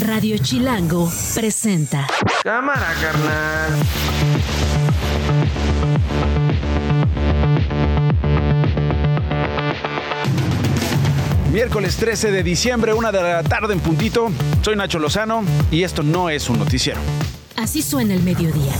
Radio 0.00 0.38
Chilango 0.38 1.10
presenta. 1.34 2.06
Cámara, 2.42 2.94
carnal. 3.02 3.72
Miércoles 11.52 11.96
13 11.96 12.30
de 12.30 12.42
diciembre, 12.42 12.94
una 12.94 13.12
de 13.12 13.22
la 13.22 13.42
tarde 13.42 13.74
en 13.74 13.80
puntito. 13.80 14.30
Soy 14.62 14.76
Nacho 14.76 14.98
Lozano 14.98 15.42
y 15.70 15.82
esto 15.82 16.02
no 16.02 16.30
es 16.30 16.48
un 16.48 16.58
noticiero. 16.58 17.00
Así 17.56 17.82
suena 17.82 18.14
el 18.14 18.22
mediodía. 18.22 18.72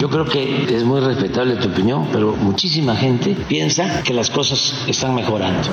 Yo 0.00 0.08
creo 0.08 0.24
que 0.24 0.64
es 0.74 0.82
muy 0.82 0.98
respetable 1.00 1.56
tu 1.56 1.68
opinión, 1.68 2.08
pero 2.10 2.34
muchísima 2.34 2.96
gente 2.96 3.36
piensa 3.46 4.02
que 4.02 4.14
las 4.14 4.30
cosas 4.30 4.86
están 4.88 5.14
mejorando. 5.14 5.68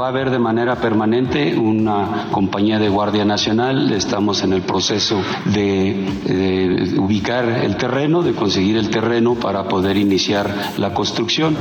Va 0.00 0.06
a 0.06 0.08
haber 0.08 0.30
de 0.30 0.38
manera 0.38 0.76
permanente 0.76 1.58
una 1.58 2.28
compañía 2.30 2.78
de 2.78 2.88
Guardia 2.88 3.26
Nacional. 3.26 3.92
Estamos 3.92 4.42
en 4.44 4.54
el 4.54 4.62
proceso 4.62 5.20
de, 5.44 6.08
de, 6.24 6.98
ubicar 6.98 7.44
el 7.44 7.76
terreno, 7.76 8.22
de 8.22 8.32
conseguir 8.32 8.78
el 8.78 8.88
terreno 8.88 9.34
para 9.34 9.68
poder 9.68 9.98
iniciar 9.98 10.72
la 10.78 10.94
construcción. 10.94 11.54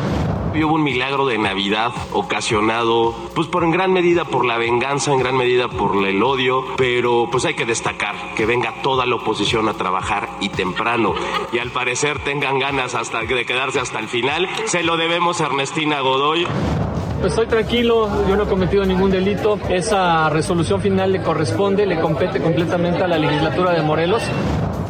Hubo 0.56 0.76
un 0.76 0.84
milagro 0.84 1.26
de 1.26 1.38
Navidad 1.38 1.92
ocasionado, 2.12 3.14
pues 3.36 3.48
por 3.48 3.64
en 3.64 3.72
gran 3.72 3.94
medida 3.94 4.26
por 4.26 4.46
la 4.46 4.58
venganza, 4.58 5.14
en 5.14 5.20
gran 5.20 5.38
medida 5.38 5.70
por 5.70 6.06
el 6.06 6.22
odio, 6.22 6.64
pero 6.76 7.30
pues 7.32 7.46
hay 7.46 7.54
que 7.54 7.66
destacar 7.66 8.36
que 8.36 8.46
venga 8.46 8.82
toda 8.82 9.06
la 9.06 9.16
oposición 9.16 9.70
a 9.70 9.74
trabajar 9.74 10.30
y 10.42 10.50
temprano. 10.50 11.14
Y 11.54 11.60
al 11.60 11.72
parecer 11.72 11.89
tengan 12.24 12.60
ganas 12.60 12.96
hasta 12.96 13.22
de 13.22 13.46
quedarse 13.46 13.80
hasta 13.80 14.00
el 14.00 14.08
final. 14.08 14.48
Se 14.66 14.84
lo 14.84 14.98
debemos 14.98 15.42
a 15.42 15.48
Ernestina 15.48 16.02
Godoy. 16.02 16.46
Pues 17.20 17.34
estoy 17.34 17.48
tranquilo, 17.48 18.10
yo 18.28 18.36
no 18.36 18.44
he 18.44 18.48
cometido 18.48 18.86
ningún 18.86 19.12
delito. 19.12 19.60
Esa 19.70 20.30
resolución 20.30 20.82
final 20.82 21.12
le 21.12 21.22
corresponde, 21.22 21.86
le 21.86 22.00
compete 22.00 22.40
completamente 22.40 23.04
a 23.04 23.08
la 23.08 23.18
legislatura 23.18 23.74
de 23.74 23.82
Morelos. 23.82 24.24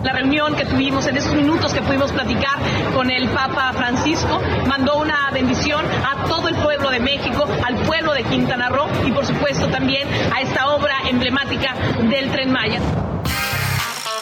La 0.03 0.13
reunión 0.13 0.55
que 0.55 0.65
tuvimos 0.65 1.07
en 1.07 1.17
esos 1.17 1.33
minutos 1.33 1.73
que 1.73 1.81
pudimos 1.81 2.11
platicar 2.11 2.57
con 2.93 3.09
el 3.09 3.27
Papa 3.29 3.73
Francisco 3.73 4.39
mandó 4.67 4.97
una 4.97 5.29
bendición 5.31 5.83
a 5.85 6.25
todo 6.25 6.47
el 6.47 6.55
pueblo 6.55 6.89
de 6.89 6.99
México, 6.99 7.45
al 7.65 7.75
pueblo 7.85 8.13
de 8.13 8.23
Quintana 8.23 8.69
Roo 8.69 8.87
y 9.05 9.11
por 9.11 9.25
supuesto 9.25 9.67
también 9.67 10.07
a 10.33 10.41
esta 10.41 10.69
obra 10.69 10.95
emblemática 11.09 11.73
del 12.09 12.31
tren 12.31 12.51
Maya. 12.51 12.79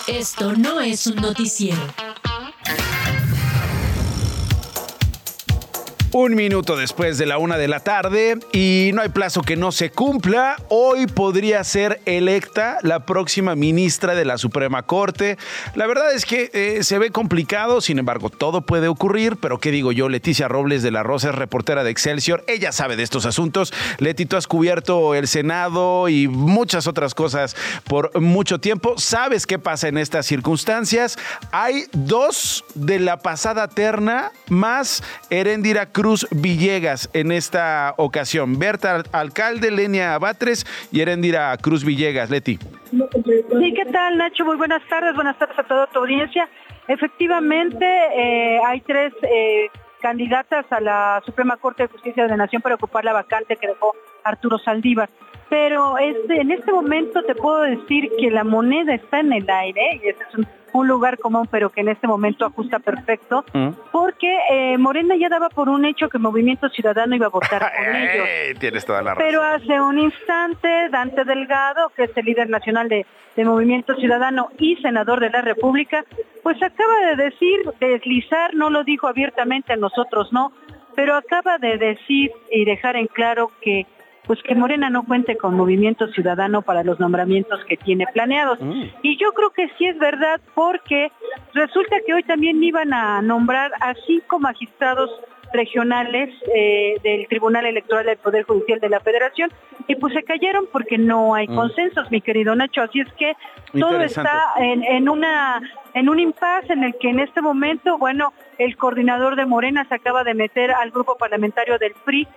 Esto 0.08 0.54
no 0.54 0.80
es 0.80 1.06
un 1.06 1.18
noticiero. 1.18 1.82
Un 6.20 6.34
minuto 6.34 6.76
después 6.76 7.20
de 7.20 7.28
la 7.28 7.38
una 7.38 7.60
de 7.60 7.68
la 7.68 7.80
tarde 7.80 8.40
y 8.52 8.90
no 8.96 9.04
hay 9.04 9.10
plazo 9.10 9.44
que 9.44 9.56
no 9.56 9.72
se 9.72 9.92
cumpla. 9.92 10.56
Hoy 10.68 11.06
podría 11.06 11.64
ser 11.64 12.02
electa 12.06 12.80
la 12.82 13.06
próxima 13.06 13.54
ministra 13.54 14.16
de 14.16 14.26
la 14.26 14.40
Suprema 14.40 14.82
Corte. 14.82 15.38
La 15.76 15.86
verdad 15.86 16.12
es 16.16 16.26
que 16.26 16.50
eh, 16.54 16.84
se 16.84 16.98
ve 16.98 17.12
complicado, 17.12 17.82
sin 17.82 18.00
embargo, 18.00 18.32
todo 18.32 18.62
puede 18.62 18.88
ocurrir. 18.88 19.38
Pero 19.38 19.60
qué 19.60 19.70
digo 19.70 19.92
yo, 19.92 20.10
Leticia 20.10 20.48
Robles 20.48 20.82
de 20.82 20.90
la 20.90 21.04
Rosa 21.04 21.30
es 21.30 21.36
reportera 21.36 21.84
de 21.84 21.92
Excelsior. 21.92 22.44
Ella 22.48 22.72
sabe 22.72 22.96
de 22.96 23.04
estos 23.04 23.28
asuntos. 23.28 23.72
Leti, 24.00 24.26
tú 24.26 24.38
has 24.38 24.48
cubierto 24.48 25.14
el 25.14 25.28
Senado 25.28 26.10
y 26.10 26.28
muchas 26.28 26.88
otras 26.88 27.14
cosas 27.14 27.56
por 27.84 28.20
mucho 28.20 28.60
tiempo. 28.60 28.96
¿Sabes 28.98 29.46
qué 29.46 29.60
pasa 29.60 29.88
en 29.88 30.00
estas 30.00 30.26
circunstancias? 30.26 31.20
Hay 31.52 31.86
dos 31.92 32.66
de 32.74 32.98
la 32.98 33.18
pasada 33.18 33.68
terna 33.68 34.32
más 34.50 35.04
Herendira 35.30 35.86
Cruz 35.86 36.07
Villegas 36.32 37.10
en 37.14 37.32
esta 37.32 37.94
ocasión. 37.98 38.58
Berta 38.60 39.04
Alcalde, 39.12 39.72
Lenia 39.72 40.16
Abatres 40.16 40.66
y 40.92 41.02
Erendira 41.02 41.56
Cruz 41.58 41.84
Villegas. 41.84 42.30
Leti. 42.30 42.58
Sí, 42.58 43.74
¿qué 43.74 43.86
tal 43.92 44.18
Nacho? 44.18 44.46
Muy 44.46 44.56
buenas 44.56 44.82
tardes, 44.88 45.14
buenas 45.16 45.38
tardes 45.38 45.60
a 45.60 45.64
toda 45.64 45.90
audiencia. 45.96 46.48
Efectivamente, 46.88 47.86
eh, 47.86 48.60
hay 48.66 48.80
tres 48.82 49.14
eh, 49.24 49.68
candidatas 50.02 50.66
a 50.70 50.80
la 50.80 51.22
Suprema 51.26 51.58
Corte 51.58 51.84
de 51.84 51.90
Justicia 51.90 52.24
de 52.24 52.30
la 52.30 52.38
Nación 52.38 52.62
para 52.62 52.76
ocupar 52.76 53.04
la 53.04 53.14
vacante 53.14 53.58
que 53.58 53.68
dejó 53.68 53.94
Arturo 54.24 54.58
Saldívar. 54.60 55.10
Pero 55.50 55.98
este, 55.98 56.42
en 56.42 56.52
este 56.52 56.72
momento 56.72 57.22
te 57.24 57.36
puedo 57.36 57.62
decir 57.62 58.10
que 58.20 58.32
la 58.32 58.44
moneda 58.44 58.94
está 58.94 59.20
en 59.20 59.34
el 59.34 59.50
aire 59.50 60.00
y 60.02 60.08
ese 60.08 60.24
es 60.24 60.36
un, 60.36 60.48
un 60.74 60.88
lugar 60.88 61.18
común, 61.18 61.48
pero 61.50 61.70
que 61.70 61.82
en 61.82 61.90
este 61.90 62.08
momento 62.08 62.46
ajusta 62.46 62.80
perfecto, 62.80 63.44
mm. 63.54 63.70
porque 63.92 64.40
eh, 64.52 64.78
Morena 64.78 65.16
ya 65.16 65.30
daba 65.30 65.50
por 65.50 65.70
un 65.70 65.86
hecho 65.86 66.10
que 66.10 66.18
Movimiento 66.18 66.70
Ciudadano 66.70 67.16
iba 67.16 67.28
a 67.28 67.30
votar 67.30 67.72
con 67.78 67.96
ellos. 67.96 68.60
Tienes 68.60 68.86
toda 68.86 69.02
la 69.02 69.14
razón. 69.14 69.26
Pero 69.26 69.44
hace 69.44 69.82
un 69.82 70.00
instante, 70.00 70.90
Dante 70.90 71.24
Delgado, 71.24 71.90
que 71.96 72.04
es 72.04 72.12
el 72.16 72.26
líder 72.26 72.50
nacional 72.50 72.90
de, 72.90 73.06
de 73.36 73.46
Movimiento 73.46 73.96
Ciudadano 73.96 74.50
y 74.58 74.76
senador 74.78 75.20
de 75.20 75.30
la 75.30 75.42
República, 75.42 76.04
pues 76.44 76.62
acaba 76.62 76.94
de 77.10 77.24
decir, 77.24 77.60
deslizar, 77.80 78.54
no 78.54 78.70
lo 78.70 78.84
dijo 78.84 79.08
abiertamente 79.08 79.74
a 79.74 79.78
nosotros, 79.78 80.32
no, 80.32 80.52
pero 80.96 81.16
acaba 81.16 81.58
de 81.60 81.78
decir 81.78 82.32
y 82.52 82.66
dejar 82.66 82.96
en 82.96 83.08
claro 83.08 83.52
que 83.62 83.86
pues 84.28 84.44
que 84.44 84.54
Morena 84.56 84.90
no 84.90 85.04
cuente 85.04 85.38
con 85.38 85.56
movimiento 85.56 86.08
ciudadano 86.10 86.62
para 86.62 86.84
los 86.84 87.00
nombramientos 87.00 87.64
que 87.66 87.78
tiene 87.78 88.06
planeados. 88.14 88.60
Mm. 88.62 88.84
Y 89.02 89.18
yo 89.18 89.32
creo 89.32 89.52
que 89.52 89.70
sí 89.78 89.86
es 89.86 89.98
verdad 89.98 90.42
porque 90.54 91.12
resulta 91.54 91.96
que 92.06 92.14
hoy 92.14 92.24
también 92.24 92.62
iban 92.62 92.94
a 92.94 93.22
nombrar 93.22 93.72
a 93.80 93.94
cinco 94.06 94.38
magistrados 94.40 95.10
regionales 95.54 96.30
eh, 96.54 96.98
del 97.04 97.26
Tribunal 97.30 97.66
Electoral 97.66 98.06
del 98.06 98.18
Poder 98.18 98.44
Judicial 98.44 98.82
de 98.82 98.90
la 98.90 99.00
Federación 99.00 99.50
y 99.88 99.96
pues 99.96 100.14
se 100.14 100.24
cayeron 100.24 100.68
porque 100.74 100.98
no 100.98 101.34
hay 101.34 101.48
mm. 101.48 101.56
consensos, 101.56 102.12
mi 102.12 102.20
querido 102.20 102.54
Nacho. 102.54 102.82
Así 102.82 103.00
es 103.00 103.12
que 103.14 103.34
todo 103.80 104.02
está 104.02 104.54
en, 104.60 104.84
en 104.84 105.08
una 105.08 105.62
en 105.94 106.10
un 106.10 106.20
impasse 106.20 106.74
en 106.74 106.84
el 106.84 106.98
que 106.98 107.10
en 107.10 107.20
este 107.20 107.42
momento, 107.42 107.98
bueno, 107.98 108.34
el 108.58 108.76
coordinador 108.76 109.36
de 109.36 109.46
Morena 109.46 109.86
se 109.88 109.96
acaba 109.96 110.24
de 110.24 110.34
meter 110.34 110.72
al 110.72 110.92
grupo 110.92 111.18
parlamentario 111.18 111.78
del 111.78 111.94
PRI 112.06 112.28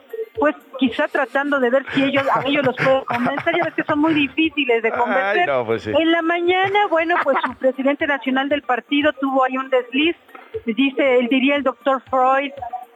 quizá 0.81 1.07
tratando 1.09 1.61
de 1.61 1.69
ver 1.69 1.85
si 1.93 2.03
ellos 2.03 2.25
a 2.35 2.43
ellos 2.47 2.65
los 2.65 2.75
puede 2.75 3.05
convencer, 3.05 3.55
ya 3.55 3.65
ves 3.65 3.75
que 3.75 3.85
son 3.85 3.99
muy 3.99 4.15
difíciles 4.15 4.83
de 4.83 4.91
convencer. 4.91 5.41
Ay, 5.41 5.47
no, 5.47 5.67
pues 5.67 5.83
sí. 5.83 5.93
En 5.97 6.11
la 6.11 6.23
mañana, 6.23 6.87
bueno, 6.89 7.17
pues 7.23 7.37
su 7.45 7.55
presidente 7.55 8.07
nacional 8.07 8.49
del 8.49 8.63
partido 8.63 9.13
tuvo 9.13 9.45
ahí 9.45 9.59
un 9.59 9.69
desliz, 9.69 10.17
dice, 10.65 11.19
él 11.19 11.29
diría 11.29 11.57
el 11.57 11.63
doctor 11.63 12.03
Freud 12.09 12.53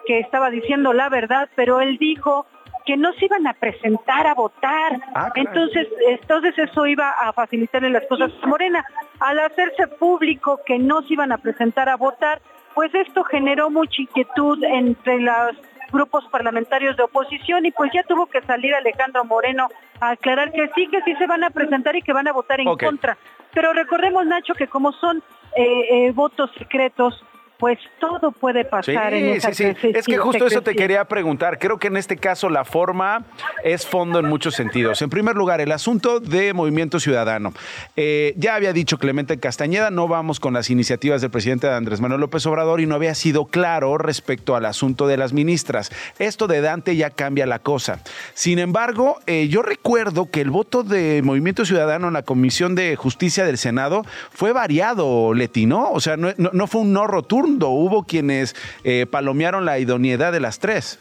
que 0.06 0.19
estaba 0.19 0.49
diciendo 0.49 0.95
la 0.95 1.11
verdad, 1.11 1.50
pero 1.55 1.83
él 1.83 1.99
dijo 1.99 2.47
que 2.87 2.97
no 2.97 3.12
se 3.15 3.27
iban 3.27 3.47
a 3.47 3.53
presentar 3.53 4.27
a 4.27 4.34
votar. 4.34 5.01
Ah, 5.15 5.31
entonces, 5.34 5.87
entonces 6.09 6.59
eso 6.59 6.87
iba 6.87 7.11
a 7.11 7.33
facilitarle 7.34 7.91
las 7.91 8.06
cosas 8.06 8.31
a 8.43 8.47
Morena. 8.47 8.84
Al 9.21 9.39
hacerse 9.41 9.89
público 9.89 10.61
que 10.65 10.78
no 10.78 11.03
se 11.03 11.15
iban 11.15 11.33
a 11.33 11.39
presentar 11.39 11.89
a 11.89 11.97
votar, 11.97 12.41
pues 12.75 12.95
esto 12.95 13.25
generó 13.25 13.71
mucha 13.71 14.03
inquietud 14.03 14.62
entre 14.65 15.21
los 15.21 15.56
grupos 15.94 16.25
parlamentarios 16.31 16.97
de 16.97 17.05
oposición 17.05 17.65
y 17.65 17.71
pues 17.71 17.91
ya 17.94 18.03
tuvo 18.03 18.27
que 18.27 18.43
salir 18.43 18.75
Alejandro 18.75 19.25
Moreno 19.25 19.69
a 20.00 20.10
aclarar 20.10 20.53
que 20.53 20.69
sí, 20.75 20.88
que 20.88 21.00
sí 21.03 21.15
se 21.16 21.27
van 21.27 21.44
a 21.44 21.50
presentar 21.50 21.97
y 21.97 22.03
que 22.03 22.12
van 22.12 22.28
a 22.28 22.32
votar 22.32 22.60
en 22.60 22.77
contra. 22.77 23.16
Pero 23.55 23.72
recordemos, 23.72 24.27
Nacho, 24.27 24.54
que 24.54 24.66
como 24.66 24.93
son 24.93 25.22
eh, 25.56 25.62
eh, 25.91 26.12
votos 26.12 26.50
secretos, 26.59 27.25
pues 27.59 27.78
todo 28.00 28.32
puede 28.32 28.65
pasar 28.65 29.12
Sí, 29.12 29.19
en 29.19 29.28
esa 29.31 29.54
sí, 29.54 29.65
sí. 29.81 29.92
Es 29.94 30.04
que 30.06 30.19
justo 30.19 30.47
eso 30.47 30.62
te 30.62 30.75
quería 30.75 31.04
preguntar. 31.06 31.59
Creo 31.59 31.78
que 31.78 31.87
en 31.87 31.97
este 31.97 32.16
caso 32.16 32.50
la 32.50 32.65
forma 32.65 33.25
es 33.62 33.87
fondo 33.87 34.19
en 34.19 34.26
muchos 34.28 34.54
sentidos. 34.54 35.00
En 35.03 35.09
primer 35.09 35.37
lugar, 35.37 35.60
el 35.60 35.72
asunto 35.72 36.20
de 36.20 36.53
Movimiento 36.53 36.98
Ciudadano. 37.00 37.53
Eh, 37.97 38.34
ya 38.37 38.54
había 38.56 38.72
dicho 38.72 38.98
Clemente 38.98 39.38
Castañeda, 39.38 39.91
no 39.91 40.09
vamos 40.09 40.41
con 40.41 40.53
las 40.54 40.69
iniciativas 40.69 41.20
del 41.20 41.31
presidente 41.31 41.70
Andrés 41.70 42.00
Manuel 42.00 42.20
López 42.22 42.44
Obrador 42.47 42.81
y 42.81 42.87
no 42.87 42.97
había 42.97 43.15
sido 43.15 43.47
claro 43.47 43.98
respecto 43.98 44.56
al 44.56 44.66
asunto 44.66 45.06
de 45.06 45.16
las 45.16 45.32
ministras. 45.32 45.91
Esto 46.19 46.47
de 46.48 46.60
Dante 46.60 46.97
ya 46.97 47.10
cambia 47.10 47.47
la 47.47 47.60
cosa. 47.60 48.00
Sin 48.34 48.59
embargo, 48.59 49.19
eh, 49.26 49.48
yo 49.48 49.62
recuerdo 49.62 50.31
que 50.31 50.41
el 50.41 50.50
voto 50.50 50.82
de 50.82 51.22
Movimiento 51.22 51.65
Ciudadano 51.65 52.09
en 52.09 52.15
la 52.15 52.22
Comisión 52.22 52.74
de 52.74 52.97
Justicia 52.97 53.45
del 53.45 53.59
Senado 53.59 54.03
fue 54.33 54.53
variado, 54.53 55.33
Leti, 55.34 55.66
¿no? 55.66 55.91
O 55.92 56.01
sea, 56.01 56.16
no, 56.16 56.28
no- 56.36 56.51
no 56.53 56.66
fue 56.66 56.80
un 56.83 56.92
no 56.92 57.06
rotundo. 57.06 57.43
Hubo 57.44 58.04
quienes 58.04 58.54
eh, 58.84 59.06
palomearon 59.06 59.64
la 59.64 59.78
idoneidad 59.78 60.32
de 60.32 60.41
las 60.41 60.58
tres. 60.58 61.00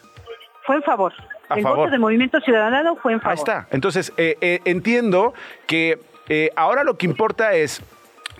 Fue 0.65 0.75
en 0.75 0.83
favor. 0.83 1.13
A 1.49 1.55
el 1.55 1.63
favor. 1.63 1.77
voto 1.79 1.91
de 1.91 1.99
Movimiento 1.99 2.39
Ciudadano 2.41 2.95
fue 2.95 3.13
en 3.13 3.19
favor. 3.19 3.31
Ahí 3.31 3.37
está. 3.37 3.67
Entonces, 3.71 4.13
eh, 4.17 4.37
eh, 4.41 4.61
entiendo 4.65 5.33
que 5.67 5.99
eh, 6.29 6.51
ahora 6.55 6.83
lo 6.83 6.97
que 6.97 7.05
importa 7.05 7.53
es 7.53 7.81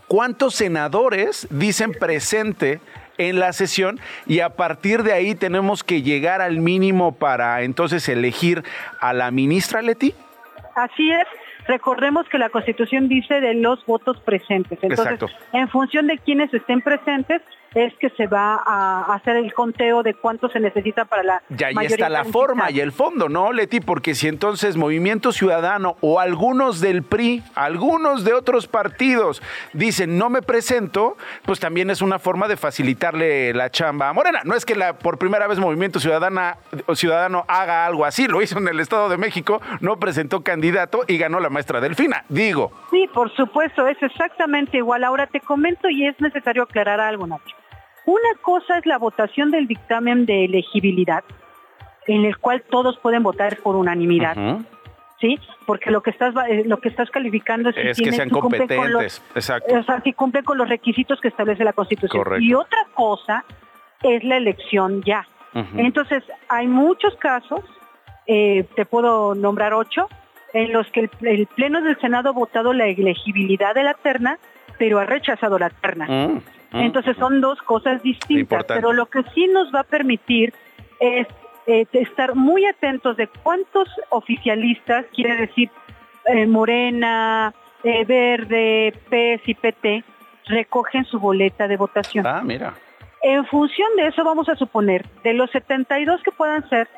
cuántos 0.07 0.55
senadores 0.55 1.47
dicen 1.49 1.91
presente 1.91 2.79
en 3.17 3.39
la 3.39 3.53
sesión 3.53 3.99
y 4.25 4.39
a 4.39 4.49
partir 4.49 5.03
de 5.03 5.13
ahí 5.13 5.35
tenemos 5.35 5.83
que 5.83 6.01
llegar 6.01 6.41
al 6.41 6.57
mínimo 6.57 7.13
para 7.15 7.61
entonces 7.61 8.07
elegir 8.09 8.63
a 8.99 9.13
la 9.13 9.31
ministra 9.31 9.81
Leti. 9.81 10.15
Así 10.75 11.11
es. 11.11 11.27
Recordemos 11.67 12.27
que 12.27 12.37
la 12.37 12.49
Constitución 12.49 13.07
dice 13.07 13.39
de 13.39 13.53
los 13.53 13.85
votos 13.85 14.19
presentes. 14.19 14.79
Entonces, 14.81 15.13
Exacto. 15.13 15.27
en 15.53 15.69
función 15.69 16.07
de 16.07 16.17
quienes 16.17 16.53
estén 16.53 16.81
presentes, 16.81 17.41
es 17.75 17.93
que 17.99 18.09
se 18.11 18.27
va 18.27 18.61
a 18.65 19.13
hacer 19.13 19.35
el 19.35 19.53
conteo 19.53 20.03
de 20.03 20.13
cuánto 20.13 20.49
se 20.49 20.59
necesita 20.59 21.05
para 21.05 21.23
la 21.23 21.43
Ya 21.49 21.67
ahí 21.67 21.85
está 21.85 22.09
la 22.09 22.25
forma 22.25 22.71
y 22.71 22.79
el 22.79 22.91
fondo, 22.91 23.29
¿no, 23.29 23.51
Leti? 23.51 23.79
Porque 23.79 24.15
si 24.15 24.27
entonces 24.27 24.77
Movimiento 24.77 25.31
Ciudadano 25.31 25.95
o 26.01 26.19
algunos 26.19 26.79
del 26.79 27.03
PRI, 27.03 27.43
algunos 27.55 28.23
de 28.23 28.33
otros 28.33 28.67
partidos 28.67 29.41
dicen 29.73 30.17
no 30.17 30.29
me 30.29 30.41
presento, 30.41 31.17
pues 31.45 31.59
también 31.59 31.89
es 31.89 32.01
una 32.01 32.19
forma 32.19 32.47
de 32.47 32.57
facilitarle 32.57 33.53
la 33.53 33.69
chamba 33.69 34.09
a 34.09 34.13
Morena. 34.13 34.41
No 34.43 34.55
es 34.55 34.65
que 34.65 34.75
la, 34.75 34.97
por 34.97 35.17
primera 35.17 35.47
vez 35.47 35.59
Movimiento 35.59 35.99
Ciudadana, 35.99 36.57
o 36.85 36.95
Ciudadano 36.95 37.45
haga 37.47 37.85
algo 37.85 38.05
así, 38.05 38.27
lo 38.27 38.41
hizo 38.41 38.57
en 38.57 38.67
el 38.67 38.79
Estado 38.79 39.09
de 39.09 39.17
México, 39.17 39.61
no 39.81 39.99
presentó 39.99 40.43
candidato 40.43 41.01
y 41.07 41.17
ganó 41.17 41.39
la 41.39 41.49
maestra 41.49 41.81
Delfina. 41.81 42.25
Digo, 42.29 42.71
Sí, 42.91 43.09
por 43.13 43.33
supuesto, 43.35 43.87
es 43.87 44.01
exactamente 44.01 44.77
igual. 44.77 45.03
Ahora 45.03 45.27
te 45.27 45.39
comento 45.39 45.89
y 45.89 46.05
es 46.05 46.19
necesario 46.21 46.63
aclarar 46.63 46.99
algo, 46.99 47.25
Nacho. 47.25 47.55
Una 48.05 48.29
cosa 48.41 48.77
es 48.77 48.85
la 48.85 48.97
votación 48.97 49.51
del 49.51 49.67
dictamen 49.67 50.25
de 50.25 50.45
elegibilidad, 50.45 51.23
en 52.07 52.25
el 52.25 52.37
cual 52.37 52.63
todos 52.69 52.97
pueden 52.99 53.23
votar 53.23 53.57
por 53.57 53.75
unanimidad. 53.75 54.35
¿sí? 55.21 55.39
Porque 55.65 55.89
lo 55.89 56.01
que 56.03 56.09
estás 56.09 56.33
eh, 56.49 56.63
lo 56.65 56.77
que 56.77 56.89
estás 56.89 57.09
calificando 57.09 57.69
es, 57.69 57.75
si 57.75 57.81
que 57.81 57.93
tiene- 57.93 58.17
sean 58.17 58.27
si 58.29 58.33
cumple 58.35 58.59
con 58.67 58.91
los- 58.91 59.03
competentes. 59.03 59.23
Exacto. 59.35 59.73
o 59.79 59.83
sea, 59.83 60.01
si 60.01 60.11
cumple 60.11 60.43
con 60.43 60.57
los 60.57 60.67
requisitos 60.67 61.21
que 61.21 61.29
establece 61.29 61.63
la 61.63 61.71
Constitución. 61.71 62.23
Correcto. 62.23 62.43
Y 62.43 62.53
otra 62.53 62.79
cosa 62.93 63.45
es 64.01 64.21
la 64.25 64.35
elección 64.37 65.01
ya. 65.03 65.25
Entonces, 65.77 66.23
hay 66.49 66.67
muchos 66.67 67.15
casos, 67.17 67.61
eh, 68.25 68.65
te 68.75 68.85
puedo 68.85 69.35
nombrar 69.35 69.73
ocho, 69.73 70.09
en 70.51 70.73
los 70.73 70.87
que 70.91 71.01
el, 71.01 71.09
el 71.27 71.45
Pleno 71.45 71.79
del 71.81 71.97
Senado 72.01 72.29
ha 72.29 72.33
votado 72.33 72.73
la 72.73 72.87
elegibilidad 72.87 73.73
de 73.75 73.83
la 73.83 73.93
terna, 73.93 74.39
pero 74.79 74.99
ha 74.99 75.05
rechazado 75.05 75.57
la 75.59 75.69
terna. 75.69 76.07
Mm. 76.07 76.41
Entonces 76.73 77.15
son 77.17 77.39
dos 77.39 77.61
cosas 77.61 78.01
distintas, 78.01 78.41
Importante. 78.41 78.73
pero 78.75 78.93
lo 78.93 79.05
que 79.05 79.23
sí 79.35 79.47
nos 79.47 79.73
va 79.73 79.81
a 79.81 79.83
permitir 79.83 80.53
es 80.99 81.27
eh, 81.67 81.85
estar 81.93 82.35
muy 82.35 82.65
atentos 82.65 83.15
de 83.15 83.27
cuántos 83.27 83.87
oficialistas, 84.09 85.05
quiere 85.13 85.35
decir 85.37 85.69
eh, 86.25 86.45
Morena, 86.45 87.53
eh, 87.83 88.03
Verde, 88.05 88.93
PES 89.09 89.41
y 89.45 89.53
PT, 89.53 90.03
recogen 90.47 91.05
su 91.05 91.19
boleta 91.19 91.67
de 91.67 91.77
votación. 91.77 92.25
Ah, 92.25 92.41
mira. 92.43 92.73
En 93.21 93.45
función 93.45 93.87
de 93.95 94.07
eso 94.07 94.23
vamos 94.23 94.49
a 94.49 94.55
suponer, 94.55 95.05
de 95.23 95.33
los 95.33 95.49
72 95.51 96.21
que 96.23 96.31
puedan 96.31 96.67
ser, 96.69 96.89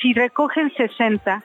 si 0.00 0.12
recogen 0.12 0.72
60, 0.76 1.42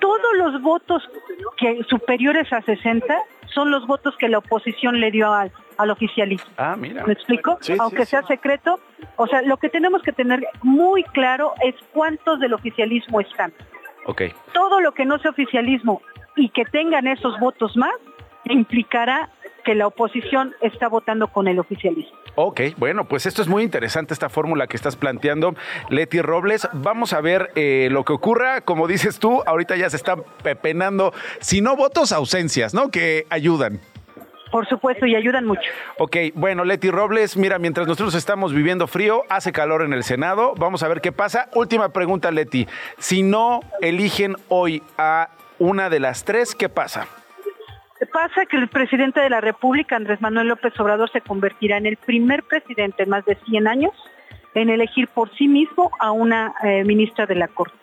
todos 0.00 0.36
los 0.36 0.60
votos 0.60 1.08
que 1.56 1.82
superiores 1.88 2.52
a 2.52 2.60
60 2.60 3.18
son 3.46 3.70
los 3.70 3.86
votos 3.86 4.14
que 4.18 4.28
la 4.28 4.38
oposición 4.38 5.00
le 5.00 5.10
dio 5.10 5.32
al, 5.32 5.50
al 5.78 5.90
oficialismo. 5.90 6.50
Ah, 6.56 6.76
mira. 6.76 7.04
¿Me 7.06 7.12
explico? 7.14 7.58
Sí, 7.60 7.74
Aunque 7.78 8.04
sí. 8.04 8.10
sea 8.10 8.22
secreto, 8.24 8.78
o 9.16 9.26
sea, 9.26 9.42
lo 9.42 9.56
que 9.56 9.68
tenemos 9.68 10.02
que 10.02 10.12
tener 10.12 10.46
muy 10.62 11.04
claro 11.04 11.54
es 11.64 11.74
cuántos 11.92 12.40
del 12.40 12.52
oficialismo 12.52 13.20
están. 13.20 13.52
Ok. 14.06 14.22
Todo 14.52 14.80
lo 14.80 14.92
que 14.92 15.06
no 15.06 15.18
sea 15.18 15.30
oficialismo 15.30 16.02
y 16.36 16.50
que 16.50 16.64
tengan 16.64 17.06
esos 17.06 17.38
votos 17.38 17.76
más 17.76 17.94
implicará 18.44 19.30
que 19.64 19.74
la 19.74 19.86
oposición 19.86 20.54
está 20.60 20.88
votando 20.88 21.28
con 21.28 21.48
el 21.48 21.58
oficialismo. 21.58 22.16
Ok, 22.34 22.60
bueno, 22.76 23.06
pues 23.06 23.26
esto 23.26 23.42
es 23.42 23.48
muy 23.48 23.64
interesante, 23.64 24.14
esta 24.14 24.28
fórmula 24.28 24.68
que 24.68 24.76
estás 24.76 24.96
planteando, 24.96 25.54
Leti 25.90 26.22
Robles. 26.22 26.68
Vamos 26.72 27.12
a 27.12 27.20
ver 27.20 27.50
eh, 27.56 27.88
lo 27.90 28.04
que 28.04 28.12
ocurra. 28.12 28.60
Como 28.60 28.86
dices 28.86 29.18
tú, 29.18 29.42
ahorita 29.44 29.76
ya 29.76 29.90
se 29.90 29.96
están 29.96 30.22
pepenando, 30.42 31.12
si 31.40 31.60
no 31.60 31.76
votos, 31.76 32.12
ausencias, 32.12 32.74
¿no? 32.74 32.90
Que 32.90 33.26
ayudan. 33.28 33.80
Por 34.50 34.66
supuesto, 34.66 35.06
y 35.06 35.14
ayudan 35.14 35.44
mucho. 35.44 35.70
Ok, 35.98 36.16
bueno, 36.34 36.64
Leti 36.64 36.90
Robles, 36.90 37.36
mira, 37.36 37.58
mientras 37.58 37.86
nosotros 37.86 38.14
estamos 38.14 38.52
viviendo 38.52 38.86
frío, 38.86 39.22
hace 39.28 39.52
calor 39.52 39.82
en 39.82 39.92
el 39.92 40.04
Senado, 40.04 40.54
vamos 40.56 40.82
a 40.82 40.88
ver 40.88 41.00
qué 41.00 41.12
pasa. 41.12 41.48
Última 41.54 41.90
pregunta, 41.90 42.30
Leti. 42.30 42.66
Si 42.98 43.22
no 43.22 43.60
eligen 43.80 44.36
hoy 44.48 44.82
a 44.96 45.30
una 45.58 45.90
de 45.90 46.00
las 46.00 46.24
tres, 46.24 46.54
¿qué 46.54 46.68
pasa? 46.68 47.06
Pasa 48.12 48.46
que 48.46 48.56
el 48.56 48.68
presidente 48.68 49.20
de 49.20 49.28
la 49.28 49.40
República, 49.40 49.96
Andrés 49.96 50.20
Manuel 50.20 50.48
López 50.48 50.78
Obrador, 50.78 51.10
se 51.10 51.20
convertirá 51.20 51.76
en 51.76 51.86
el 51.86 51.96
primer 51.96 52.44
presidente 52.44 53.02
en 53.02 53.10
más 53.10 53.24
de 53.24 53.36
100 53.46 53.66
años 53.66 53.92
en 54.54 54.70
elegir 54.70 55.08
por 55.08 55.34
sí 55.36 55.48
mismo 55.48 55.90
a 55.98 56.12
una 56.12 56.54
eh, 56.62 56.84
ministra 56.84 57.26
de 57.26 57.34
la 57.34 57.48
Corte. 57.48 57.76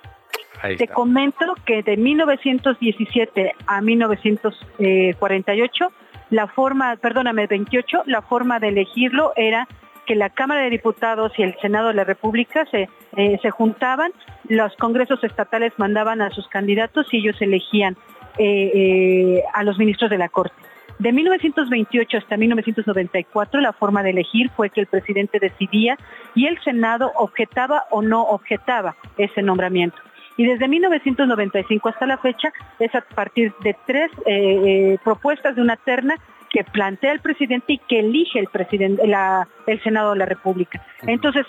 Te 0.77 0.87
comento 0.87 1.53
que 1.65 1.83
de 1.83 1.95
1917 1.95 3.53
a 3.67 3.81
1948, 3.81 5.91
la 6.29 6.47
forma, 6.47 6.95
perdóname, 6.97 7.47
28, 7.47 8.03
la 8.05 8.21
forma 8.21 8.59
de 8.59 8.69
elegirlo 8.69 9.33
era 9.35 9.67
que 10.05 10.15
la 10.15 10.29
Cámara 10.29 10.61
de 10.61 10.69
Diputados 10.69 11.31
y 11.37 11.43
el 11.43 11.55
Senado 11.61 11.89
de 11.89 11.95
la 11.95 12.03
República 12.03 12.65
se, 12.69 12.89
eh, 13.17 13.39
se 13.41 13.49
juntaban, 13.49 14.11
los 14.47 14.75
congresos 14.77 15.23
estatales 15.23 15.73
mandaban 15.77 16.21
a 16.21 16.29
sus 16.29 16.47
candidatos 16.47 17.07
y 17.11 17.17
ellos 17.17 17.41
elegían 17.41 17.97
eh, 18.37 18.71
eh, 18.73 19.43
a 19.53 19.63
los 19.63 19.77
ministros 19.77 20.09
de 20.09 20.17
la 20.17 20.29
Corte. 20.29 20.55
De 20.99 21.11
1928 21.11 22.17
hasta 22.17 22.37
1994 22.37 23.59
la 23.59 23.73
forma 23.73 24.01
de 24.01 24.11
elegir 24.11 24.49
fue 24.55 24.69
que 24.69 24.81
el 24.81 24.87
presidente 24.87 25.39
decidía 25.39 25.97
y 26.35 26.45
el 26.45 26.61
Senado 26.63 27.11
objetaba 27.15 27.85
o 27.91 28.01
no 28.01 28.21
objetaba 28.21 28.95
ese 29.17 29.41
nombramiento. 29.41 29.97
Y 30.37 30.45
desde 30.45 30.67
1995 30.67 31.89
hasta 31.89 32.05
la 32.05 32.17
fecha 32.17 32.51
es 32.79 32.93
a 32.93 33.01
partir 33.01 33.53
de 33.63 33.75
tres 33.85 34.11
eh, 34.25 34.61
eh, 34.65 34.97
propuestas 35.03 35.55
de 35.55 35.61
una 35.61 35.75
terna 35.77 36.15
que 36.49 36.63
plantea 36.63 37.11
el 37.11 37.19
presidente 37.19 37.73
y 37.73 37.77
que 37.79 37.99
elige 37.99 38.39
el 38.39 38.47
presidente, 38.47 39.05
la- 39.07 39.47
el 39.67 39.81
Senado 39.83 40.11
de 40.11 40.19
la 40.19 40.25
República. 40.25 40.81
Entonces, 41.03 41.45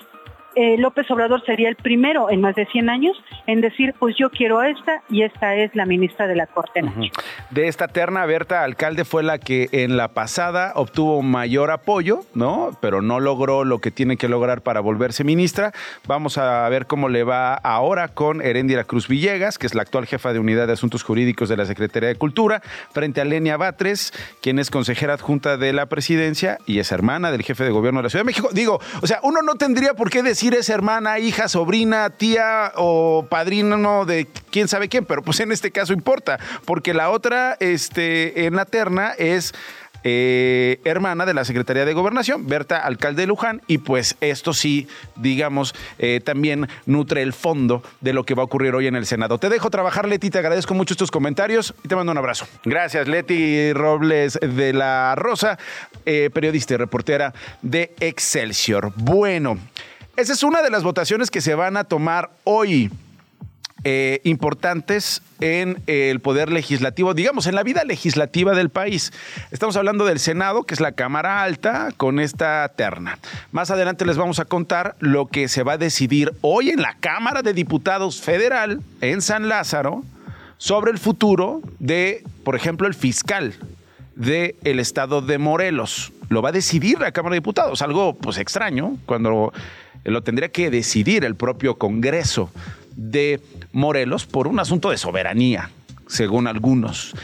eh, 0.56 0.76
López 0.78 1.10
Obrador 1.10 1.44
sería 1.44 1.68
el 1.68 1.76
primero 1.76 2.30
en 2.30 2.40
más 2.40 2.54
de 2.54 2.64
100 2.64 2.88
años 2.88 3.16
en 3.46 3.60
decir, 3.60 3.94
pues 3.98 4.16
yo 4.18 4.30
quiero 4.30 4.58
a 4.58 4.70
esta 4.70 5.02
y 5.10 5.22
esta 5.22 5.54
es 5.54 5.74
la 5.76 5.84
ministra 5.84 6.26
de 6.26 6.34
la 6.34 6.46
Corte. 6.46 6.80
De 7.50 7.68
esta 7.68 7.88
terna, 7.88 8.24
Berta 8.24 8.64
Alcalde 8.64 9.04
fue 9.04 9.22
la 9.22 9.38
que 9.38 9.68
en 9.72 9.98
la 9.98 10.08
pasada 10.08 10.72
obtuvo 10.74 11.20
mayor 11.20 11.70
apoyo, 11.70 12.20
¿no? 12.34 12.70
Pero 12.80 13.02
no 13.02 13.20
logró 13.20 13.64
lo 13.64 13.80
que 13.80 13.90
tiene 13.90 14.16
que 14.16 14.28
lograr 14.28 14.62
para 14.62 14.80
volverse 14.80 15.24
ministra. 15.24 15.72
Vamos 16.06 16.38
a 16.38 16.66
ver 16.70 16.86
cómo 16.86 17.10
le 17.10 17.22
va 17.22 17.54
ahora 17.54 18.08
con 18.08 18.40
Heréndira 18.40 18.84
Cruz 18.84 19.08
Villegas, 19.08 19.58
que 19.58 19.66
es 19.66 19.74
la 19.74 19.82
actual 19.82 20.06
jefa 20.06 20.32
de 20.32 20.38
Unidad 20.38 20.66
de 20.66 20.72
Asuntos 20.72 21.02
Jurídicos 21.02 21.50
de 21.50 21.58
la 21.58 21.66
Secretaría 21.66 22.08
de 22.08 22.16
Cultura, 22.16 22.62
frente 22.92 23.20
a 23.20 23.26
Lenia 23.26 23.58
Batres, 23.58 24.14
quien 24.40 24.58
es 24.58 24.70
consejera 24.70 25.12
adjunta 25.12 25.58
de 25.58 25.74
la 25.74 25.84
presidencia 25.86 26.56
y 26.64 26.78
es 26.78 26.90
hermana 26.92 27.30
del 27.30 27.42
jefe 27.42 27.64
de 27.64 27.70
gobierno 27.70 28.00
de 28.00 28.04
la 28.04 28.08
Ciudad 28.08 28.22
de 28.22 28.26
México. 28.26 28.48
Digo, 28.52 28.80
o 29.02 29.06
sea, 29.06 29.20
uno 29.22 29.42
no 29.42 29.56
tendría 29.56 29.92
por 29.92 30.08
qué 30.08 30.22
decir 30.22 30.45
es 30.54 30.68
hermana, 30.68 31.18
hija, 31.18 31.48
sobrina, 31.48 32.10
tía 32.10 32.72
o 32.76 33.26
padrino 33.28 34.04
de 34.04 34.26
quién 34.50 34.68
sabe 34.68 34.88
quién, 34.88 35.04
pero 35.04 35.22
pues 35.22 35.40
en 35.40 35.52
este 35.52 35.70
caso 35.70 35.92
importa, 35.92 36.38
porque 36.64 36.94
la 36.94 37.10
otra 37.10 37.56
este, 37.60 38.46
en 38.46 38.56
la 38.56 38.64
terna 38.64 39.12
es 39.18 39.54
eh, 40.08 40.78
hermana 40.84 41.26
de 41.26 41.34
la 41.34 41.44
Secretaría 41.44 41.84
de 41.84 41.92
Gobernación, 41.92 42.46
Berta 42.46 42.78
Alcalde 42.78 43.22
de 43.22 43.26
Luján, 43.26 43.60
y 43.66 43.78
pues 43.78 44.16
esto 44.20 44.54
sí, 44.54 44.86
digamos, 45.16 45.74
eh, 45.98 46.20
también 46.22 46.68
nutre 46.84 47.22
el 47.22 47.32
fondo 47.32 47.82
de 48.00 48.12
lo 48.12 48.22
que 48.22 48.34
va 48.34 48.42
a 48.42 48.44
ocurrir 48.44 48.72
hoy 48.76 48.86
en 48.86 48.94
el 48.94 49.04
Senado. 49.04 49.38
Te 49.38 49.48
dejo 49.48 49.68
trabajar, 49.68 50.06
Leti, 50.06 50.30
te 50.30 50.38
agradezco 50.38 50.74
mucho 50.74 50.94
estos 50.94 51.10
comentarios 51.10 51.74
y 51.82 51.88
te 51.88 51.96
mando 51.96 52.12
un 52.12 52.18
abrazo. 52.18 52.46
Gracias, 52.64 53.08
Leti 53.08 53.72
Robles 53.72 54.38
de 54.40 54.72
la 54.72 55.16
Rosa, 55.16 55.58
eh, 56.04 56.30
periodista 56.32 56.74
y 56.74 56.76
reportera 56.76 57.34
de 57.62 57.92
Excelsior. 57.98 58.92
Bueno, 58.94 59.58
esa 60.16 60.32
es 60.32 60.42
una 60.42 60.62
de 60.62 60.70
las 60.70 60.82
votaciones 60.82 61.30
que 61.30 61.40
se 61.40 61.54
van 61.54 61.76
a 61.76 61.84
tomar 61.84 62.30
hoy 62.44 62.90
eh, 63.84 64.20
importantes 64.24 65.22
en 65.40 65.80
el 65.86 66.20
poder 66.20 66.50
legislativo, 66.50 67.14
digamos, 67.14 67.46
en 67.46 67.54
la 67.54 67.62
vida 67.62 67.84
legislativa 67.84 68.54
del 68.54 68.70
país. 68.70 69.12
Estamos 69.50 69.76
hablando 69.76 70.04
del 70.06 70.18
Senado, 70.18 70.64
que 70.64 70.74
es 70.74 70.80
la 70.80 70.92
Cámara 70.92 71.42
Alta, 71.42 71.90
con 71.96 72.18
esta 72.18 72.68
terna. 72.74 73.18
Más 73.52 73.70
adelante 73.70 74.06
les 74.06 74.16
vamos 74.16 74.40
a 74.40 74.44
contar 74.46 74.96
lo 74.98 75.26
que 75.26 75.48
se 75.48 75.62
va 75.62 75.74
a 75.74 75.78
decidir 75.78 76.32
hoy 76.40 76.70
en 76.70 76.80
la 76.80 76.96
Cámara 76.98 77.42
de 77.42 77.52
Diputados 77.52 78.20
Federal, 78.20 78.80
en 79.02 79.22
San 79.22 79.48
Lázaro, 79.48 80.02
sobre 80.58 80.90
el 80.90 80.98
futuro 80.98 81.60
de, 81.78 82.24
por 82.42 82.56
ejemplo, 82.56 82.88
el 82.88 82.94
fiscal 82.94 83.54
del 84.16 84.80
estado 84.80 85.20
de 85.20 85.38
Morelos. 85.38 86.12
Lo 86.28 86.42
va 86.42 86.48
a 86.48 86.52
decidir 86.52 86.98
la 86.98 87.12
Cámara 87.12 87.34
de 87.34 87.40
Diputados, 87.40 87.82
algo 87.82 88.14
pues 88.14 88.38
extraño, 88.38 88.96
cuando 89.06 89.52
lo 90.10 90.22
tendría 90.22 90.50
que 90.50 90.70
decidir 90.70 91.24
el 91.24 91.34
propio 91.34 91.76
Congreso 91.76 92.50
de 92.94 93.40
Morelos 93.72 94.26
por 94.26 94.48
un 94.48 94.58
asunto 94.58 94.90
de 94.90 94.98
soberanía, 94.98 95.70
según 96.06 96.46
algunos. 96.46 97.14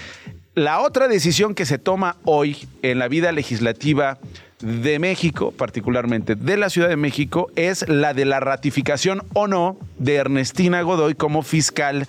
La 0.54 0.80
otra 0.80 1.08
decisión 1.08 1.54
que 1.54 1.64
se 1.64 1.78
toma 1.78 2.16
hoy 2.24 2.68
en 2.82 2.98
la 2.98 3.08
vida 3.08 3.32
legislativa 3.32 4.18
de 4.60 4.98
México, 4.98 5.50
particularmente 5.50 6.34
de 6.34 6.56
la 6.56 6.70
Ciudad 6.70 6.88
de 6.88 6.96
México, 6.96 7.50
es 7.56 7.88
la 7.88 8.14
de 8.14 8.26
la 8.26 8.38
ratificación 8.38 9.22
o 9.32 9.48
no 9.48 9.78
de 9.98 10.16
Ernestina 10.16 10.82
Godoy 10.82 11.14
como 11.14 11.42
fiscal 11.42 12.06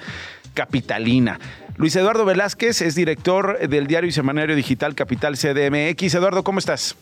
capitalina. 0.54 1.40
Luis 1.78 1.96
Eduardo 1.96 2.26
Velázquez 2.26 2.82
es 2.82 2.96
director 2.96 3.68
del 3.68 3.88
diario 3.88 4.10
y 4.10 4.12
semanario 4.12 4.56
digital 4.56 4.94
Capital 4.94 5.36
CDMX. 5.36 6.14
Eduardo, 6.14 6.44
¿cómo 6.44 6.60
estás? 6.60 6.96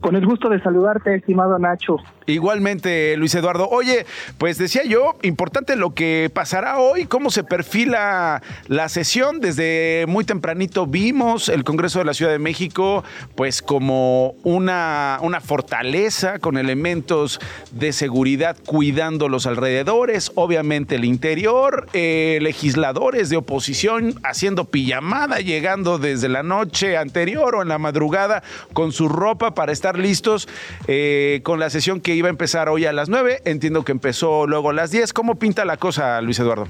Con 0.00 0.16
el 0.16 0.26
gusto 0.26 0.48
de 0.48 0.60
saludarte, 0.60 1.14
estimado 1.14 1.58
Nacho. 1.58 1.96
Igualmente, 2.26 3.16
Luis 3.16 3.34
Eduardo. 3.36 3.68
Oye, 3.68 4.04
pues 4.36 4.58
decía 4.58 4.82
yo, 4.84 5.16
importante 5.22 5.76
lo 5.76 5.94
que 5.94 6.28
pasará 6.32 6.78
hoy, 6.78 7.06
cómo 7.06 7.30
se 7.30 7.44
perfila 7.44 8.42
la 8.66 8.88
sesión. 8.88 9.40
Desde 9.40 10.06
muy 10.08 10.24
tempranito 10.24 10.86
vimos 10.86 11.48
el 11.48 11.62
Congreso 11.62 12.00
de 12.00 12.04
la 12.04 12.14
Ciudad 12.14 12.32
de 12.32 12.40
México, 12.40 13.04
pues 13.36 13.62
como 13.62 14.34
una, 14.42 15.18
una 15.22 15.40
fortaleza 15.40 16.40
con 16.40 16.58
elementos 16.58 17.40
de 17.70 17.92
seguridad 17.92 18.56
cuidando 18.66 19.28
los 19.28 19.46
alrededores, 19.46 20.32
obviamente 20.34 20.96
el 20.96 21.04
interior, 21.04 21.86
eh, 21.92 22.38
legisladores 22.42 23.28
de 23.28 23.36
oposición 23.36 24.14
haciendo 24.24 24.64
pijamada, 24.64 25.38
llegando 25.38 25.98
desde 25.98 26.28
la 26.28 26.42
noche 26.42 26.96
anterior 26.96 27.54
o 27.54 27.62
en 27.62 27.68
la 27.68 27.78
madrugada 27.78 28.42
con 28.72 28.90
su 28.90 29.08
ropa 29.08 29.54
para 29.54 29.70
estar 29.70 29.85
listos 29.94 30.48
eh, 30.88 31.40
con 31.44 31.60
la 31.60 31.70
sesión 31.70 32.00
que 32.00 32.14
iba 32.14 32.28
a 32.28 32.30
empezar 32.30 32.68
hoy 32.68 32.86
a 32.86 32.92
las 32.92 33.08
9. 33.08 33.42
Entiendo 33.44 33.84
que 33.84 33.92
empezó 33.92 34.46
luego 34.46 34.70
a 34.70 34.72
las 34.72 34.90
10. 34.90 35.12
¿Cómo 35.12 35.36
pinta 35.36 35.64
la 35.64 35.76
cosa, 35.76 36.20
Luis 36.20 36.40
Eduardo? 36.40 36.66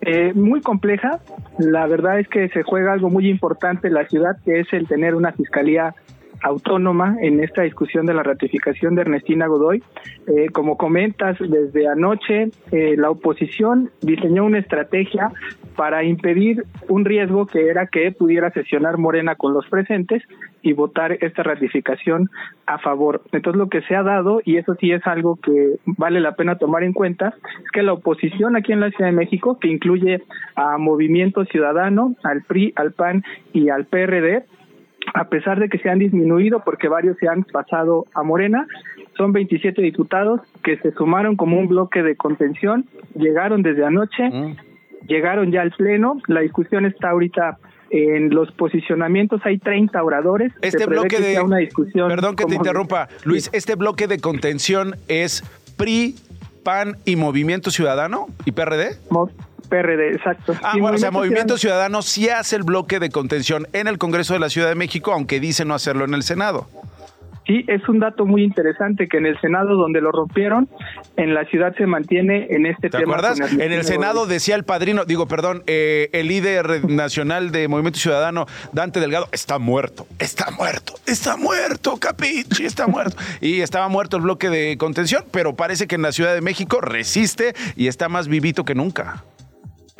Eh, 0.00 0.32
muy 0.34 0.62
compleja. 0.62 1.20
La 1.58 1.86
verdad 1.86 2.18
es 2.18 2.28
que 2.28 2.48
se 2.48 2.62
juega 2.62 2.92
algo 2.92 3.10
muy 3.10 3.28
importante 3.28 3.88
en 3.88 3.94
la 3.94 4.06
ciudad, 4.06 4.36
que 4.44 4.60
es 4.60 4.72
el 4.72 4.88
tener 4.88 5.14
una 5.14 5.32
fiscalía 5.32 5.94
autónoma 6.42 7.16
en 7.20 7.42
esta 7.42 7.62
discusión 7.62 8.06
de 8.06 8.14
la 8.14 8.22
ratificación 8.22 8.94
de 8.94 9.02
Ernestina 9.02 9.46
Godoy. 9.46 9.82
Eh, 10.26 10.48
como 10.52 10.76
comentas, 10.76 11.36
desde 11.38 11.88
anoche 11.88 12.50
eh, 12.72 12.94
la 12.96 13.10
oposición 13.10 13.90
diseñó 14.00 14.44
una 14.44 14.58
estrategia 14.58 15.30
para 15.76 16.04
impedir 16.04 16.64
un 16.88 17.04
riesgo 17.04 17.46
que 17.46 17.68
era 17.68 17.86
que 17.86 18.12
pudiera 18.12 18.50
sesionar 18.50 18.98
Morena 18.98 19.36
con 19.36 19.54
los 19.54 19.66
presentes 19.66 20.22
y 20.62 20.72
votar 20.72 21.12
esta 21.20 21.42
ratificación 21.42 22.28
a 22.66 22.78
favor. 22.78 23.22
Entonces 23.32 23.58
lo 23.58 23.68
que 23.68 23.82
se 23.82 23.96
ha 23.96 24.02
dado, 24.02 24.42
y 24.44 24.56
eso 24.56 24.74
sí 24.74 24.92
es 24.92 25.06
algo 25.06 25.36
que 25.36 25.76
vale 25.86 26.20
la 26.20 26.34
pena 26.34 26.58
tomar 26.58 26.82
en 26.82 26.92
cuenta, 26.92 27.34
es 27.64 27.70
que 27.72 27.82
la 27.82 27.94
oposición 27.94 28.56
aquí 28.56 28.72
en 28.72 28.80
la 28.80 28.90
Ciudad 28.90 29.10
de 29.10 29.16
México, 29.16 29.58
que 29.58 29.68
incluye 29.68 30.22
a 30.54 30.76
Movimiento 30.78 31.44
Ciudadano, 31.46 32.14
al 32.22 32.42
PRI, 32.42 32.72
al 32.76 32.92
PAN 32.92 33.24
y 33.52 33.70
al 33.70 33.86
PRD, 33.86 34.44
a 35.14 35.24
pesar 35.24 35.58
de 35.58 35.68
que 35.68 35.78
se 35.78 35.88
han 35.88 35.98
disminuido 35.98 36.62
porque 36.64 36.88
varios 36.88 37.16
se 37.18 37.28
han 37.28 37.44
pasado 37.44 38.06
a 38.14 38.22
Morena, 38.22 38.66
son 39.16 39.32
27 39.32 39.82
diputados 39.82 40.40
que 40.62 40.78
se 40.78 40.92
sumaron 40.92 41.36
como 41.36 41.58
un 41.58 41.68
bloque 41.68 42.02
de 42.02 42.16
contención, 42.16 42.86
llegaron 43.14 43.62
desde 43.62 43.84
anoche, 43.84 44.30
mm. 44.30 44.56
llegaron 45.06 45.52
ya 45.52 45.62
al 45.62 45.72
Pleno, 45.72 46.18
la 46.26 46.40
discusión 46.40 46.86
está 46.86 47.10
ahorita 47.10 47.58
en 47.90 48.32
los 48.32 48.52
posicionamientos 48.52 49.40
hay 49.44 49.58
30 49.58 50.02
oradores. 50.02 50.52
Este 50.62 50.86
bloque 50.86 51.18
de 51.18 51.40
una 51.40 51.58
discusión 51.58 52.08
Perdón 52.08 52.36
que 52.36 52.44
te 52.44 52.54
interrumpa, 52.54 53.08
Luis, 53.24 53.50
este 53.52 53.74
bloque 53.74 54.06
de 54.06 54.20
contención 54.20 54.94
es 55.08 55.42
PRI, 55.76 56.14
PAN 56.62 56.96
y 57.04 57.16
Movimiento 57.16 57.70
Ciudadano 57.70 58.28
y 58.44 58.52
PRD? 58.52 58.96
PRD, 59.70 60.16
exacto. 60.16 60.54
Ah, 60.62 60.74
bueno, 60.78 60.96
o 60.96 60.98
sea, 60.98 61.10
Movimiento 61.10 61.56
Ciudadano 61.56 62.02
sí 62.02 62.28
hace 62.28 62.56
el 62.56 62.64
bloque 62.64 62.98
de 62.98 63.08
contención 63.10 63.66
en 63.72 63.86
el 63.86 63.96
Congreso 63.96 64.34
de 64.34 64.40
la 64.40 64.50
Ciudad 64.50 64.68
de 64.68 64.74
México, 64.74 65.12
aunque 65.12 65.40
dice 65.40 65.64
no 65.64 65.74
hacerlo 65.74 66.04
en 66.04 66.14
el 66.14 66.22
Senado. 66.22 66.68
Sí, 67.50 67.64
es 67.66 67.88
un 67.88 67.98
dato 67.98 68.26
muy 68.26 68.44
interesante 68.44 69.08
que 69.08 69.16
en 69.16 69.26
el 69.26 69.36
Senado 69.40 69.74
donde 69.74 70.00
lo 70.00 70.12
rompieron, 70.12 70.68
en 71.16 71.34
la 71.34 71.44
ciudad 71.46 71.74
se 71.76 71.84
mantiene 71.84 72.46
en 72.50 72.64
este 72.64 72.90
¿Te 72.90 72.98
tema. 72.98 73.16
acuerdas? 73.16 73.40
En 73.52 73.72
el 73.72 73.82
Senado 73.82 74.26
decía 74.26 74.54
el 74.54 74.62
padrino, 74.62 75.04
digo, 75.04 75.26
perdón, 75.26 75.64
eh, 75.66 76.10
el 76.12 76.28
líder 76.28 76.88
nacional 76.88 77.50
de 77.50 77.66
Movimiento 77.66 77.98
Ciudadano, 77.98 78.46
Dante 78.72 79.00
Delgado, 79.00 79.26
está 79.32 79.58
muerto, 79.58 80.06
está 80.20 80.52
muerto, 80.52 80.94
está 81.06 81.36
muerto, 81.36 81.96
Capichi, 81.96 82.66
está 82.66 82.86
muerto. 82.86 83.16
y 83.40 83.62
estaba 83.62 83.88
muerto 83.88 84.16
el 84.16 84.22
bloque 84.22 84.48
de 84.48 84.76
contención, 84.78 85.24
pero 85.32 85.56
parece 85.56 85.88
que 85.88 85.96
en 85.96 86.02
la 86.02 86.12
Ciudad 86.12 86.34
de 86.34 86.42
México 86.42 86.80
resiste 86.80 87.54
y 87.74 87.88
está 87.88 88.08
más 88.08 88.28
vivito 88.28 88.64
que 88.64 88.76
nunca. 88.76 89.24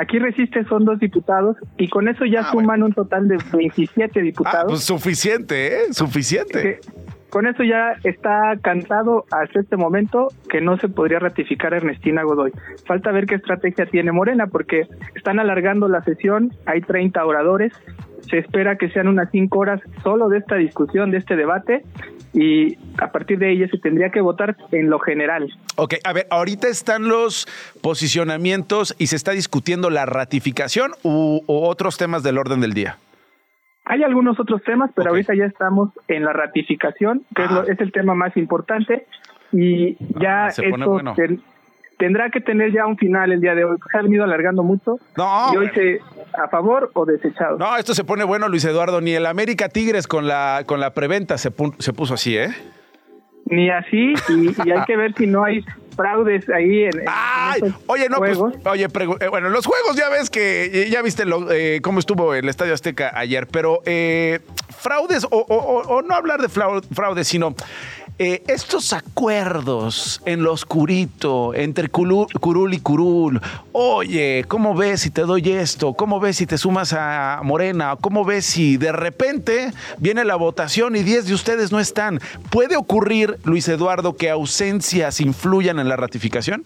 Aquí 0.00 0.18
resiste 0.18 0.64
son 0.64 0.86
dos 0.86 0.98
diputados 0.98 1.58
y 1.76 1.88
con 1.88 2.08
eso 2.08 2.24
ya 2.24 2.40
ah, 2.40 2.50
suman 2.50 2.82
un 2.82 2.94
total 2.94 3.28
de 3.28 3.36
27 3.52 4.22
diputados. 4.22 4.62
Ah, 4.62 4.66
pues 4.66 4.82
suficiente, 4.82 5.66
¿eh? 5.66 5.92
Suficiente. 5.92 6.80
con 7.28 7.46
eso 7.46 7.62
ya 7.64 7.92
está 8.02 8.54
cantado 8.62 9.26
hasta 9.30 9.60
este 9.60 9.76
momento 9.76 10.28
que 10.48 10.62
no 10.62 10.78
se 10.78 10.88
podría 10.88 11.18
ratificar 11.18 11.74
a 11.74 11.76
Ernestina 11.76 12.22
Godoy. 12.22 12.50
Falta 12.86 13.12
ver 13.12 13.26
qué 13.26 13.34
estrategia 13.34 13.84
tiene 13.84 14.10
Morena 14.10 14.46
porque 14.46 14.88
están 15.14 15.38
alargando 15.38 15.86
la 15.86 16.02
sesión, 16.02 16.50
hay 16.64 16.80
30 16.80 17.22
oradores, 17.22 17.74
se 18.30 18.38
espera 18.38 18.76
que 18.76 18.88
sean 18.88 19.06
unas 19.06 19.30
5 19.30 19.58
horas 19.58 19.82
solo 20.02 20.30
de 20.30 20.38
esta 20.38 20.54
discusión, 20.54 21.10
de 21.10 21.18
este 21.18 21.36
debate 21.36 21.84
y 22.32 22.76
a 22.98 23.10
partir 23.10 23.38
de 23.38 23.52
ella 23.52 23.68
se 23.68 23.78
tendría 23.78 24.10
que 24.10 24.20
votar 24.20 24.56
en 24.70 24.88
lo 24.88 24.98
general. 24.98 25.48
Ok, 25.76 25.94
a 26.04 26.12
ver, 26.12 26.26
ahorita 26.30 26.68
están 26.68 27.08
los 27.08 27.46
posicionamientos 27.82 28.94
y 28.98 29.08
se 29.08 29.16
está 29.16 29.32
discutiendo 29.32 29.90
la 29.90 30.06
ratificación 30.06 30.92
u, 31.02 31.42
otros 31.46 31.96
temas 31.96 32.22
del 32.22 32.38
orden 32.38 32.60
del 32.60 32.74
día. 32.74 32.98
Hay 33.84 34.02
algunos 34.04 34.38
otros 34.38 34.62
temas, 34.62 34.90
pero 34.94 35.10
ahorita 35.10 35.34
ya 35.34 35.46
estamos 35.46 35.90
en 36.06 36.24
la 36.24 36.32
ratificación, 36.32 37.24
que 37.34 37.44
es, 37.44 37.50
ah. 37.50 37.64
el 37.66 37.92
tema 37.92 38.14
más 38.14 38.36
importante, 38.36 39.06
y 39.52 39.96
ya 40.20 40.44
ah, 40.44 40.48
esto 40.48 41.02
tendrá 42.00 42.30
que 42.30 42.40
tener 42.40 42.72
ya 42.72 42.86
un 42.86 42.96
final 42.96 43.30
el 43.30 43.40
día 43.40 43.54
de 43.54 43.64
hoy. 43.64 43.76
Se 43.92 43.98
ha 43.98 44.02
venido 44.02 44.24
alargando 44.24 44.62
mucho. 44.62 44.98
No, 45.16 45.52
y 45.52 45.56
hoy 45.58 45.70
se 45.74 46.00
a 46.44 46.48
favor 46.48 46.90
o 46.94 47.04
desechado. 47.04 47.58
No, 47.58 47.76
esto 47.76 47.94
se 47.94 48.04
pone 48.04 48.24
bueno, 48.24 48.48
Luis 48.48 48.64
Eduardo. 48.64 49.00
Ni 49.00 49.12
el 49.12 49.26
América 49.26 49.68
Tigres 49.68 50.06
con 50.06 50.26
la 50.26 50.64
con 50.66 50.80
la 50.80 50.94
preventa 50.94 51.38
se, 51.38 51.52
se 51.78 51.92
puso 51.92 52.14
así, 52.14 52.36
¿eh? 52.36 52.50
Ni 53.46 53.68
así, 53.68 54.14
y, 54.28 54.70
hay 54.70 54.84
que 54.86 54.96
ver 54.96 55.12
si 55.16 55.26
no 55.26 55.42
hay 55.44 55.64
fraudes 55.96 56.48
ahí 56.50 56.84
en, 56.84 57.02
Ay, 57.06 57.62
oye, 57.86 58.08
no, 58.08 58.18
pues, 58.18 58.38
oye, 58.38 58.84
eh, 58.84 59.28
bueno, 59.28 59.48
los 59.48 59.66
juegos 59.66 59.96
ya 59.96 60.08
ves 60.08 60.30
que 60.30 60.88
ya 60.88 61.02
viste 61.02 61.24
lo, 61.24 61.50
eh, 61.50 61.80
cómo 61.82 61.98
estuvo 61.98 62.32
el 62.34 62.48
Estadio 62.48 62.74
Azteca 62.74 63.10
ayer, 63.12 63.48
pero 63.48 63.80
eh, 63.86 64.38
fraudes 64.68 65.24
o, 65.24 65.38
o, 65.38 66.02
no 66.02 66.14
hablar 66.14 66.40
de 66.40 66.48
fraudes, 66.48 67.26
sino 67.26 67.54
eh, 68.22 68.42
estos 68.48 68.92
acuerdos 68.92 70.20
en 70.26 70.42
lo 70.42 70.52
oscurito 70.52 71.54
entre 71.54 71.88
curul 71.88 72.74
y 72.74 72.78
curul, 72.80 73.40
oye, 73.72 74.44
¿cómo 74.46 74.74
ves 74.74 75.00
si 75.00 75.10
te 75.10 75.22
doy 75.22 75.50
esto? 75.50 75.94
¿Cómo 75.94 76.20
ves 76.20 76.36
si 76.36 76.44
te 76.44 76.58
sumas 76.58 76.92
a 76.92 77.40
Morena? 77.42 77.96
¿Cómo 77.98 78.26
ves 78.26 78.44
si 78.44 78.76
de 78.76 78.92
repente 78.92 79.72
viene 79.96 80.26
la 80.26 80.36
votación 80.36 80.96
y 80.96 81.02
10 81.02 81.28
de 81.28 81.34
ustedes 81.34 81.72
no 81.72 81.80
están? 81.80 82.20
¿Puede 82.50 82.76
ocurrir, 82.76 83.38
Luis 83.44 83.66
Eduardo, 83.68 84.14
que 84.14 84.28
ausencias 84.28 85.22
influyan 85.22 85.78
en 85.78 85.88
la 85.88 85.96
ratificación? 85.96 86.62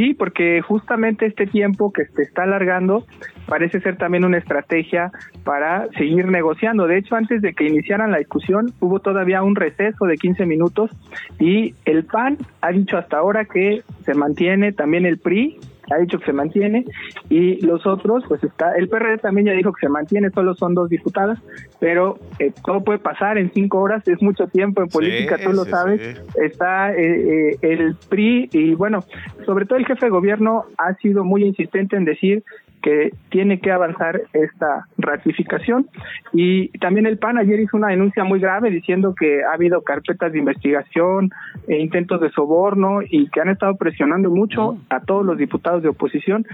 Sí, 0.00 0.14
porque 0.14 0.62
justamente 0.62 1.26
este 1.26 1.46
tiempo 1.46 1.92
que 1.92 2.06
se 2.06 2.22
está 2.22 2.44
alargando 2.44 3.04
parece 3.46 3.82
ser 3.82 3.98
también 3.98 4.24
una 4.24 4.38
estrategia 4.38 5.12
para 5.44 5.88
seguir 5.88 6.26
negociando. 6.26 6.86
De 6.86 6.96
hecho, 6.96 7.16
antes 7.16 7.42
de 7.42 7.52
que 7.52 7.66
iniciaran 7.66 8.10
la 8.10 8.16
discusión, 8.16 8.72
hubo 8.80 9.00
todavía 9.00 9.42
un 9.42 9.56
receso 9.56 10.06
de 10.06 10.16
15 10.16 10.46
minutos 10.46 10.90
y 11.38 11.74
el 11.84 12.06
PAN 12.06 12.38
ha 12.62 12.70
dicho 12.70 12.96
hasta 12.96 13.18
ahora 13.18 13.44
que 13.44 13.82
se 14.06 14.14
mantiene, 14.14 14.72
también 14.72 15.04
el 15.04 15.18
PRI 15.18 15.58
ha 15.90 15.98
dicho 15.98 16.18
que 16.18 16.26
se 16.26 16.32
mantiene. 16.32 16.84
Y 17.28 17.64
los 17.64 17.86
otros, 17.86 18.24
pues 18.28 18.42
está, 18.42 18.74
el 18.76 18.88
PRD 18.88 19.18
también 19.18 19.48
ya 19.48 19.52
dijo 19.52 19.72
que 19.72 19.86
se 19.86 19.92
mantiene, 19.92 20.30
solo 20.30 20.54
son 20.54 20.74
dos 20.74 20.88
diputadas, 20.88 21.38
pero 21.78 22.18
eh, 22.38 22.52
todo 22.64 22.82
puede 22.82 22.98
pasar 22.98 23.38
en 23.38 23.52
cinco 23.52 23.80
horas, 23.80 24.06
es 24.08 24.22
mucho 24.22 24.46
tiempo 24.46 24.82
en 24.82 24.88
política, 24.88 25.38
tú 25.38 25.52
lo 25.52 25.64
sabes, 25.64 26.22
está 26.42 26.94
eh, 26.94 27.50
eh, 27.52 27.58
el 27.62 27.96
PRI 28.08 28.48
y 28.52 28.74
bueno, 28.74 29.04
sobre 29.44 29.66
todo 29.66 29.78
el 29.78 29.86
jefe 29.86 30.06
de 30.06 30.10
gobierno 30.10 30.64
ha 30.78 30.94
sido 30.94 31.24
muy 31.24 31.44
insistente 31.44 31.96
en 31.96 32.04
decir 32.04 32.44
que 32.82 33.12
tiene 33.30 33.60
que 33.60 33.70
avanzar 33.70 34.22
esta 34.32 34.86
ratificación. 34.98 35.88
Y 36.32 36.68
también 36.78 37.06
el 37.06 37.18
PAN 37.18 37.38
ayer 37.38 37.60
hizo 37.60 37.76
una 37.76 37.88
denuncia 37.88 38.24
muy 38.24 38.40
grave 38.40 38.70
diciendo 38.70 39.14
que 39.18 39.44
ha 39.44 39.54
habido 39.54 39.82
carpetas 39.82 40.32
de 40.32 40.38
investigación, 40.38 41.30
e 41.68 41.78
intentos 41.78 42.20
de 42.20 42.30
soborno 42.30 43.00
y 43.02 43.28
que 43.28 43.40
han 43.40 43.48
estado 43.48 43.76
presionando 43.76 44.30
mucho 44.30 44.78
a 44.88 45.00
todos 45.00 45.24
los 45.24 45.38
diputados 45.38 45.82
de 45.82 45.88
oposición. 45.88 46.46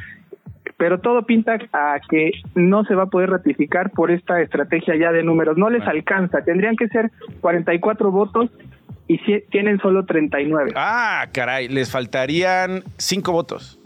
Pero 0.76 1.00
todo 1.00 1.24
pinta 1.24 1.58
a 1.72 2.00
que 2.08 2.32
no 2.54 2.84
se 2.84 2.94
va 2.94 3.04
a 3.04 3.06
poder 3.06 3.30
ratificar 3.30 3.90
por 3.90 4.10
esta 4.10 4.42
estrategia 4.42 4.94
ya 4.96 5.10
de 5.10 5.22
números. 5.22 5.56
No 5.56 5.70
les 5.70 5.86
alcanza. 5.86 6.42
Tendrían 6.42 6.76
que 6.76 6.88
ser 6.88 7.10
44 7.40 8.10
votos 8.10 8.50
y 9.08 9.18
tienen 9.50 9.78
solo 9.78 10.04
39. 10.04 10.72
Ah, 10.74 11.26
caray, 11.32 11.68
les 11.68 11.90
faltarían 11.90 12.82
cinco 12.98 13.32
votos 13.32 13.80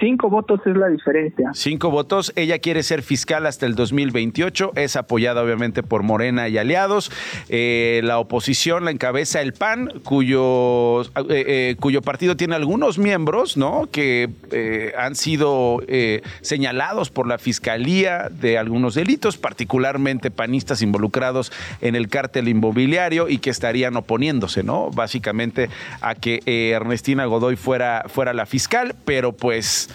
Cinco 0.00 0.30
votos 0.30 0.60
es 0.64 0.76
la 0.76 0.88
diferencia. 0.88 1.50
Cinco 1.52 1.90
votos. 1.90 2.32
Ella 2.34 2.58
quiere 2.58 2.82
ser 2.82 3.02
fiscal 3.02 3.44
hasta 3.44 3.66
el 3.66 3.74
2028. 3.74 4.72
Es 4.76 4.96
apoyada 4.96 5.42
obviamente 5.42 5.82
por 5.82 6.02
Morena 6.02 6.48
y 6.48 6.56
aliados. 6.56 7.12
Eh, 7.50 8.00
la 8.04 8.18
oposición 8.18 8.86
la 8.86 8.92
encabeza 8.92 9.42
el 9.42 9.52
PAN, 9.52 10.00
cuyo, 10.02 11.02
eh, 11.02 11.04
eh, 11.28 11.76
cuyo 11.78 12.00
partido 12.00 12.36
tiene 12.36 12.54
algunos 12.54 12.98
miembros, 12.98 13.58
¿no? 13.58 13.88
Que 13.92 14.30
eh, 14.52 14.94
han 14.96 15.16
sido 15.16 15.82
eh, 15.86 16.22
señalados 16.40 17.10
por 17.10 17.26
la 17.26 17.36
fiscalía 17.36 18.30
de 18.30 18.56
algunos 18.56 18.94
delitos, 18.94 19.36
particularmente 19.36 20.30
panistas 20.30 20.80
involucrados 20.80 21.52
en 21.82 21.94
el 21.94 22.08
cártel 22.08 22.48
inmobiliario 22.48 23.28
y 23.28 23.38
que 23.38 23.50
estarían 23.50 23.96
oponiéndose, 23.96 24.62
¿no? 24.62 24.90
Básicamente 24.90 25.68
a 26.00 26.14
que 26.14 26.40
Ernestina 26.46 27.26
Godoy 27.26 27.56
fuera, 27.56 28.04
fuera 28.08 28.32
la 28.32 28.46
fiscal, 28.46 28.94
pero 29.04 29.32
pues 29.32 29.89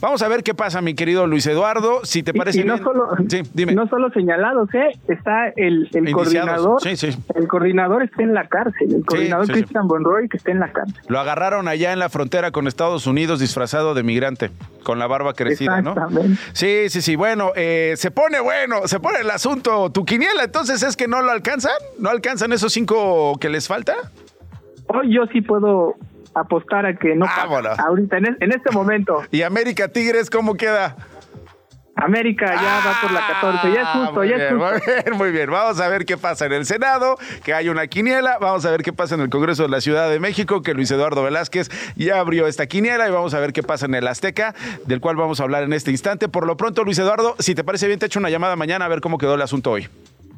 vamos 0.00 0.22
a 0.22 0.28
ver 0.28 0.42
qué 0.42 0.54
pasa, 0.54 0.80
mi 0.80 0.94
querido 0.94 1.26
Luis 1.26 1.46
Eduardo. 1.46 2.00
Si 2.04 2.22
te 2.22 2.32
parece 2.32 2.60
y, 2.60 2.64
no 2.64 2.74
bien- 2.74 2.84
solo 2.84 3.08
Sí, 3.28 3.42
dime. 3.52 3.74
no 3.74 3.86
solo 3.88 4.10
señalados, 4.10 4.72
¿eh? 4.74 4.98
Está 5.08 5.48
el, 5.56 5.88
coordinador. 6.12 6.80
Sí, 6.82 6.96
sí. 6.96 7.08
El 7.34 7.46
coordinador 7.48 8.02
está 8.02 8.22
en 8.22 8.32
la 8.34 8.48
cárcel. 8.48 8.94
El 8.94 9.04
coordinador. 9.04 9.46
Christian 9.46 9.86
Bonroy 9.88 10.28
que 10.28 10.38
está 10.38 10.50
en 10.52 10.60
la 10.60 10.72
cárcel. 10.72 10.94
Lo 11.08 11.20
agarraron 11.20 11.68
allá 11.68 11.92
en 11.92 11.98
la 11.98 12.08
frontera 12.08 12.50
con 12.50 12.66
Estados 12.66 13.06
Unidos 13.06 13.40
disfrazado 13.40 13.92
de 13.94 14.02
migrante, 14.02 14.50
con 14.84 14.98
la 14.98 15.06
barba 15.06 15.34
crecida, 15.34 15.82
¿no? 15.82 15.94
Sí, 16.52 16.88
sí, 16.88 17.02
sí. 17.02 17.16
Bueno, 17.16 17.52
eh, 17.56 17.94
se 17.96 18.10
pone 18.10 18.40
bueno, 18.40 18.86
se 18.88 19.00
pone 19.00 19.18
el 19.20 19.30
asunto. 19.30 19.90
¿Tu 19.90 20.04
quiniela 20.04 20.44
entonces 20.44 20.82
es 20.82 20.96
que 20.96 21.08
no 21.08 21.20
lo 21.22 21.30
alcanzan? 21.30 21.72
¿No 21.98 22.08
alcanzan 22.08 22.52
esos 22.52 22.72
cinco 22.72 23.36
que 23.38 23.48
les 23.50 23.68
falta? 23.68 23.94
Hoy 24.86 25.14
yo 25.14 25.26
sí 25.32 25.40
puedo 25.40 25.94
apostar 26.34 26.86
a 26.86 26.96
que 26.96 27.14
no 27.16 27.26
pasa. 27.26 27.46
Vámonos. 27.46 27.78
Ahorita, 27.78 28.18
en, 28.18 28.36
en 28.40 28.52
este 28.52 28.70
momento, 28.72 29.22
¿Y 29.30 29.42
América 29.42 29.88
Tigres 29.88 30.30
cómo 30.30 30.54
queda? 30.54 30.96
América 31.96 32.46
ya 32.54 32.80
va 32.86 32.98
por 33.02 33.10
la 33.12 33.26
14. 33.26 33.72
Ya 33.74 33.80
es 33.82 33.86
Ah, 33.86 33.92
justo, 33.98 34.20
muy 34.20 34.28
ya 34.30 34.36
bien, 34.36 34.46
es 34.46 34.52
justo. 34.54 34.70
Muy 34.72 34.80
bien, 35.04 35.16
muy 35.18 35.30
bien. 35.32 35.50
Vamos 35.50 35.80
a 35.80 35.88
ver 35.88 36.06
qué 36.06 36.16
pasa 36.16 36.46
en 36.46 36.52
el 36.52 36.64
Senado, 36.64 37.18
que 37.44 37.52
hay 37.52 37.68
una 37.68 37.88
quiniela. 37.88 38.38
Vamos 38.38 38.64
a 38.64 38.70
ver 38.70 38.82
qué 38.82 38.92
pasa 38.94 39.16
en 39.16 39.20
el 39.20 39.28
Congreso 39.28 39.64
de 39.64 39.68
la 39.68 39.82
Ciudad 39.82 40.08
de 40.08 40.18
México, 40.18 40.62
que 40.62 40.72
Luis 40.72 40.90
Eduardo 40.90 41.22
Velázquez 41.22 41.68
ya 41.96 42.18
abrió 42.18 42.46
esta 42.46 42.66
quiniela 42.66 43.06
y 43.06 43.10
vamos 43.10 43.34
a 43.34 43.40
ver 43.40 43.52
qué 43.52 43.62
pasa 43.62 43.84
en 43.84 43.94
el 43.94 44.06
Azteca, 44.08 44.54
del 44.86 45.00
cual 45.00 45.16
vamos 45.16 45.40
a 45.40 45.42
hablar 45.42 45.62
en 45.64 45.74
este 45.74 45.90
instante. 45.90 46.28
Por 46.28 46.46
lo 46.46 46.56
pronto, 46.56 46.84
Luis 46.84 46.98
Eduardo, 46.98 47.34
si 47.38 47.54
te 47.54 47.64
parece 47.64 47.86
bien, 47.86 47.98
te 47.98 48.06
echo 48.06 48.18
una 48.18 48.30
llamada 48.30 48.56
mañana 48.56 48.86
a 48.86 48.88
ver 48.88 49.02
cómo 49.02 49.18
quedó 49.18 49.34
el 49.34 49.42
asunto 49.42 49.70
hoy. 49.72 49.86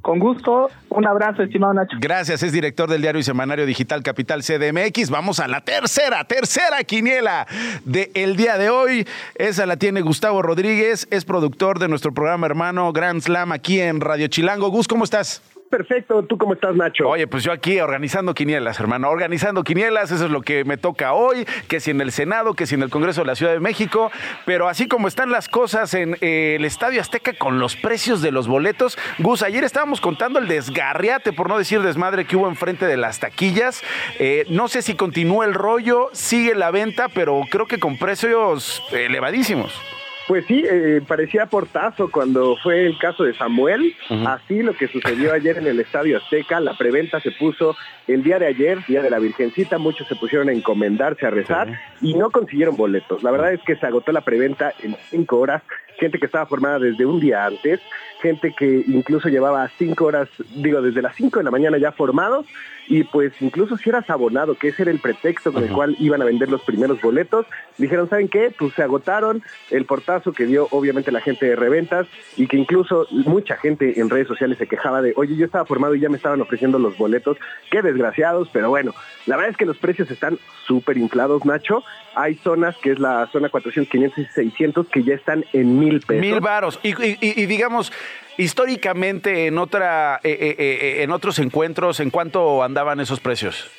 Con 0.02 0.18
gusto, 0.18 0.68
un 0.88 1.06
abrazo, 1.06 1.44
estimado 1.44 1.72
Nacho. 1.74 1.96
Gracias, 2.00 2.42
es 2.42 2.50
director 2.50 2.90
del 2.90 3.02
diario 3.02 3.20
y 3.20 3.22
semanario 3.22 3.64
digital 3.64 4.02
Capital 4.02 4.42
CDMX. 4.42 5.10
Vamos 5.10 5.38
a 5.38 5.46
la 5.46 5.60
tercera, 5.60 6.24
tercera 6.24 6.82
quiniela 6.82 7.46
del 7.84 8.36
día 8.36 8.58
de 8.58 8.68
hoy. 8.68 9.06
Esa 9.36 9.64
la 9.64 9.76
tiene 9.76 10.00
Gustavo 10.00 10.42
Rodríguez, 10.42 11.06
es 11.12 11.24
productor 11.24 11.78
de 11.78 11.86
nuestro 11.86 12.12
programa 12.12 12.46
hermano 12.46 12.92
Grand 12.92 13.22
Slam 13.22 13.52
aquí 13.52 13.80
en 13.80 14.00
Radio 14.00 14.26
Chilango. 14.26 14.70
Gus, 14.70 14.88
¿cómo 14.88 15.04
estás? 15.04 15.40
Perfecto, 15.72 16.22
¿tú 16.22 16.36
cómo 16.36 16.52
estás, 16.52 16.76
Nacho? 16.76 17.08
Oye, 17.08 17.26
pues 17.26 17.44
yo 17.44 17.50
aquí 17.50 17.80
organizando 17.80 18.34
quinielas, 18.34 18.78
hermano, 18.78 19.08
organizando 19.08 19.64
quinielas, 19.64 20.10
eso 20.10 20.26
es 20.26 20.30
lo 20.30 20.42
que 20.42 20.66
me 20.66 20.76
toca 20.76 21.14
hoy, 21.14 21.46
que 21.66 21.80
si 21.80 21.90
en 21.90 22.02
el 22.02 22.12
Senado, 22.12 22.52
que 22.52 22.66
si 22.66 22.74
en 22.74 22.82
el 22.82 22.90
Congreso 22.90 23.22
de 23.22 23.28
la 23.28 23.34
Ciudad 23.36 23.54
de 23.54 23.58
México, 23.58 24.12
pero 24.44 24.68
así 24.68 24.86
como 24.86 25.08
están 25.08 25.30
las 25.30 25.48
cosas 25.48 25.94
en 25.94 26.18
eh, 26.20 26.56
el 26.56 26.66
Estadio 26.66 27.00
Azteca 27.00 27.32
con 27.38 27.58
los 27.58 27.76
precios 27.76 28.20
de 28.20 28.32
los 28.32 28.48
boletos, 28.48 28.98
Gus, 29.18 29.42
ayer 29.42 29.64
estábamos 29.64 30.02
contando 30.02 30.38
el 30.38 30.46
desgarriate, 30.46 31.32
por 31.32 31.48
no 31.48 31.56
decir 31.56 31.80
desmadre, 31.80 32.26
que 32.26 32.36
hubo 32.36 32.48
enfrente 32.48 32.84
de 32.84 32.98
las 32.98 33.18
taquillas, 33.18 33.82
Eh, 34.18 34.44
no 34.50 34.68
sé 34.68 34.82
si 34.82 34.94
continúa 34.94 35.46
el 35.46 35.54
rollo, 35.54 36.10
sigue 36.12 36.54
la 36.54 36.70
venta, 36.70 37.08
pero 37.08 37.40
creo 37.50 37.64
que 37.64 37.78
con 37.78 37.96
precios 37.96 38.82
elevadísimos. 38.92 39.72
Pues 40.28 40.46
sí, 40.46 40.64
eh, 40.64 41.00
parecía 41.06 41.46
portazo 41.46 42.10
cuando 42.10 42.56
fue 42.62 42.86
el 42.86 42.98
caso 42.98 43.24
de 43.24 43.34
Samuel. 43.34 43.94
Así 44.26 44.62
lo 44.62 44.74
que 44.74 44.88
sucedió 44.88 45.32
ayer 45.32 45.58
en 45.58 45.66
el 45.66 45.80
Estadio 45.80 46.18
Azteca, 46.18 46.60
la 46.60 46.74
preventa 46.74 47.20
se 47.20 47.32
puso 47.32 47.76
el 48.06 48.22
día 48.22 48.38
de 48.38 48.46
ayer, 48.46 48.84
día 48.86 49.02
de 49.02 49.10
la 49.10 49.18
Virgencita, 49.18 49.78
muchos 49.78 50.06
se 50.08 50.16
pusieron 50.16 50.48
a 50.48 50.52
encomendarse, 50.52 51.26
a 51.26 51.30
rezar 51.30 51.78
y 52.00 52.14
no 52.14 52.30
consiguieron 52.30 52.76
boletos. 52.76 53.22
La 53.22 53.30
verdad 53.30 53.52
es 53.52 53.60
que 53.62 53.76
se 53.76 53.86
agotó 53.86 54.12
la 54.12 54.20
preventa 54.20 54.72
en 54.82 54.96
cinco 55.10 55.38
horas, 55.38 55.62
gente 56.02 56.18
que 56.18 56.26
estaba 56.26 56.46
formada 56.46 56.80
desde 56.80 57.06
un 57.06 57.20
día 57.20 57.46
antes, 57.46 57.80
gente 58.20 58.52
que 58.58 58.84
incluso 58.88 59.28
llevaba 59.28 59.70
cinco 59.78 60.06
horas, 60.06 60.28
digo, 60.56 60.82
desde 60.82 61.00
las 61.00 61.14
cinco 61.14 61.38
de 61.38 61.44
la 61.44 61.52
mañana 61.52 61.78
ya 61.78 61.92
formados 61.92 62.44
y 62.88 63.04
pues 63.04 63.32
incluso 63.40 63.76
si 63.76 63.88
eras 63.88 64.10
abonado, 64.10 64.56
que 64.56 64.68
ese 64.68 64.82
era 64.82 64.90
el 64.90 64.98
pretexto 64.98 65.52
con 65.52 65.62
el 65.62 65.70
cual 65.70 65.94
iban 66.00 66.20
a 66.20 66.24
vender 66.24 66.50
los 66.50 66.62
primeros 66.62 67.00
boletos, 67.00 67.46
dijeron, 67.78 68.08
¿saben 68.08 68.28
qué? 68.28 68.52
Pues 68.56 68.74
se 68.74 68.82
agotaron 68.82 69.42
el 69.70 69.84
portazo 69.84 70.32
que 70.32 70.46
dio 70.46 70.66
obviamente 70.72 71.12
la 71.12 71.20
gente 71.20 71.46
de 71.46 71.56
reventas 71.56 72.08
y 72.36 72.48
que 72.48 72.56
incluso 72.56 73.06
mucha 73.10 73.56
gente 73.56 74.00
en 74.00 74.10
redes 74.10 74.26
sociales 74.26 74.58
se 74.58 74.66
quejaba 74.66 75.02
de, 75.02 75.12
oye, 75.16 75.36
yo 75.36 75.46
estaba 75.46 75.64
formado 75.64 75.94
y 75.94 76.00
ya 76.00 76.08
me 76.08 76.16
estaban 76.16 76.40
ofreciendo 76.40 76.80
los 76.80 76.98
boletos, 76.98 77.38
qué 77.70 77.82
desgraciados, 77.82 78.48
pero 78.52 78.70
bueno, 78.70 78.92
la 79.26 79.36
verdad 79.36 79.52
es 79.52 79.56
que 79.56 79.66
los 79.66 79.78
precios 79.78 80.10
están 80.10 80.38
súper 80.66 80.96
inflados, 80.98 81.44
Nacho. 81.44 81.84
Hay 82.14 82.34
zonas, 82.36 82.76
que 82.78 82.92
es 82.92 82.98
la 82.98 83.26
zona 83.32 83.48
400, 83.48 83.90
500 83.90 84.18
y 84.18 84.24
600, 84.26 84.88
que 84.88 85.02
ya 85.02 85.14
están 85.14 85.44
en 85.52 85.78
mil 85.78 85.91
pesos. 86.00 86.20
Mil 86.20 86.40
varos. 86.40 86.80
Y, 86.82 86.90
y- 86.90 87.18
y- 87.20 87.42
y 87.42 87.46
digamos, 87.46 87.92
históricamente 88.38 89.46
en 89.46 89.58
otra, 89.58 90.20
eh, 90.22 90.30
eh, 90.40 90.56
eh, 90.58 91.02
en 91.02 91.10
otros 91.10 91.38
encuentros, 91.38 92.00
¿en 92.00 92.10
cuánto 92.10 92.62
andaban 92.62 93.00
esos 93.00 93.20
precios? 93.20 93.70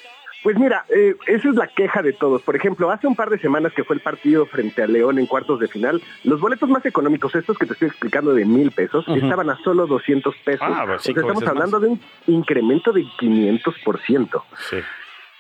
Pues 0.44 0.58
mira, 0.58 0.84
eh, 0.90 1.16
esa 1.28 1.48
es 1.48 1.56
la 1.56 1.68
queja 1.68 2.02
de 2.02 2.12
todos. 2.12 2.42
Por 2.42 2.58
ejemplo, 2.58 2.92
hace 2.92 3.08
un 3.08 3.16
par 3.16 3.30
de 3.30 3.40
semanas 3.40 3.72
que 3.74 3.86
fue 3.86 3.96
el 3.96 4.02
partido 4.02 4.46
frente 4.46 4.84
a 4.84 4.88
León 4.88 5.18
en 5.18 5.26
cuartos 5.26 5.58
de 5.62 5.70
final, 5.70 6.02
los 6.26 6.42
boletos 6.42 6.68
más 6.68 6.86
económicos, 6.86 7.34
estos 7.34 7.58
que 7.58 7.66
te 7.66 7.72
estoy 7.74 7.88
explicando 7.88 8.34
de 8.34 8.44
mil 8.44 8.72
pesos, 8.72 9.06
estaban 9.08 9.50
a 9.50 9.58
solo 9.64 9.88
200 9.88 10.36
pesos. 10.44 10.68
Ah, 10.70 10.84
pues, 10.86 11.00
o 11.00 11.04
sea, 11.04 11.14
estamos 11.14 11.48
hablando 11.48 11.80
de 11.80 11.88
un 11.88 12.02
incremento 12.28 12.92
de 12.92 13.06
500%. 13.22 14.44
Sí. 14.70 14.78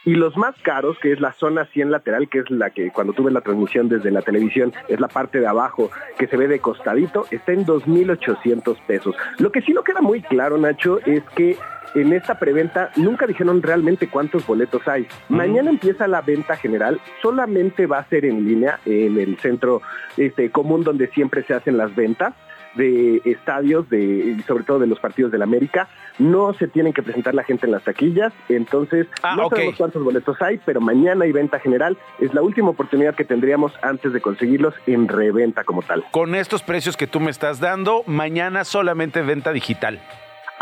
Y 0.05 0.15
los 0.15 0.35
más 0.35 0.55
caros, 0.63 0.97
que 0.99 1.13
es 1.13 1.21
la 1.21 1.31
zona 1.33 1.65
100 1.65 1.91
lateral, 1.91 2.27
que 2.29 2.39
es 2.39 2.51
la 2.51 2.71
que 2.71 2.91
cuando 2.91 3.13
tuve 3.13 3.31
la 3.31 3.41
transmisión 3.41 3.87
desde 3.87 4.11
la 4.11 4.21
televisión, 4.21 4.73
es 4.89 4.99
la 4.99 5.07
parte 5.07 5.39
de 5.39 5.47
abajo, 5.47 5.91
que 6.17 6.27
se 6.27 6.35
ve 6.35 6.47
de 6.47 6.59
costadito, 6.59 7.25
está 7.31 7.53
en 7.53 7.65
2.800 7.65 8.77
pesos. 8.85 9.15
Lo 9.39 9.51
que 9.51 9.61
sí 9.61 9.73
no 9.73 9.83
queda 9.83 10.01
muy 10.01 10.21
claro, 10.21 10.57
Nacho, 10.57 10.99
es 11.05 11.23
que 11.35 11.57
en 11.95 12.11
esta 12.11 12.39
preventa 12.39 12.91
nunca 12.95 13.27
dijeron 13.27 13.61
realmente 13.61 14.09
cuántos 14.09 14.45
boletos 14.45 14.85
hay. 14.87 15.07
Mañana 15.29 15.69
empieza 15.69 16.07
la 16.07 16.21
venta 16.21 16.57
general, 16.57 16.99
solamente 17.21 17.85
va 17.85 17.99
a 17.99 18.09
ser 18.09 18.25
en 18.25 18.45
línea 18.45 18.79
en 18.85 19.17
el 19.19 19.37
centro 19.37 19.81
este, 20.17 20.49
común 20.49 20.83
donde 20.83 21.07
siempre 21.07 21.43
se 21.43 21.53
hacen 21.53 21.77
las 21.77 21.95
ventas 21.95 22.33
de 22.75 23.21
estadios, 23.25 23.89
de, 23.89 24.35
y 24.37 24.41
sobre 24.43 24.63
todo 24.63 24.79
de 24.79 24.87
los 24.87 24.99
partidos 24.99 25.31
del 25.31 25.41
América, 25.41 25.87
no 26.19 26.53
se 26.53 26.67
tienen 26.67 26.93
que 26.93 27.03
presentar 27.03 27.33
la 27.33 27.43
gente 27.43 27.65
en 27.65 27.71
las 27.71 27.83
taquillas, 27.83 28.33
entonces 28.49 29.07
Ah, 29.21 29.35
no 29.35 29.49
sabemos 29.49 29.75
cuántos 29.77 30.03
boletos 30.03 30.41
hay, 30.41 30.59
pero 30.65 30.81
mañana 30.81 31.25
hay 31.25 31.31
venta 31.31 31.59
general, 31.59 31.97
es 32.19 32.33
la 32.33 32.41
última 32.41 32.69
oportunidad 32.69 33.15
que 33.15 33.25
tendríamos 33.25 33.73
antes 33.81 34.13
de 34.13 34.21
conseguirlos 34.21 34.73
en 34.87 35.07
reventa 35.07 35.63
como 35.63 35.81
tal. 35.81 36.03
Con 36.11 36.35
estos 36.35 36.63
precios 36.63 36.97
que 36.97 37.07
tú 37.07 37.19
me 37.19 37.31
estás 37.31 37.59
dando, 37.59 38.03
mañana 38.05 38.63
solamente 38.63 39.21
venta 39.21 39.51
digital. 39.53 39.99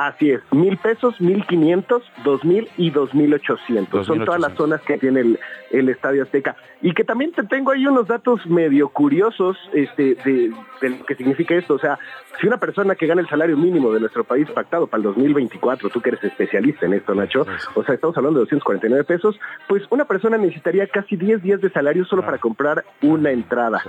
Así 0.01 0.31
es, 0.31 0.41
mil 0.51 0.77
pesos, 0.77 1.21
mil 1.21 1.45
quinientos, 1.45 2.01
dos 2.23 2.43
mil 2.43 2.67
y 2.75 2.89
dos 2.89 3.13
mil 3.13 3.31
ochocientos. 3.35 4.07
Son 4.07 4.25
todas 4.25 4.41
las 4.41 4.55
2,800. 4.55 4.57
zonas 4.57 4.81
que 4.81 4.97
tiene 4.97 5.19
el, 5.19 5.39
el 5.69 5.89
Estadio 5.89 6.23
Azteca. 6.23 6.55
Y 6.81 6.95
que 6.95 7.03
también 7.03 7.31
te 7.33 7.43
tengo 7.43 7.69
ahí 7.69 7.85
unos 7.85 8.07
datos 8.07 8.43
medio 8.47 8.89
curiosos 8.89 9.57
este, 9.73 10.15
de, 10.25 10.51
de 10.81 10.89
lo 10.89 11.05
que 11.05 11.13
significa 11.13 11.53
esto. 11.53 11.75
O 11.75 11.79
sea, 11.79 11.99
si 12.39 12.47
una 12.47 12.57
persona 12.57 12.95
que 12.95 13.05
gana 13.05 13.21
el 13.21 13.29
salario 13.29 13.55
mínimo 13.55 13.91
de 13.91 13.99
nuestro 13.99 14.23
país 14.23 14.49
pactado 14.49 14.87
para 14.87 15.01
el 15.01 15.03
2024, 15.03 15.89
tú 15.89 16.01
que 16.01 16.09
eres 16.09 16.23
especialista 16.23 16.87
en 16.87 16.93
esto, 16.93 17.13
Nacho, 17.13 17.45
o 17.75 17.83
sea, 17.83 17.93
estamos 17.93 18.17
hablando 18.17 18.39
de 18.39 18.45
249 18.45 19.03
pesos, 19.03 19.39
pues 19.67 19.83
una 19.91 20.05
persona 20.05 20.35
necesitaría 20.39 20.87
casi 20.87 21.15
10 21.15 21.43
días 21.43 21.61
de 21.61 21.69
salario 21.69 22.05
solo 22.05 22.23
para 22.23 22.39
comprar 22.39 22.85
una 23.03 23.29
entrada. 23.29 23.83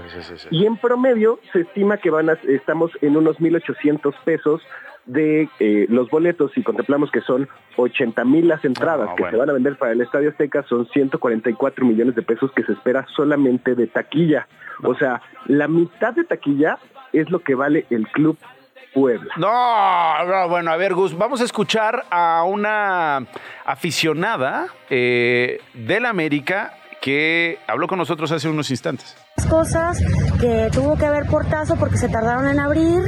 Y 0.51 0.67
en 0.67 0.77
promedio 0.77 1.41
se 1.55 1.61
estima 1.61 1.97
que 1.97 2.11
van 2.11 2.29
a, 2.29 2.35
estamos 2.47 2.91
en 3.01 3.17
unos 3.17 3.39
1.800 3.39 4.15
pesos 4.27 4.61
de 5.07 5.49
eh, 5.59 5.87
los 5.89 6.09
boletos 6.11 6.53
y 6.57 6.63
contemplamos 6.63 7.11
que 7.11 7.21
son 7.23 7.49
80 7.77 8.25
mil 8.25 8.49
las 8.49 8.65
entradas 8.65 9.09
Ah, 9.11 9.15
que 9.17 9.23
bueno. 9.23 9.37
se 9.37 9.39
van 9.41 9.51
a 9.51 9.53
vender 9.55 9.77
para 9.77 9.93
el 9.93 10.01
Estadio 10.01 10.31
Azteca, 10.31 10.63
son 10.69 10.87
144 10.89 11.85
millones 11.85 12.15
de 12.15 12.23
pesos 12.23 12.53
que 12.55 12.63
se 12.65 12.73
espera 12.73 13.05
solamente 13.17 13.75
de 13.75 13.87
taquilla. 13.89 14.47
O 14.85 14.95
sea, 14.95 15.21
la 15.47 15.67
mitad 15.69 16.13
de 16.15 16.25
taquilla 16.25 16.79
es 17.13 17.31
lo 17.31 17.41
que 17.41 17.55
vale 17.55 17.87
el 17.91 18.07
Club 18.09 18.39
Puebla. 18.95 19.33
No, 19.39 20.25
no, 20.25 20.49
bueno, 20.49 20.71
a 20.71 20.77
ver, 20.77 20.95
Gus, 20.95 21.17
vamos 21.17 21.41
a 21.41 21.45
escuchar 21.45 22.05
a 22.11 22.45
una 22.45 23.27
aficionada 23.65 24.67
eh, 24.91 25.61
del 25.75 26.07
América 26.07 26.75
que 27.01 27.59
habló 27.67 27.89
con 27.89 27.99
nosotros 27.99 28.31
hace 28.31 28.49
unos 28.49 28.71
instantes. 28.71 29.17
cosas 29.51 29.99
que 30.41 30.69
tuvo 30.73 30.97
que 30.97 31.05
haber 31.07 31.27
portazo 31.27 31.77
porque 31.77 31.97
se 31.97 32.09
tardaron 32.09 32.47
en 32.47 32.61
abrir 32.61 33.03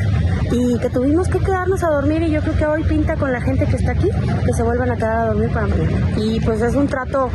y 0.55 0.79
que 0.79 0.89
tuvimos 0.89 1.29
que 1.29 1.39
quedarnos 1.39 1.83
a 1.83 1.89
dormir 1.89 2.23
y 2.23 2.31
yo 2.31 2.41
creo 2.41 2.57
que 2.57 2.67
hoy 2.67 2.85
pinta 2.85 3.17
con 3.17 3.33
la 3.33 3.41
gente 3.41 3.67
que 3.67 3.77
está 3.77 3.93
aquí 3.93 4.09
que 4.47 4.53
se 4.53 4.63
vuelvan 4.63 4.91
a 4.93 4.97
quedar 4.97 5.19
a 5.19 5.27
dormir 5.27 5.51
para 5.51 5.67
mañana 5.67 6.11
y 6.17 6.41
pues 6.41 6.63
es 6.63 6.75
un 6.75 6.87
trato 6.87 7.29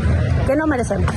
que 0.48 0.56
no 0.56 0.66
merecemos 0.68 1.12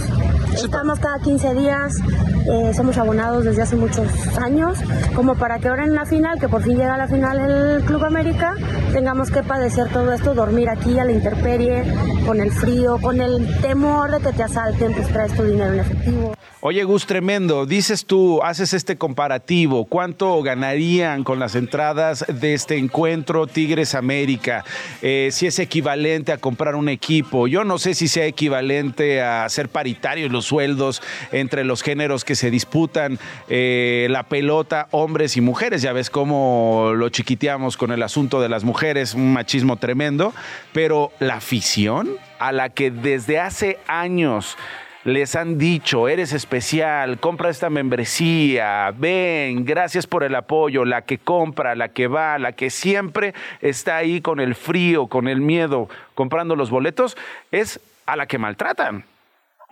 estamos 0.54 0.98
cada 0.98 1.18
15 1.20 1.54
días 1.54 2.02
eh, 2.46 2.72
somos 2.74 2.98
abonados 2.98 3.44
desde 3.44 3.62
hace 3.62 3.76
muchos 3.76 4.08
años, 4.36 4.76
como 5.14 5.36
para 5.36 5.60
que 5.60 5.68
ahora 5.68 5.84
en 5.84 5.94
la 5.94 6.04
final, 6.06 6.40
que 6.40 6.48
por 6.48 6.62
fin 6.62 6.76
llega 6.76 6.94
a 6.94 6.98
la 6.98 7.06
final 7.06 7.38
el 7.38 7.84
Club 7.84 8.04
América, 8.04 8.56
tengamos 8.92 9.30
que 9.30 9.44
padecer 9.44 9.88
todo 9.90 10.12
esto, 10.12 10.34
dormir 10.34 10.68
aquí 10.68 10.98
a 10.98 11.04
la 11.04 11.12
intemperie, 11.12 11.84
con 12.26 12.40
el 12.40 12.50
frío, 12.50 12.98
con 13.00 13.20
el 13.20 13.60
temor 13.60 14.10
de 14.10 14.18
que 14.18 14.32
te 14.32 14.42
asalten, 14.42 14.92
pues 14.92 15.06
traes 15.08 15.32
tu 15.34 15.44
dinero 15.44 15.72
en 15.72 15.80
efectivo. 15.80 16.34
Oye, 16.60 16.84
Gus, 16.84 17.06
tremendo. 17.06 17.66
Dices 17.66 18.06
tú, 18.06 18.40
haces 18.42 18.72
este 18.72 18.96
comparativo. 18.96 19.84
¿Cuánto 19.84 20.40
ganarían 20.42 21.24
con 21.24 21.40
las 21.40 21.56
entradas 21.56 22.24
de 22.28 22.54
este 22.54 22.76
encuentro 22.76 23.46
Tigres 23.46 23.94
América? 23.94 24.64
Eh, 25.02 25.30
si 25.32 25.46
es 25.46 25.58
equivalente 25.58 26.30
a 26.30 26.38
comprar 26.38 26.76
un 26.76 26.88
equipo. 26.88 27.48
Yo 27.48 27.64
no 27.64 27.78
sé 27.78 27.94
si 27.94 28.06
sea 28.06 28.26
equivalente 28.26 29.22
a 29.22 29.48
ser 29.48 29.68
paritarios 29.68 30.30
los 30.30 30.44
sueldos 30.44 31.02
entre 31.32 31.64
los 31.64 31.82
géneros 31.82 32.24
que 32.24 32.36
se 32.36 32.50
disputan 32.50 33.18
eh, 33.48 34.06
la 34.10 34.22
pelota, 34.22 34.86
hombres 34.92 35.36
y 35.36 35.40
mujeres. 35.40 35.82
Ya 35.82 35.92
ves 35.92 36.10
cómo 36.10 36.92
lo 36.94 37.08
chiquiteamos 37.08 37.76
con 37.76 37.90
el 37.90 38.02
asunto 38.02 38.40
de 38.40 38.48
las 38.48 38.62
mujeres, 38.62 39.14
un 39.14 39.32
machismo 39.32 39.78
tremendo. 39.78 40.32
Pero 40.72 41.10
la 41.18 41.34
afición 41.34 42.10
a 42.38 42.52
la 42.52 42.70
que 42.70 42.90
desde 42.90 43.38
hace 43.38 43.78
años 43.86 44.56
les 45.04 45.34
han 45.34 45.58
dicho, 45.58 46.08
eres 46.08 46.32
especial, 46.32 47.18
compra 47.18 47.50
esta 47.50 47.70
membresía, 47.70 48.92
ven, 48.96 49.64
gracias 49.64 50.06
por 50.06 50.22
el 50.22 50.34
apoyo, 50.34 50.84
la 50.84 51.02
que 51.02 51.18
compra, 51.18 51.74
la 51.74 51.88
que 51.88 52.06
va, 52.06 52.38
la 52.38 52.52
que 52.52 52.70
siempre 52.70 53.34
está 53.60 53.96
ahí 53.96 54.20
con 54.20 54.38
el 54.38 54.54
frío, 54.54 55.08
con 55.08 55.26
el 55.26 55.40
miedo, 55.40 55.88
comprando 56.14 56.54
los 56.54 56.70
boletos, 56.70 57.16
es 57.50 57.80
a 58.06 58.16
la 58.16 58.26
que 58.26 58.38
maltratan. 58.38 59.04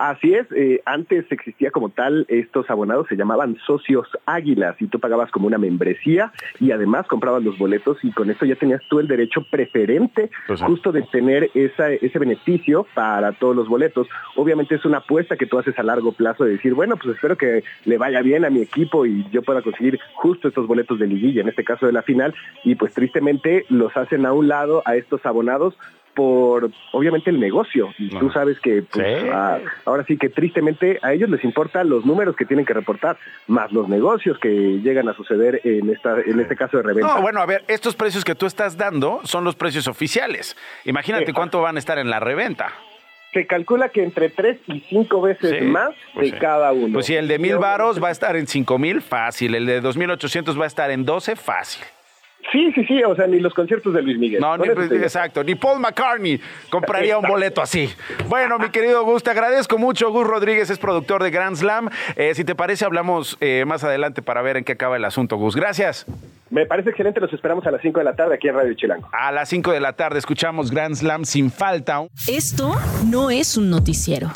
Así 0.01 0.33
es, 0.33 0.47
eh, 0.57 0.81
antes 0.87 1.31
existía 1.31 1.71
como 1.71 1.91
tal, 1.91 2.25
estos 2.29 2.71
abonados 2.71 3.07
se 3.07 3.17
llamaban 3.17 3.59
socios 3.67 4.09
águilas 4.25 4.75
y 4.81 4.87
tú 4.87 4.99
pagabas 4.99 5.31
como 5.31 5.47
una 5.47 5.59
membresía 5.59 6.33
y 6.59 6.71
además 6.71 7.07
comprabas 7.07 7.43
los 7.43 7.59
boletos 7.59 7.99
y 8.03 8.11
con 8.11 8.31
eso 8.31 8.47
ya 8.47 8.55
tenías 8.55 8.81
tú 8.89 8.99
el 8.99 9.09
derecho 9.09 9.45
preferente 9.51 10.31
pues 10.47 10.63
justo 10.63 10.91
de 10.91 11.03
tener 11.03 11.51
esa, 11.53 11.91
ese 11.91 12.19
beneficio 12.19 12.87
para 12.95 13.33
todos 13.33 13.55
los 13.55 13.69
boletos. 13.69 14.09
Obviamente 14.37 14.77
es 14.77 14.87
una 14.87 14.99
apuesta 14.99 15.37
que 15.37 15.45
tú 15.45 15.59
haces 15.59 15.79
a 15.79 15.83
largo 15.83 16.13
plazo 16.13 16.45
de 16.45 16.53
decir, 16.53 16.73
bueno, 16.73 16.97
pues 16.97 17.17
espero 17.17 17.37
que 17.37 17.63
le 17.85 17.99
vaya 17.99 18.23
bien 18.23 18.47
a 18.47 18.51
mi 18.51 18.63
equipo 18.63 19.05
y 19.05 19.29
yo 19.31 19.43
pueda 19.43 19.61
conseguir 19.61 19.99
justo 20.15 20.49
estos 20.49 20.67
boletos 20.67 20.99
de 20.99 21.09
liguilla, 21.09 21.43
en 21.43 21.51
este 21.51 21.63
caso 21.63 21.85
de 21.85 21.93
la 21.93 22.01
final, 22.01 22.35
y 22.65 22.75
pues 22.75 22.95
tristemente 22.95 23.67
los 23.69 23.95
hacen 23.99 24.25
a 24.25 24.33
un 24.33 24.49
lado 24.49 24.83
a 24.87 24.97
estos 24.97 25.27
abonados 25.27 25.77
por 26.15 26.71
obviamente 26.93 27.31
el 27.31 27.41
negocio 27.41 27.89
y 27.99 28.11
tú 28.11 28.31
sabes 28.31 28.59
que 28.61 28.83
pues, 28.83 29.25
ah, 29.33 29.59
ahora 29.85 30.05
sí 30.05 30.17
que 30.17 30.29
tristemente 30.29 30.99
a 31.03 31.13
ellos 31.13 31.31
les 31.31 31.45
importan 31.45 31.89
los 31.89 32.05
números 32.05 32.37
que 32.37 32.45
tienen 32.45 32.67
que 32.67 32.75
reportar 32.75 33.17
más 33.47 33.73
los 33.73 33.89
negocios 33.89 34.39
que 34.39 34.81
llegan 34.83 35.09
a 35.09 35.15
suceder 35.15 35.61
en 35.65 35.91
esta 35.91 36.21
en 36.21 36.41
este 36.41 36.57
caso 36.57 36.79
de 36.79 36.83
reventa. 36.83 37.15
No, 37.15 37.23
bueno, 37.23 37.41
a 37.41 37.47
ver, 37.47 37.65
estos 37.69 37.95
precios 37.97 38.25
que 38.25 38.35
tú 38.35 38.47
estás 38.47 38.77
dando 38.77 39.21
son 39.25 39.45
los 39.45 39.55
precios 39.55 39.89
oficiales. 39.89 40.57
Imagínate 40.85 41.33
cuánto 41.33 41.61
van 41.61 41.77
a 41.77 41.79
estar 41.79 41.99
en 41.99 42.11
la 42.11 42.21
reventa. 42.21 42.73
Se 43.33 43.47
calcula 43.47 43.91
que 43.91 44.03
entre 44.03 44.29
tres 44.29 44.59
y 44.67 44.81
cinco 44.89 45.21
veces 45.21 45.63
más 45.63 45.91
pues 46.15 46.33
de 46.33 46.39
cada 46.39 46.73
uno. 46.73 46.95
Pues 46.95 47.07
si 47.07 47.15
el 47.15 47.29
de 47.29 47.39
mil 47.39 47.59
varos 47.59 48.03
va 48.03 48.09
a 48.09 48.11
estar 48.11 48.35
en 48.35 48.49
cinco 48.49 48.79
mil, 48.79 49.01
fácil. 49.03 49.55
El 49.55 49.67
de 49.67 49.81
dos 49.81 49.97
mil 49.97 50.11
ochocientos 50.11 50.59
va 50.59 50.65
a 50.65 50.67
estar 50.67 50.91
en 50.91 51.05
doce, 51.05 51.37
fácil. 51.37 51.85
Sí, 52.53 52.73
sí, 52.73 52.85
sí, 52.85 53.03
o 53.05 53.15
sea, 53.15 53.27
ni 53.27 53.39
los 53.39 53.55
conciertos 53.55 53.95
de 53.95 54.03
Luis 54.03 54.19
Miguel. 54.19 54.41
No, 54.41 54.57
ni, 54.57 54.67
exacto, 54.69 55.45
ni 55.45 55.55
Paul 55.55 55.79
McCartney 55.79 56.41
compraría 56.69 57.17
un 57.17 57.29
boleto 57.29 57.63
así. 57.63 57.89
Bueno, 58.29 58.59
mi 58.59 58.71
querido 58.71 59.05
Gus, 59.05 59.23
te 59.23 59.31
agradezco 59.31 59.79
mucho. 59.79 60.11
Gus 60.11 60.27
Rodríguez 60.27 60.69
es 60.71 60.79
productor 60.79 61.23
de 61.23 61.31
Grand 61.31 61.57
Slam. 61.57 61.91
Eh, 62.17 62.35
si 62.35 62.45
te 62.45 62.55
parece, 62.55 62.85
hablamos 62.85 63.37
eh, 63.41 63.65
más 63.67 63.85
adelante 63.85 64.23
para 64.23 64.43
ver 64.43 64.57
en 64.57 64.65
qué 64.65 64.73
acaba 64.73 64.97
el 64.97 65.05
asunto, 65.05 65.37
Gus. 65.37 65.55
Gracias. 65.55 66.07
Me 66.51 66.67
parece 66.67 66.91
excelente, 66.91 67.21
los 67.21 67.33
esperamos 67.33 67.65
a 67.67 67.71
las 67.71 67.81
5 67.81 68.01
de 68.01 68.05
la 68.05 68.17
tarde 68.17 68.35
aquí 68.35 68.49
en 68.49 68.55
Radio 68.55 68.75
Chilango. 68.75 69.09
A 69.13 69.31
las 69.31 69.49
5 69.49 69.71
de 69.71 69.81
la 69.81 69.93
tarde 69.93 70.19
escuchamos 70.19 70.73
Grand 70.73 70.97
Slam 70.97 71.25
sin 71.25 71.53
falta. 71.53 72.03
Esto 72.27 72.75
no 73.07 73.31
es 73.31 73.57
un 73.57 73.71
noticiero. 73.71 74.31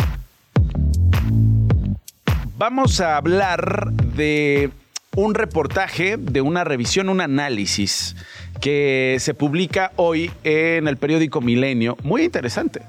Vamos 2.57 3.01
a 3.01 3.17
hablar 3.17 3.91
de 3.91 4.71
un 5.17 5.35
reportaje 5.35 6.17
de 6.17 6.41
una 6.41 6.65
revisión, 6.65 7.09
un 7.09 7.21
análisis 7.21 8.17
que 8.61 9.17
se 9.21 9.35
publica 9.35 9.93
hoy 9.97 10.31
en 10.43 10.89
el 10.89 10.97
periódico 10.97 11.41
Milenio, 11.41 11.97
muy 12.03 12.23
interesante, 12.23 12.83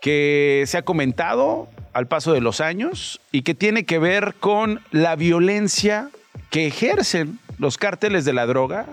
que 0.00 0.64
se 0.66 0.78
ha 0.78 0.82
comentado 0.82 1.68
al 1.92 2.06
paso 2.06 2.32
de 2.32 2.40
los 2.40 2.60
años 2.60 3.20
y 3.32 3.42
que 3.42 3.54
tiene 3.54 3.84
que 3.84 3.98
ver 3.98 4.34
con 4.38 4.80
la 4.90 5.16
violencia 5.16 6.10
que 6.50 6.66
ejercen 6.66 7.38
los 7.58 7.78
cárteles 7.78 8.24
de 8.24 8.32
la 8.32 8.46
droga 8.46 8.86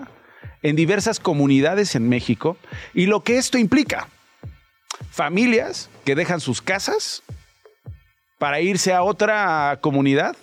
en 0.62 0.76
diversas 0.76 1.20
comunidades 1.20 1.94
en 1.94 2.08
México 2.08 2.56
y 2.92 3.06
lo 3.06 3.22
que 3.22 3.38
esto 3.38 3.58
implica. 3.58 4.08
Familias 5.10 5.90
que 6.04 6.14
dejan 6.14 6.40
sus 6.40 6.60
casas 6.60 7.22
para 8.38 8.60
irse 8.60 8.92
a 8.92 9.02
otra 9.02 9.78
comunidad 9.80 10.36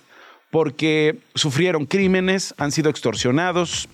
porque 0.50 1.18
sufrieron 1.34 1.86
crímenes, 1.86 2.54
han 2.58 2.72
sido 2.72 2.90
extorsionados, 2.90 3.88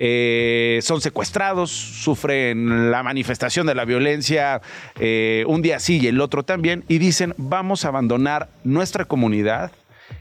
eh, 0.00 0.78
son 0.82 1.00
secuestrados, 1.00 1.70
sufren 1.70 2.90
la 2.92 3.02
manifestación 3.02 3.66
de 3.66 3.74
la 3.74 3.84
violencia 3.84 4.62
eh, 5.00 5.44
un 5.48 5.60
día 5.60 5.80
sí 5.80 5.98
y 6.00 6.06
el 6.06 6.20
otro 6.20 6.44
también, 6.44 6.84
y 6.88 6.98
dicen, 6.98 7.34
vamos 7.36 7.84
a 7.84 7.88
abandonar 7.88 8.48
nuestra 8.62 9.04
comunidad. 9.06 9.72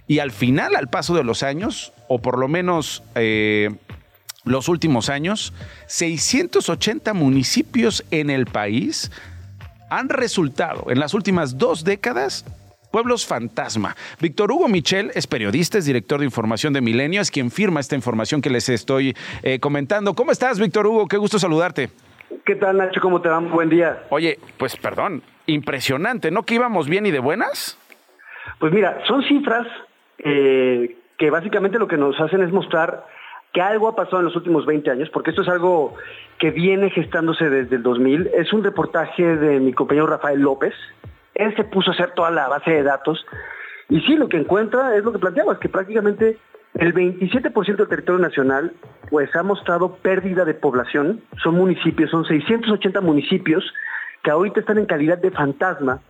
Y 0.08 0.20
al 0.20 0.32
final, 0.32 0.76
al 0.76 0.90
paso 0.90 1.16
de 1.16 1.24
los 1.24 1.44
años, 1.44 1.94
o 2.08 2.20
por 2.20 2.40
lo 2.40 2.48
menos 2.48 3.04
eh, 3.16 3.70
los 4.46 4.68
últimos 4.68 5.10
años, 5.10 5.54
680 5.88 7.14
municipios 7.14 8.04
en 8.10 8.30
el 8.30 8.46
país 8.46 9.12
han 9.90 10.10
resultado 10.10 10.88
en 10.90 11.00
las 11.00 11.14
últimas 11.14 11.58
dos 11.58 11.84
décadas 11.84 12.46
Pueblos 12.92 13.26
Fantasma. 13.26 13.96
Víctor 14.22 14.52
Hugo 14.52 14.68
Michel 14.68 15.12
es 15.14 15.28
periodista, 15.28 15.78
es 15.78 15.86
director 15.86 16.20
de 16.20 16.26
información 16.26 16.74
de 16.74 16.82
Milenio, 16.82 17.22
es 17.22 17.32
quien 17.32 17.52
firma 17.52 17.80
esta 17.80 17.96
información 17.96 18.42
que 18.42 18.50
les 18.50 18.70
estoy 18.70 19.16
eh, 19.44 19.60
comentando. 19.60 20.14
¿Cómo 20.14 20.32
estás, 20.32 20.60
Víctor 20.60 20.88
Hugo? 20.88 21.08
Qué 21.08 21.18
gusto 21.18 21.40
saludarte. 21.40 21.90
¿Qué 22.46 22.56
tal, 22.56 22.78
Nacho? 22.78 23.02
¿Cómo 23.02 23.22
te 23.22 23.30
va? 23.30 23.40
Buen 23.40 23.70
día. 23.70 24.04
Oye, 24.10 24.40
pues 24.58 24.76
perdón, 24.76 25.22
impresionante, 25.46 26.32
¿no? 26.32 26.44
Que 26.44 26.56
íbamos 26.56 26.88
bien 26.88 27.06
y 27.06 27.12
de 27.12 27.20
buenas. 27.20 27.78
Pues 28.60 28.74
mira, 28.74 29.02
son 29.08 29.24
cifras 29.24 29.68
eh, 30.20 30.96
que 31.18 31.30
básicamente 31.30 31.80
lo 31.80 31.88
que 31.88 31.98
nos 31.98 32.20
hacen 32.20 32.42
es 32.42 32.52
mostrar 32.52 33.06
que 33.54 33.62
algo 33.62 33.88
ha 33.88 33.96
pasado 33.96 34.20
en 34.20 34.26
los 34.26 34.36
últimos 34.36 34.66
20 34.66 34.90
años, 34.92 35.10
porque 35.10 35.32
esto 35.32 35.42
es 35.42 35.48
algo 35.48 35.96
que 36.38 36.52
viene 36.52 36.90
gestándose 36.90 37.50
desde 37.50 37.78
el 37.78 37.84
2000. 37.84 38.28
Es 38.34 38.54
un 38.54 38.64
reportaje 38.64 39.24
de 39.36 39.60
mi 39.60 39.74
compañero 39.74 40.08
Rafael 40.08 40.40
López, 40.40 40.74
él 41.38 41.56
se 41.56 41.64
puso 41.64 41.92
a 41.92 41.94
hacer 41.94 42.12
toda 42.12 42.32
la 42.32 42.48
base 42.48 42.72
de 42.72 42.84
datos 42.84 43.26
y 43.90 44.02
sí, 44.02 44.16
lo 44.16 44.28
que 44.28 44.38
encuentra 44.38 44.96
es 44.96 45.04
lo 45.04 45.14
que 45.14 45.20
planteabas, 45.20 45.60
que 45.60 45.70
prácticamente 45.70 46.38
el 46.76 46.94
27% 46.94 47.76
del 47.76 47.88
territorio 47.88 48.20
nacional 48.20 48.74
pues 49.10 49.34
ha 49.36 49.44
mostrado 49.44 49.96
pérdida 49.96 50.44
de 50.44 50.54
población, 50.54 51.22
son 51.42 51.56
municipios, 51.56 52.12
son 52.12 52.26
680 52.26 53.00
municipios 53.02 53.64
que 54.24 54.32
ahorita 54.32 54.60
están 54.60 54.78
en 54.78 54.86
calidad 54.86 55.18
de 55.18 55.32
fantasma, 55.32 56.02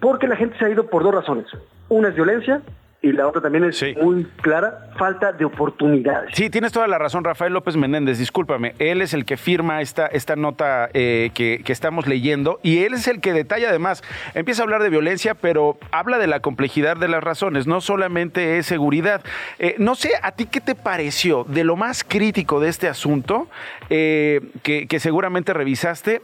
porque 0.00 0.26
la 0.26 0.36
gente 0.36 0.58
se 0.58 0.64
ha 0.64 0.70
ido 0.70 0.88
por 0.88 1.04
dos 1.04 1.14
razones. 1.14 1.46
Una 1.88 2.08
es 2.08 2.14
violencia 2.16 2.62
y 3.02 3.10
la 3.10 3.26
otra 3.26 3.40
también 3.40 3.64
es 3.64 3.84
muy 4.00 4.24
clara, 4.40 4.90
falta 4.96 5.32
de 5.32 5.44
oportunidades. 5.44 6.30
Sí, 6.34 6.48
tienes 6.50 6.70
toda 6.70 6.86
la 6.86 6.98
razón, 6.98 7.24
Rafael 7.24 7.52
López 7.52 7.76
Menéndez, 7.76 8.18
discúlpame, 8.18 8.74
él 8.78 9.02
es 9.02 9.12
el 9.12 9.24
que 9.24 9.36
firma 9.36 9.80
esta, 9.80 10.06
esta 10.06 10.36
nota 10.36 10.88
eh, 10.94 11.30
que, 11.34 11.62
estamos 11.72 12.06
leyendo 12.06 12.60
y 12.62 12.84
él 12.84 12.92
es 12.92 13.08
el 13.08 13.20
que 13.20 13.32
detalla 13.32 13.70
además, 13.70 14.04
empieza 14.34 14.62
a 14.62 14.64
hablar 14.64 14.82
de 14.82 14.90
violencia, 14.90 15.34
pero 15.34 15.78
habla 15.90 16.18
de 16.18 16.26
la 16.26 16.40
complejidad 16.40 16.98
de 16.98 17.08
las 17.08 17.24
razones, 17.24 17.66
no 17.66 17.80
solamente 17.80 18.58
es 18.58 18.66
seguridad. 18.66 19.22
Eh, 19.58 19.74
no 19.78 19.94
sé, 19.94 20.10
¿a 20.22 20.32
ti 20.32 20.44
qué 20.44 20.60
te 20.60 20.74
pareció 20.74 21.44
de 21.44 21.64
lo 21.64 21.76
más 21.76 22.04
crítico 22.04 22.60
de 22.60 22.68
este 22.68 22.88
asunto 22.88 23.48
eh, 23.88 24.42
que, 24.62 24.86
que, 24.86 25.00
seguramente 25.00 25.54
revisaste? 25.54 26.20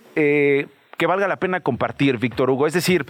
Que 0.98 1.06
valga 1.06 1.28
la 1.28 1.37
pena 1.37 1.61
compartir, 1.61 2.18
Víctor 2.18 2.50
Hugo. 2.50 2.66
Es 2.66 2.74
decir, 2.74 3.06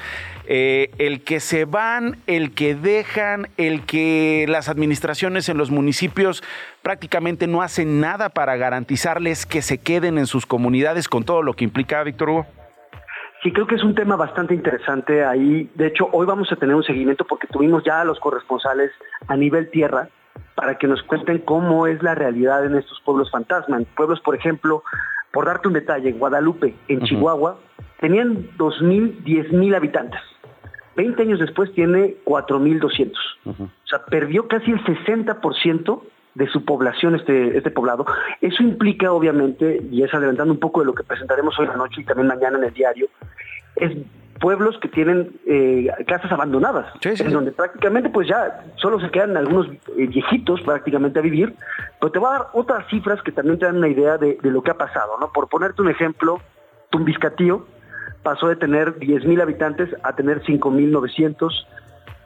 eh, 0.47 0.91
el 0.99 1.25
que 1.25 1.41
se 1.41 1.65
van, 1.65 2.19
el 2.27 2.55
que 2.55 2.75
dejan, 2.75 3.49
el 3.57 3.85
que 3.87 4.45
las 4.49 4.69
administraciones 4.69 5.49
en 5.49 5.57
los 5.57 5.71
municipios 5.71 6.45
prácticamente 6.83 7.47
no 7.47 7.63
hacen 7.63 8.01
nada 8.01 8.29
para 8.29 8.57
garantizarles 8.57 9.47
que 9.47 9.63
se 9.63 9.79
queden 9.79 10.19
en 10.19 10.27
sus 10.27 10.45
comunidades 10.47 11.09
con 11.09 11.25
todo 11.25 11.43
lo 11.43 11.55
que 11.55 11.65
implica, 11.65 12.03
Víctor 12.03 12.29
Hugo. 12.29 12.47
Sí, 13.43 13.53
creo 13.53 13.67
que 13.67 13.77
es 13.77 13.85
un 13.85 13.95
tema 13.95 14.17
bastante 14.17 14.53
interesante 14.53 15.25
ahí. 15.25 15.71
De 15.75 15.87
hecho, 15.87 16.09
hoy 16.13 16.27
vamos 16.27 16.53
a 16.53 16.57
tener 16.57 16.75
un 16.75 16.83
seguimiento 16.83 17.25
porque 17.25 17.47
tuvimos 17.47 17.85
ya 17.85 18.03
a 18.03 18.05
los 18.05 18.19
corresponsales 18.21 18.91
a 19.29 19.37
nivel 19.37 19.71
tierra 19.71 20.09
para 20.55 20.77
que 20.77 20.89
nos 20.89 21.03
cuenten 21.05 21.39
cómo 21.39 21.87
es 21.87 22.03
la 22.03 22.17
realidad 22.17 22.67
en 22.67 22.75
estos 22.75 23.01
pueblos 23.05 23.31
fantasma. 23.31 23.79
pueblos, 23.97 24.21
por 24.21 24.35
ejemplo, 24.35 24.83
por 25.33 25.47
darte 25.47 25.69
un 25.69 25.75
detalle, 25.75 26.09
en 26.09 26.19
Guadalupe, 26.19 26.75
en 26.89 27.01
Chihuahua, 27.03 27.59
tenían 28.01 28.49
2.000, 28.57 29.25
10.000 29.25 29.77
habitantes. 29.77 30.21
20 30.97 31.23
años 31.23 31.39
después 31.39 31.73
tiene 31.75 32.17
4.200. 32.25 33.13
O 33.47 33.69
sea, 33.85 34.05
perdió 34.07 34.49
casi 34.49 34.73
el 34.73 34.83
60% 34.85 36.03
de 36.35 36.47
su 36.49 36.65
población 36.65 37.15
este, 37.15 37.57
este 37.57 37.71
poblado. 37.71 38.05
Eso 38.41 38.63
implica, 38.63 39.13
obviamente, 39.13 39.81
y 39.91 40.03
es 40.03 40.13
adelantando 40.13 40.53
un 40.53 40.61
poco 40.61 40.81
de 40.81 40.87
lo 40.87 40.95
que 40.95 41.05
presentaremos 41.05 41.59
hoy 41.59 41.67
en 41.67 41.73
la 41.73 41.77
noche 41.77 42.01
y 42.01 42.05
también 42.05 42.29
mañana 42.29 42.59
en 42.59 42.65
el 42.65 42.73
diario, 42.73 43.09
es 43.77 43.93
pueblos 44.41 44.79
que 44.79 44.89
tienen 44.89 45.33
eh, 45.47 45.89
casas 46.07 46.31
abandonadas, 46.33 46.87
en 47.03 47.33
donde 47.33 47.53
prácticamente 47.53 48.09
pues 48.09 48.29
ya 48.29 48.65
solo 48.77 49.01
se 49.01 49.11
quedan 49.11 49.37
algunos 49.37 49.69
eh, 49.69 50.07
viejitos 50.07 50.61
prácticamente 50.63 51.19
a 51.19 51.23
vivir, 51.23 51.55
pero 52.01 52.13
te 52.13 52.19
voy 52.19 52.29
a 52.29 52.39
dar 52.39 52.47
otras 52.53 52.87
cifras 52.89 53.23
que 53.23 53.33
también 53.33 53.59
te 53.59 53.67
dan 53.67 53.77
una 53.77 53.89
idea 53.89 54.19
de, 54.19 54.39
de 54.43 54.51
lo 54.51 54.63
que 54.63 54.71
ha 54.71 54.77
pasado, 54.79 55.19
¿no? 55.19 55.33
Por 55.33 55.49
ponerte 55.49 55.83
un 55.83 55.91
ejemplo, 55.91 56.41
Tumbiscatío 56.91 57.67
pasó 58.23 58.49
de 58.49 58.57
tener 58.57 58.99
10.000 58.99 59.41
habitantes 59.41 59.89
a 60.03 60.15
tener 60.15 60.43
5.900, 60.43 61.67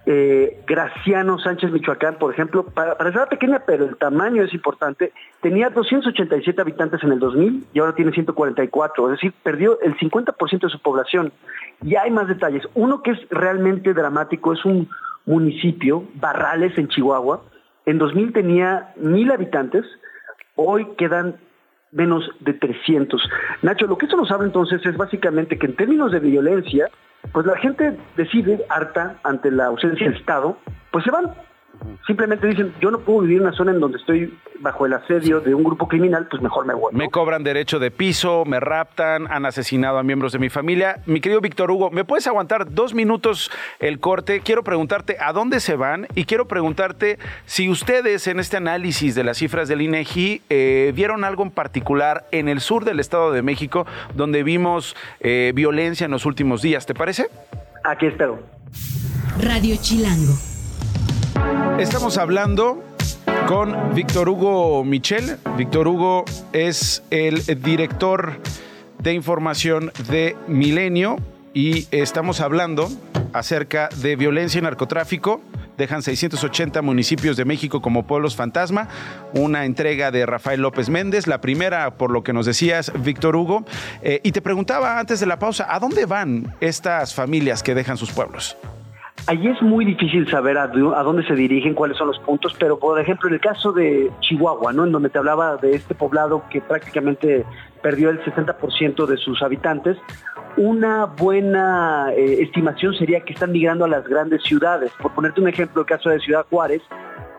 eh, 0.05 0.61
Graciano 0.67 1.39
Sánchez 1.39 1.71
Michoacán, 1.71 2.17
por 2.17 2.33
ejemplo, 2.33 2.65
para, 2.65 2.97
para 2.97 3.13
ser 3.13 3.29
pequeña, 3.29 3.63
pero 3.65 3.85
el 3.85 3.97
tamaño 3.97 4.43
es 4.43 4.53
importante, 4.53 5.13
tenía 5.41 5.71
287 5.71 6.61
habitantes 6.61 7.03
en 7.05 7.13
el 7.13 7.21
2000 7.21 7.67
y 7.73 7.79
ahora 7.79 7.95
tiene 7.95 8.11
144, 8.13 9.07
es 9.07 9.13
decir, 9.13 9.33
perdió 9.43 9.81
el 9.81 9.97
50% 9.97 10.61
de 10.61 10.69
su 10.69 10.79
población. 10.81 11.33
Y 11.83 11.97
hay 11.97 12.11
más 12.11 12.29
detalles. 12.29 12.65
Uno 12.75 13.03
que 13.03 13.13
es 13.13 13.29
realmente 13.31 13.95
dramático 13.95 14.53
es 14.53 14.65
un 14.65 14.89
municipio, 15.25 16.05
Barrales, 16.15 16.77
en 16.79 16.89
Chihuahua. 16.89 17.43
En 17.87 17.99
2000 17.99 18.33
tenía 18.33 18.93
mil 18.97 19.31
habitantes, 19.31 19.85
hoy 20.57 20.87
quedan 20.97 21.37
menos 21.93 22.29
de 22.41 22.55
300. 22.55 23.23
Nacho, 23.63 23.87
lo 23.87 23.97
que 23.97 24.07
esto 24.07 24.17
nos 24.17 24.31
habla 24.31 24.47
entonces 24.47 24.85
es 24.85 24.97
básicamente 24.97 25.59
que 25.59 25.67
en 25.67 25.77
términos 25.77 26.11
de 26.11 26.21
violencia, 26.21 26.89
pues 27.33 27.47
la 27.47 27.57
gente 27.59 27.97
decide, 28.17 28.65
harta 28.69 29.19
ante 29.23 29.51
la 29.51 29.67
ausencia 29.67 30.09
del 30.09 30.19
Estado, 30.19 30.57
pues 30.91 31.05
se 31.05 31.11
van. 31.11 31.33
Simplemente 32.07 32.47
dicen, 32.47 32.75
yo 32.81 32.91
no 32.91 33.01
puedo 33.01 33.21
vivir 33.21 33.39
en 33.39 33.45
una 33.45 33.57
zona 33.57 33.73
en 33.73 33.81
donde 33.81 33.99
estoy 33.99 34.33
bajo 34.63 34.87
el 34.87 34.93
asedio 34.93 35.41
de 35.41 35.55
un 35.55 35.65
grupo 35.65 35.89
criminal, 35.89 36.29
pues 36.31 36.41
mejor 36.41 36.65
me 36.67 36.75
voy. 36.75 36.93
Me 36.95 37.11
cobran 37.11 37.43
derecho 37.43 37.79
de 37.79 37.91
piso, 37.91 38.45
me 38.45 38.61
raptan, 38.61 39.27
han 39.31 39.45
asesinado 39.45 39.99
a 39.99 40.03
miembros 40.03 40.33
de 40.33 40.39
mi 40.39 40.49
familia. 40.49 41.01
Mi 41.07 41.21
querido 41.21 41.41
Víctor 41.41 41.71
Hugo, 41.71 41.91
¿me 41.91 42.05
puedes 42.05 42.27
aguantar 42.27 42.73
dos 42.73 42.95
minutos 42.95 43.51
el 43.81 43.99
corte? 43.99 44.41
Quiero 44.41 44.63
preguntarte 44.63 45.17
a 45.21 45.33
dónde 45.33 45.61
se 45.61 45.75
van 45.75 46.07
y 46.15 46.25
quiero 46.25 46.47
preguntarte 46.47 47.19
si 47.45 47.69
ustedes 47.69 48.27
en 48.29 48.39
este 48.39 48.57
análisis 48.57 49.15
de 49.15 49.25
las 49.25 49.39
cifras 49.39 49.69
del 49.69 49.83
INEGI 49.83 50.43
eh, 50.49 50.93
vieron 50.95 51.25
algo 51.25 51.43
en 51.43 51.51
particular 51.51 52.25
en 52.31 52.49
el 52.49 52.61
sur 52.61 52.85
del 52.85 53.01
Estado 53.01 53.33
de 53.33 53.43
México 53.43 53.87
donde 54.15 54.43
vimos 54.43 54.97
eh, 55.21 55.53
violencia 55.55 56.05
en 56.05 56.13
los 56.13 56.25
últimos 56.25 56.63
días. 56.63 56.87
¿Te 56.87 56.95
parece? 56.95 57.27
Aquí 57.85 58.07
espero. 58.07 58.39
Radio 59.41 59.77
Chilango. 59.81 60.52
Estamos 61.79 62.19
hablando 62.19 62.83
con 63.47 63.95
Víctor 63.95 64.29
Hugo 64.29 64.85
Michel. 64.85 65.39
Víctor 65.57 65.89
Hugo 65.89 66.25
es 66.53 67.03
el 67.11 67.43
director 67.63 68.41
de 68.99 69.13
información 69.15 69.93
de 70.09 70.37
Milenio 70.47 71.17
y 71.55 71.87
estamos 71.91 72.41
hablando 72.41 72.89
acerca 73.33 73.89
de 73.97 74.17
violencia 74.17 74.59
y 74.59 74.63
narcotráfico. 74.63 75.41
Dejan 75.77 76.03
680 76.03 76.83
municipios 76.83 77.37
de 77.37 77.45
México 77.45 77.83
como 77.83 78.07
pueblos 78.07 78.37
fantasma. 78.37 78.89
Una 79.35 79.65
entrega 79.65 80.11
de 80.11 80.27
Rafael 80.27 80.61
López 80.61 80.89
Méndez, 80.89 81.27
la 81.27 81.41
primera 81.41 81.97
por 81.97 82.11
lo 82.11 82.23
que 82.23 82.33
nos 82.33 82.47
decías, 82.47 82.93
Víctor 83.03 83.37
Hugo. 83.37 83.65
Eh, 84.03 84.21
y 84.23 84.33
te 84.33 84.43
preguntaba 84.43 84.99
antes 84.99 85.19
de 85.21 85.27
la 85.27 85.39
pausa, 85.39 85.67
¿a 85.69 85.81
dónde 85.81 86.07
van 86.07 86.55
estas 86.61 87.15
familias 87.15 87.63
que 87.63 87.75
dejan 87.75 87.97
sus 87.97 88.13
pueblos? 88.13 88.57
Allí 89.29 89.49
es 89.49 89.63
muy 89.63 89.85
difícil 89.85 90.29
saber 90.29 90.59
a, 90.59 90.67
dónde 90.67 91.25
se 91.25 91.35
dirigen, 91.35 91.75
cuáles 91.75 91.97
son 91.97 92.09
los 92.09 92.19
puntos, 92.19 92.57
pero 92.59 92.79
por 92.79 92.99
ejemplo 92.99 93.29
en 93.29 93.35
el 93.35 93.41
caso 93.41 93.73
de 93.73 94.11
Chihuahua, 94.21 94.73
¿no? 94.73 94.85
en 94.85 94.91
donde 94.91 95.11
te 95.11 95.19
hablaba 95.19 95.57
de 95.57 95.77
este 95.77 95.95
poblado 95.95 96.43
que 96.51 96.61
prácticamente 96.61 97.47
perdió 97.83 98.11
el 98.11 98.21
60% 98.25 99.07
de 99.07 99.17
sus 99.19 99.41
habitantes, 99.43 99.97
una 100.57 101.07
buena 101.07 102.13
eh, 102.13 102.43
estimación 102.43 102.95
sería 102.95 103.21
que 103.21 103.33
están 103.33 103.53
migrando 103.53 103.85
a 103.85 103.89
las 103.89 104.07
grandes 104.07 104.43
ciudades. 104.43 104.91
Por 105.01 105.13
ponerte 105.15 105.41
un 105.41 105.49
ejemplo, 105.49 105.83
el 105.83 105.87
caso 105.87 106.11
de 106.11 106.19
Ciudad 106.19 106.45
Juárez, 106.51 106.83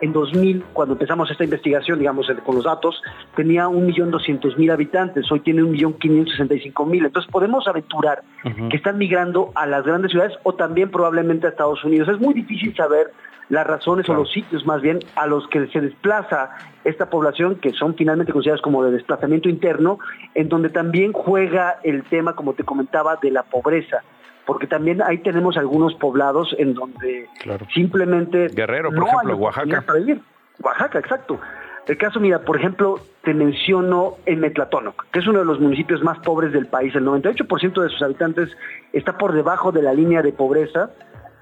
en 0.03 0.11
2000, 0.11 0.65
cuando 0.73 0.95
empezamos 0.95 1.31
esta 1.31 1.45
investigación, 1.45 1.97
digamos, 1.97 2.27
con 2.45 2.55
los 2.55 2.65
datos, 2.65 3.01
tenía 3.37 3.67
1.200.000 3.67 4.71
habitantes, 4.73 5.31
hoy 5.31 5.39
tiene 5.39 5.61
1.565.000. 5.61 7.05
Entonces 7.05 7.31
podemos 7.31 7.65
aventurar 7.69 8.21
uh 8.43 8.49
-huh. 8.49 8.69
que 8.69 8.75
están 8.75 8.97
migrando 8.97 9.51
a 9.55 9.65
las 9.65 9.85
grandes 9.85 10.11
ciudades 10.11 10.37
o 10.43 10.55
también 10.55 10.91
probablemente 10.91 11.47
a 11.47 11.51
Estados 11.51 11.81
Unidos. 11.85 12.09
Es 12.09 12.19
muy 12.19 12.33
difícil 12.33 12.75
saber 12.75 13.13
las 13.47 13.65
razones 13.65 14.05
claro. 14.05 14.19
o 14.19 14.23
los 14.23 14.33
sitios 14.33 14.65
más 14.65 14.81
bien 14.81 14.99
a 15.15 15.25
los 15.25 15.47
que 15.47 15.67
se 15.67 15.79
desplaza 15.79 16.49
esta 16.83 17.09
población, 17.09 17.55
que 17.55 17.71
son 17.71 17.95
finalmente 17.95 18.33
consideradas 18.33 18.61
como 18.61 18.83
de 18.83 18.91
desplazamiento 18.91 19.47
interno, 19.47 19.99
en 20.35 20.49
donde 20.49 20.67
también 20.67 21.13
juega 21.13 21.77
el 21.83 22.03
tema, 22.03 22.35
como 22.35 22.55
te 22.55 22.65
comentaba, 22.65 23.17
de 23.21 23.31
la 23.31 23.43
pobreza 23.43 24.03
porque 24.45 24.67
también 24.67 25.01
ahí 25.01 25.19
tenemos 25.19 25.57
algunos 25.57 25.93
poblados 25.95 26.55
en 26.57 26.73
donde 26.73 27.27
claro. 27.41 27.65
simplemente 27.73 28.47
Guerrero, 28.47 28.89
por 28.89 28.99
no 28.99 29.07
ejemplo, 29.07 29.37
Oaxaca. 29.37 29.81
Para 29.81 29.99
vivir. 29.99 30.21
Oaxaca, 30.61 30.99
exacto. 30.99 31.39
El 31.85 31.97
caso, 31.97 32.19
mira, 32.19 32.39
por 32.39 32.57
ejemplo, 32.57 32.99
te 33.23 33.33
menciono 33.33 34.15
el 34.25 34.37
Metlatónoc, 34.37 35.05
que 35.11 35.19
es 35.19 35.27
uno 35.27 35.39
de 35.39 35.45
los 35.45 35.59
municipios 35.59 36.01
más 36.01 36.17
pobres 36.19 36.53
del 36.53 36.67
país. 36.67 36.95
El 36.95 37.05
98% 37.05 37.81
de 37.81 37.89
sus 37.89 38.01
habitantes 38.01 38.49
está 38.93 39.17
por 39.17 39.33
debajo 39.33 39.73
de 39.73 39.81
la 39.81 39.93
línea 39.93 40.21
de 40.21 40.31
pobreza. 40.31 40.91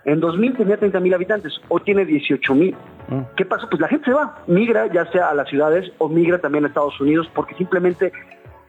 En 0.04 0.20
2000 0.20 0.58
tenía 0.58 0.78
30 0.78 1.00
mil 1.00 1.14
habitantes, 1.14 1.62
hoy 1.68 1.82
tiene 1.82 2.06
18 2.06 2.56
mil. 2.56 2.76
Mm. 3.08 3.22
¿Qué 3.38 3.46
pasa? 3.46 3.68
Pues 3.70 3.80
la 3.80 3.88
gente 3.88 4.06
se 4.06 4.14
va, 4.14 4.40
migra 4.48 4.88
ya 4.88 5.06
sea 5.12 5.30
a 5.30 5.36
las 5.36 5.48
ciudades 5.48 5.92
o 6.00 6.10
migra 6.10 6.40
también 6.40 6.64
a 6.64 6.70
Estados 6.70 7.00
Unidos 7.00 7.30
porque 7.36 7.54
simplemente 7.54 8.12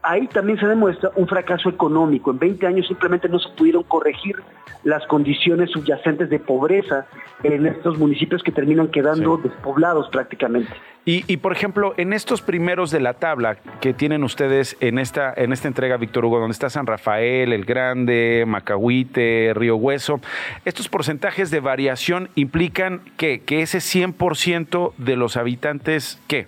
ahí 0.03 0.27
también 0.29 0.59
se 0.59 0.67
demuestra 0.67 1.11
un 1.17 1.27
fracaso 1.27 1.69
económico. 1.69 2.31
En 2.31 2.39
20 2.39 2.67
años 2.67 2.87
simplemente 2.87 3.29
no 3.29 3.39
se 3.39 3.49
pudieron 3.51 3.83
corregir 3.85 4.37
las 4.85 5.07
condiciones 5.07 5.71
subyacentes 5.71 6.29
de 6.29 6.41
pobreza 6.41 7.07
en 7.43 7.67
estos 7.67 7.99
municipios 7.99 8.43
que 8.43 8.53
terminan 8.53 8.89
quedando 8.89 9.37
sí. 9.37 9.49
despoblados 9.49 10.09
prácticamente. 10.11 10.71
Y, 11.05 11.25
y, 11.27 11.39
por 11.39 11.53
ejemplo, 11.53 11.95
en 11.97 12.13
estos 12.13 12.43
primeros 12.43 12.93
de 12.93 13.01
la 13.01 13.15
tabla 13.15 13.57
que 13.81 13.93
tienen 13.93 14.23
ustedes 14.23 14.77
en 14.79 15.01
esta, 15.01 15.33
en 15.37 15.53
esta 15.53 15.67
entrega, 15.67 15.97
Víctor 15.97 16.25
Hugo, 16.25 16.39
donde 16.39 16.53
está 16.53 16.71
San 16.71 16.87
Rafael, 16.87 17.53
El 17.53 17.65
Grande, 17.65 18.45
Macahuite, 18.47 19.53
Río 19.55 19.75
Hueso, 19.77 20.21
estos 20.65 20.89
porcentajes 20.89 21.51
de 21.51 21.59
variación 21.59 22.29
implican 22.37 23.01
que, 23.17 23.41
que 23.41 23.63
ese 23.63 23.79
100% 23.79 24.93
de 24.97 25.17
los 25.17 25.37
habitantes, 25.37 26.21
¿qué? 26.29 26.47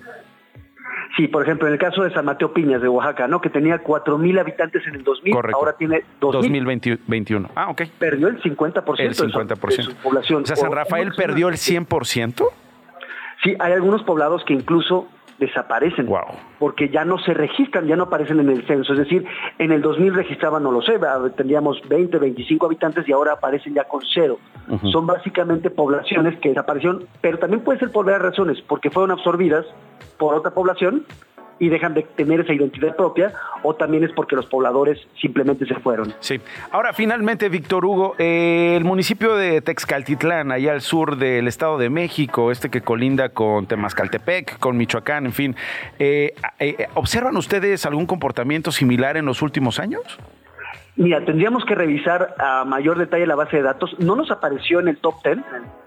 Sí, 1.16 1.29
por 1.29 1.42
ejemplo, 1.42 1.68
en 1.68 1.74
el 1.74 1.79
caso 1.79 2.03
de 2.03 2.12
San 2.12 2.24
Mateo 2.24 2.53
Piñas 2.53 2.83
de 2.83 2.88
Oaxaca, 2.88 3.29
¿no? 3.29 3.40
Que 3.40 3.48
tenía 3.48 3.83
4.000 3.85 4.40
habitantes 4.40 4.85
en 4.87 4.96
el 4.96 5.05
2000, 5.05 5.33
Correcto. 5.33 5.57
ahora 5.57 5.72
tiene 5.74 6.05
2021. 6.20 7.50
Ah, 7.55 7.70
ok. 7.70 7.83
Perdió 7.98 8.29
el 8.29 8.42
50%, 8.42 8.98
el 8.98 9.14
50%. 9.14 9.46
De, 9.46 9.72
su, 9.72 9.77
de 9.77 9.83
su 9.83 9.94
población. 9.96 10.42
O 10.42 10.46
sea, 10.46 10.57
San 10.57 10.72
Rafael 10.72 11.11
o, 11.11 11.14
perdió 11.14 11.48
el 11.48 11.55
100%. 11.55 12.48
Sí, 13.44 13.55
hay 13.61 13.72
algunos 13.72 14.03
poblados 14.03 14.44
que 14.44 14.55
incluso 14.55 15.09
desaparecen 15.38 16.07
wow. 16.07 16.20
porque 16.59 16.88
ya 16.88 17.05
no 17.05 17.18
se 17.18 17.35
registran, 17.35 17.87
ya 17.87 17.96
no 17.96 18.05
aparecen 18.05 18.40
en 18.40 18.48
el 18.48 18.66
censo. 18.66 18.92
Es 18.92 19.00
decir, 19.00 19.24
en 19.59 19.72
el 19.72 19.83
2000 19.83 20.14
registraban, 20.14 20.62
no 20.62 20.72
lo 20.72 20.83
sé, 20.83 20.98
tendríamos 21.37 21.81
20, 21.88 22.18
25 22.18 22.66
habitantes 22.66 23.09
y 23.09 23.12
ahora 23.12 23.33
aparecen 23.33 23.74
ya 23.74 23.85
con 23.85 24.03
cero. 24.12 24.38
Uh 24.68 24.77
-huh. 24.77 24.92
Son 24.92 25.07
básicamente 25.07 25.70
poblaciones 25.70 26.38
que 26.40 26.50
desaparecieron, 26.50 27.07
pero 27.20 27.38
también 27.38 27.62
puede 27.62 27.79
ser 27.79 27.90
por 27.90 28.05
varias 28.05 28.22
razones, 28.22 28.61
porque 28.62 28.90
fueron 28.90 29.11
absorbidas 29.11 29.66
por 30.18 30.35
otra 30.35 30.53
población 30.53 31.05
y 31.59 31.68
dejan 31.68 31.94
de 31.94 32.03
tener 32.03 32.40
esa 32.40 32.53
identidad 32.53 32.96
propia 32.96 33.33
o 33.62 33.74
también 33.74 34.05
es 34.05 34.12
porque 34.12 34.37
los 34.37 34.46
pobladores 34.46 34.98
simplemente 35.20 35.66
se 35.66 35.74
fueron. 35.77 36.12
Sí. 36.20 36.40
Ahora, 36.70 36.92
finalmente, 36.92 37.48
Víctor 37.48 37.85
Hugo, 37.85 38.14
eh, 38.18 38.74
el 38.77 38.85
municipio 38.85 39.37
de 39.37 39.61
Texcaltitlán, 39.61 40.53
allá 40.53 40.72
al 40.72 40.81
sur 40.81 41.16
del 41.16 41.48
Estado 41.48 41.79
de 41.79 41.90
México, 41.90 42.50
este 42.50 42.70
que 42.70 42.81
colinda 42.81 43.29
con 43.31 43.66
Temascaltepec, 43.66 44.59
con 44.59 44.77
Michoacán, 44.77 45.27
en 45.27 45.33
fin, 45.33 45.57
eh, 45.98 46.35
eh, 46.59 46.88
¿observan 46.94 47.37
ustedes 47.37 47.87
algún 47.87 48.07
comportamiento 48.07 48.72
similar 48.72 49.16
en 49.16 49.27
los 49.27 49.42
últimos 49.42 49.79
años? 49.79 50.03
Mira, 50.96 51.24
tendríamos 51.24 51.64
que 51.64 51.74
revisar 51.74 52.37
a 52.38 52.64
mayor 52.64 52.98
detalle 52.98 53.26
la 53.26 53.35
base 53.35 53.57
de 53.57 53.64
datos. 53.64 53.96
No 53.98 54.14
nos 54.14 54.30
apareció 54.30 54.78
en 54.78 54.87
el 54.87 54.98
top 54.98 55.14
10, 55.24 55.38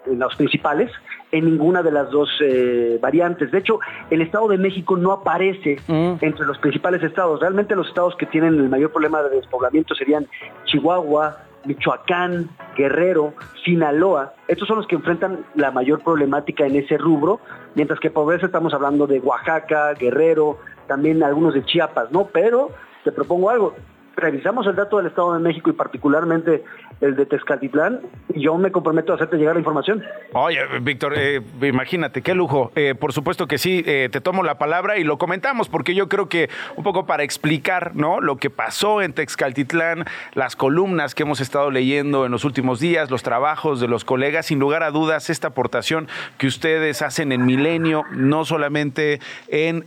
en, 0.07 0.19
los 0.19 0.35
principales, 0.35 0.91
en 1.31 1.45
ninguna 1.45 1.81
de 1.81 1.91
las 1.91 2.09
dos 2.09 2.29
eh, 2.41 2.99
variantes. 3.01 3.51
De 3.51 3.59
hecho, 3.59 3.79
el 4.09 4.21
Estado 4.21 4.49
de 4.49 4.57
México 4.57 4.97
no 4.97 5.13
aparece 5.13 5.77
mm. 5.87 6.15
entre 6.19 6.45
los 6.45 6.57
principales 6.57 7.01
estados. 7.03 7.39
Realmente 7.39 7.73
los 7.75 7.87
estados 7.87 8.17
que 8.17 8.25
tienen 8.25 8.55
el 8.55 8.67
mayor 8.67 8.91
problema 8.91 9.23
de 9.23 9.37
despoblamiento 9.37 9.95
serían 9.95 10.27
Chihuahua, 10.65 11.37
Michoacán, 11.63 12.49
Guerrero, 12.75 13.33
Sinaloa. 13.63 14.33
Estos 14.49 14.67
son 14.67 14.77
los 14.77 14.87
que 14.87 14.95
enfrentan 14.95 15.45
la 15.55 15.71
mayor 15.71 16.01
problemática 16.01 16.65
en 16.65 16.75
ese 16.75 16.97
rubro, 16.97 17.39
mientras 17.75 18.01
que 18.01 18.11
pobreza 18.11 18.47
estamos 18.47 18.73
hablando 18.73 19.07
de 19.07 19.19
Oaxaca, 19.19 19.93
Guerrero, 19.93 20.59
también 20.87 21.23
algunos 21.23 21.53
de 21.53 21.63
Chiapas, 21.63 22.11
¿no? 22.11 22.27
Pero 22.27 22.71
te 23.05 23.11
propongo 23.13 23.49
algo, 23.49 23.73
revisamos 24.17 24.65
el 24.65 24.75
dato 24.75 24.97
del 24.97 25.05
Estado 25.05 25.33
de 25.33 25.39
México 25.39 25.69
y 25.69 25.73
particularmente 25.73 26.63
el 27.01 27.15
de 27.15 27.27
Texcatitlán 27.27 28.01
y 28.33 28.41
yo 28.41 28.57
me 28.57 28.71
comprometo 28.71 29.11
a 29.11 29.15
hacerte 29.15 29.37
llegar 29.37 29.53
la 29.53 29.59
información. 29.59 30.03
Oye, 30.33 30.59
Víctor, 30.81 31.13
eh, 31.15 31.41
imagínate, 31.61 32.23
qué 32.23 32.33
lujo. 32.33 32.71
Eh, 32.75 32.95
por 32.95 33.13
supuesto 33.13 33.47
que 33.47 33.59
sí, 33.59 33.83
eh, 33.85 34.09
te 34.11 34.19
tomo 34.19 34.41
la 34.41 34.57
palabra 34.57 34.97
y 34.97 35.03
lo 35.03 35.19
comentamos 35.19 35.69
porque 35.69 35.93
yo 35.93 36.09
creo 36.09 36.27
que 36.29 36.49
un 36.75 36.83
poco 36.83 37.05
para 37.05 37.23
explicar 37.23 37.95
¿no? 37.95 38.19
lo 38.19 38.37
que 38.37 38.49
pasó 38.49 39.03
en 39.03 39.13
Texcaltitlán, 39.13 40.05
las 40.33 40.55
columnas 40.55 41.13
que 41.13 41.21
hemos 41.23 41.39
estado 41.39 41.69
leyendo 41.69 42.25
en 42.25 42.31
los 42.31 42.43
últimos 42.43 42.79
días, 42.79 43.11
los 43.11 43.21
trabajos 43.21 43.79
de 43.79 43.87
los 43.87 44.03
colegas, 44.03 44.47
sin 44.47 44.57
lugar 44.57 44.81
a 44.81 44.89
dudas, 44.89 45.29
esta 45.29 45.49
aportación 45.49 46.07
que 46.39 46.47
ustedes 46.47 47.03
hacen 47.03 47.31
en 47.31 47.45
Milenio, 47.45 48.03
no 48.11 48.45
solamente 48.45 49.19
en 49.49 49.85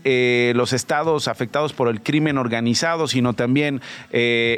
los 0.56 0.72
estados 0.72 1.26
afectados 1.26 1.72
por 1.72 1.88
el 1.88 2.00
crimen 2.00 2.38
organizado, 2.38 3.08
sino 3.08 3.32
también 3.32 3.80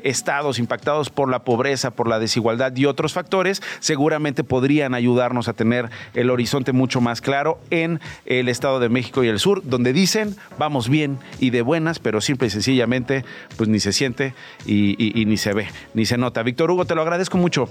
estados 0.05 0.59
impactados 0.59 1.11
por 1.11 1.31
la 1.31 1.45
pobreza, 1.45 1.93
por 1.93 2.09
la 2.09 2.19
desigualdad 2.19 2.43
igualdad 2.43 2.75
y 2.77 2.87
otros 2.87 3.13
factores, 3.13 3.63
seguramente 3.79 4.43
podrían 4.43 4.95
ayudarnos 4.95 5.47
a 5.47 5.53
tener 5.53 5.91
el 6.15 6.29
horizonte 6.29 6.73
mucho 6.73 7.01
más 7.01 7.21
claro 7.21 7.61
en 7.71 8.01
el 8.27 8.49
Estado 8.49 8.81
de 8.81 8.89
México 8.89 9.23
y 9.23 9.29
el 9.29 9.39
sur, 9.39 9.63
donde 9.65 9.93
dicen 9.93 10.37
vamos 10.59 10.89
bien 10.89 11.19
y 11.39 11.51
de 11.51 11.63
buenas, 11.63 12.01
pero 12.01 12.21
simple 12.21 12.49
y 12.49 12.51
sencillamente 12.51 13.25
pues 13.57 13.69
ni 13.69 13.79
se 13.79 13.93
siente 13.93 14.35
y 14.67 15.25
ni 15.27 15.37
se 15.37 15.53
ve, 15.55 15.69
ni 15.95 16.05
se 16.05 16.19
nota. 16.19 16.43
Víctor 16.43 16.71
Hugo, 16.71 16.85
te 16.85 16.97
lo 16.97 17.03
agradezco 17.03 17.39
mucho. 17.39 17.69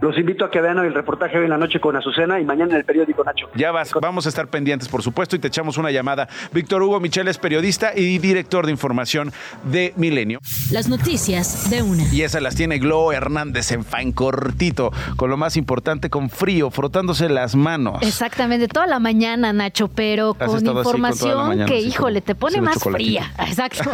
Los 0.00 0.16
invito 0.16 0.44
a 0.44 0.50
que 0.50 0.60
vean 0.60 0.78
el 0.78 0.94
reportaje 0.94 1.38
hoy 1.38 1.44
en 1.44 1.50
la 1.50 1.58
noche 1.58 1.80
con 1.80 1.96
Azucena 1.96 2.38
y 2.40 2.44
mañana 2.44 2.72
en 2.72 2.78
el 2.78 2.84
periódico 2.84 3.24
Nacho. 3.24 3.48
Ya 3.56 3.72
vas, 3.72 3.92
vamos 4.00 4.26
a 4.26 4.28
estar 4.28 4.46
pendientes, 4.46 4.88
por 4.88 5.02
supuesto, 5.02 5.34
y 5.34 5.40
te 5.40 5.48
echamos 5.48 5.76
una 5.76 5.90
llamada. 5.90 6.28
Víctor 6.52 6.82
Hugo 6.82 7.00
Michel 7.00 7.26
es 7.26 7.36
periodista 7.38 7.92
y 7.96 8.18
director 8.18 8.64
de 8.64 8.72
información 8.72 9.32
de 9.64 9.92
Milenio. 9.96 10.38
Las 10.70 10.88
noticias 10.88 11.68
de 11.68 11.82
una. 11.82 12.04
Y 12.12 12.22
esas 12.22 12.42
las 12.42 12.54
tiene 12.54 12.78
Glo 12.78 13.12
Hernández 13.12 13.72
en 13.72 13.84
fan 13.84 14.12
cortito, 14.12 14.92
con 15.16 15.30
lo 15.30 15.36
más 15.36 15.56
importante, 15.56 16.10
con 16.10 16.30
frío, 16.30 16.70
frotándose 16.70 17.28
las 17.28 17.56
manos. 17.56 17.98
Exactamente, 18.02 18.68
toda 18.68 18.86
la 18.86 19.00
mañana, 19.00 19.52
Nacho, 19.52 19.88
pero 19.88 20.34
con 20.34 20.64
información 20.64 21.66
que, 21.66 21.80
híjole, 21.80 22.20
te 22.20 22.36
pone 22.36 22.60
más 22.60 22.82
fría. 22.82 23.32
Exacto. 23.38 23.90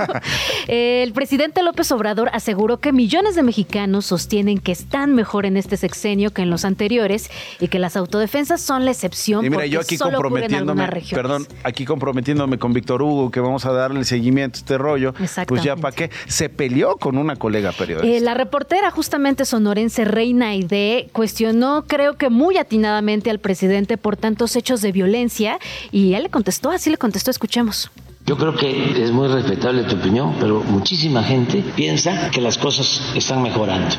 el 0.68 1.12
presidente 1.14 1.62
López 1.62 1.90
Obrador 1.92 2.28
aseguró 2.34 2.78
que 2.78 2.92
millones 2.92 3.36
de 3.36 3.42
mexicanos 3.42 4.04
sostienen 4.04 4.58
que 4.58 4.72
están 4.72 5.14
mejor 5.14 5.46
en 5.46 5.56
este 5.56 5.63
sector 5.64 5.94
que 6.34 6.42
en 6.42 6.50
los 6.50 6.64
anteriores 6.64 7.30
y 7.60 7.68
que 7.68 7.78
las 7.78 7.96
autodefensas 7.96 8.60
son 8.60 8.84
la 8.84 8.90
excepción. 8.90 9.44
Y 9.44 9.50
mira, 9.50 9.66
yo 9.66 9.80
aquí 9.80 9.96
comprometiéndome, 9.96 10.88
perdón, 11.10 11.46
aquí 11.62 11.84
comprometiéndome 11.84 12.58
con 12.58 12.72
Víctor 12.72 13.02
Hugo 13.02 13.30
que 13.30 13.40
vamos 13.40 13.64
a 13.64 13.72
darle 13.72 14.04
seguimiento 14.04 14.56
a 14.56 14.60
este 14.60 14.78
rollo, 14.78 15.14
pues 15.46 15.62
ya 15.62 15.76
para 15.76 15.94
qué, 15.94 16.10
se 16.26 16.48
peleó 16.48 16.96
con 16.96 17.16
una 17.16 17.36
colega 17.36 17.72
periodista. 17.72 18.16
Eh, 18.16 18.20
la 18.20 18.34
reportera 18.34 18.90
justamente 18.90 19.44
sonorense 19.44 20.04
Reina 20.04 20.48
Aide 20.48 21.08
cuestionó, 21.12 21.84
creo 21.86 22.14
que 22.14 22.28
muy 22.28 22.58
atinadamente 22.58 23.30
al 23.30 23.38
presidente 23.38 23.96
por 23.96 24.16
tantos 24.16 24.56
hechos 24.56 24.80
de 24.82 24.92
violencia 24.92 25.58
y 25.90 26.14
él 26.14 26.24
le 26.24 26.30
contestó, 26.30 26.70
así 26.70 26.90
le 26.90 26.96
contestó, 26.96 27.30
escuchemos. 27.30 27.90
Yo 28.26 28.36
creo 28.38 28.56
que 28.56 29.02
es 29.02 29.10
muy 29.12 29.28
respetable 29.28 29.84
tu 29.84 29.96
opinión, 29.96 30.34
pero 30.40 30.62
muchísima 30.62 31.22
gente 31.22 31.62
piensa 31.76 32.30
que 32.30 32.40
las 32.40 32.56
cosas 32.56 33.12
están 33.14 33.42
mejorando. 33.42 33.94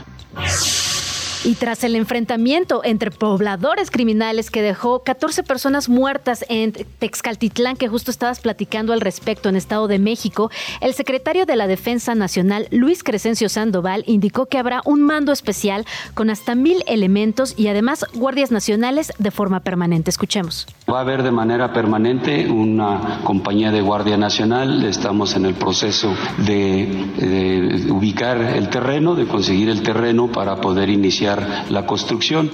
Y 1.45 1.53
tras 1.53 1.83
el 1.83 1.95
enfrentamiento 1.95 2.81
entre 2.83 3.11
pobladores 3.11 3.91
criminales 3.91 4.49
que 4.49 4.63
dejó 4.63 5.03
14 5.03 5.43
personas 5.43 5.89
muertas 5.89 6.43
en 6.49 6.71
Texcaltitlán, 6.71 7.77
que 7.77 7.87
justo 7.87 8.09
estabas 8.09 8.39
platicando 8.39 8.93
al 8.93 9.01
respecto 9.01 9.47
en 9.47 9.55
Estado 9.55 9.87
de 9.87 9.99
México, 9.99 10.49
el 10.81 10.95
secretario 10.95 11.45
de 11.45 11.55
la 11.55 11.67
Defensa 11.67 12.15
Nacional, 12.15 12.67
Luis 12.71 13.03
Crescencio 13.03 13.47
Sandoval, 13.47 14.03
indicó 14.07 14.47
que 14.47 14.57
habrá 14.57 14.81
un 14.85 15.03
mando 15.03 15.31
especial 15.31 15.85
con 16.15 16.31
hasta 16.31 16.55
mil 16.55 16.83
elementos 16.87 17.53
y 17.55 17.67
además 17.67 18.07
guardias 18.15 18.49
nacionales 18.49 19.13
de 19.19 19.29
forma 19.29 19.59
permanente. 19.59 20.09
Escuchemos. 20.09 20.65
Va 20.91 20.97
a 20.97 21.01
haber 21.01 21.21
de 21.21 21.31
manera 21.31 21.71
permanente 21.73 22.49
una 22.49 23.19
compañía 23.23 23.69
de 23.69 23.81
Guardia 23.81 24.17
Nacional. 24.17 24.83
Estamos 24.83 25.35
en 25.35 25.45
el 25.45 25.53
proceso 25.53 26.11
de, 26.39 26.87
de 27.19 27.91
ubicar 27.91 28.41
el 28.41 28.67
terreno, 28.69 29.13
de 29.13 29.27
conseguir 29.27 29.69
el 29.69 29.83
terreno 29.83 30.31
para 30.31 30.55
poder 30.55 30.89
iniciar 30.89 31.34
la 31.69 31.85
construcción. 31.85 32.51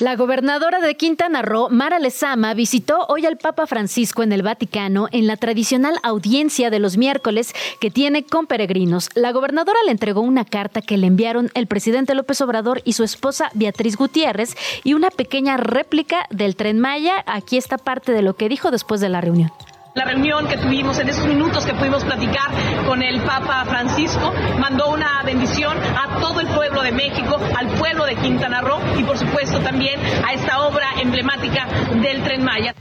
La 0.00 0.16
gobernadora 0.16 0.80
de 0.80 0.96
Quintana 0.96 1.42
Roo, 1.42 1.68
Mara 1.68 1.98
Lezama, 1.98 2.54
visitó 2.54 3.04
hoy 3.08 3.26
al 3.26 3.36
Papa 3.36 3.66
Francisco 3.66 4.22
en 4.22 4.32
el 4.32 4.40
Vaticano 4.42 5.08
en 5.12 5.26
la 5.26 5.36
tradicional 5.36 5.98
audiencia 6.02 6.70
de 6.70 6.78
los 6.78 6.96
miércoles 6.96 7.52
que 7.80 7.90
tiene 7.90 8.24
con 8.24 8.46
peregrinos. 8.46 9.10
La 9.14 9.30
gobernadora 9.32 9.78
le 9.84 9.92
entregó 9.92 10.22
una 10.22 10.46
carta 10.46 10.80
que 10.80 10.96
le 10.96 11.06
enviaron 11.06 11.50
el 11.52 11.66
presidente 11.66 12.14
López 12.14 12.40
Obrador 12.40 12.80
y 12.86 12.94
su 12.94 13.04
esposa 13.04 13.50
Beatriz 13.52 13.98
Gutiérrez 13.98 14.56
y 14.84 14.94
una 14.94 15.10
pequeña 15.10 15.58
réplica 15.58 16.26
del 16.30 16.56
tren 16.56 16.80
Maya. 16.80 17.22
Aquí 17.26 17.58
está 17.58 17.76
parte 17.76 18.12
de 18.12 18.22
lo 18.22 18.36
que 18.36 18.48
dijo 18.48 18.70
después 18.70 19.02
de 19.02 19.10
la 19.10 19.20
reunión. 19.20 19.52
La 19.92 20.04
reunión 20.04 20.46
que 20.46 20.56
tuvimos 20.56 21.00
en 21.00 21.08
esos 21.08 21.26
minutos 21.26 21.66
que 21.66 21.74
pudimos 21.74 22.04
platicar 22.04 22.48
con 22.86 23.02
el 23.02 23.20
Papa 23.22 23.64
Francisco 23.64 24.32
mandó 24.60 24.90
una 24.90 25.20
bendición 25.24 25.76
a 25.76 26.20
todo 26.20 26.40
el 26.40 26.46
pueblo 26.46 26.82
de 26.82 26.92
México, 26.92 27.40
al 27.58 27.66
pueblo 27.70 28.06
de 28.06 28.14
Quintana 28.14 28.60
Roo 28.60 28.78
y 28.96 29.02
por 29.02 29.18
supuesto 29.18 29.58
también 29.58 29.98
a 30.24 30.32
esta 30.32 30.60
obra 30.60 30.90
emblemática 31.02 31.66
del 32.00 32.22
tren 32.22 32.44
Maya. 32.44 32.72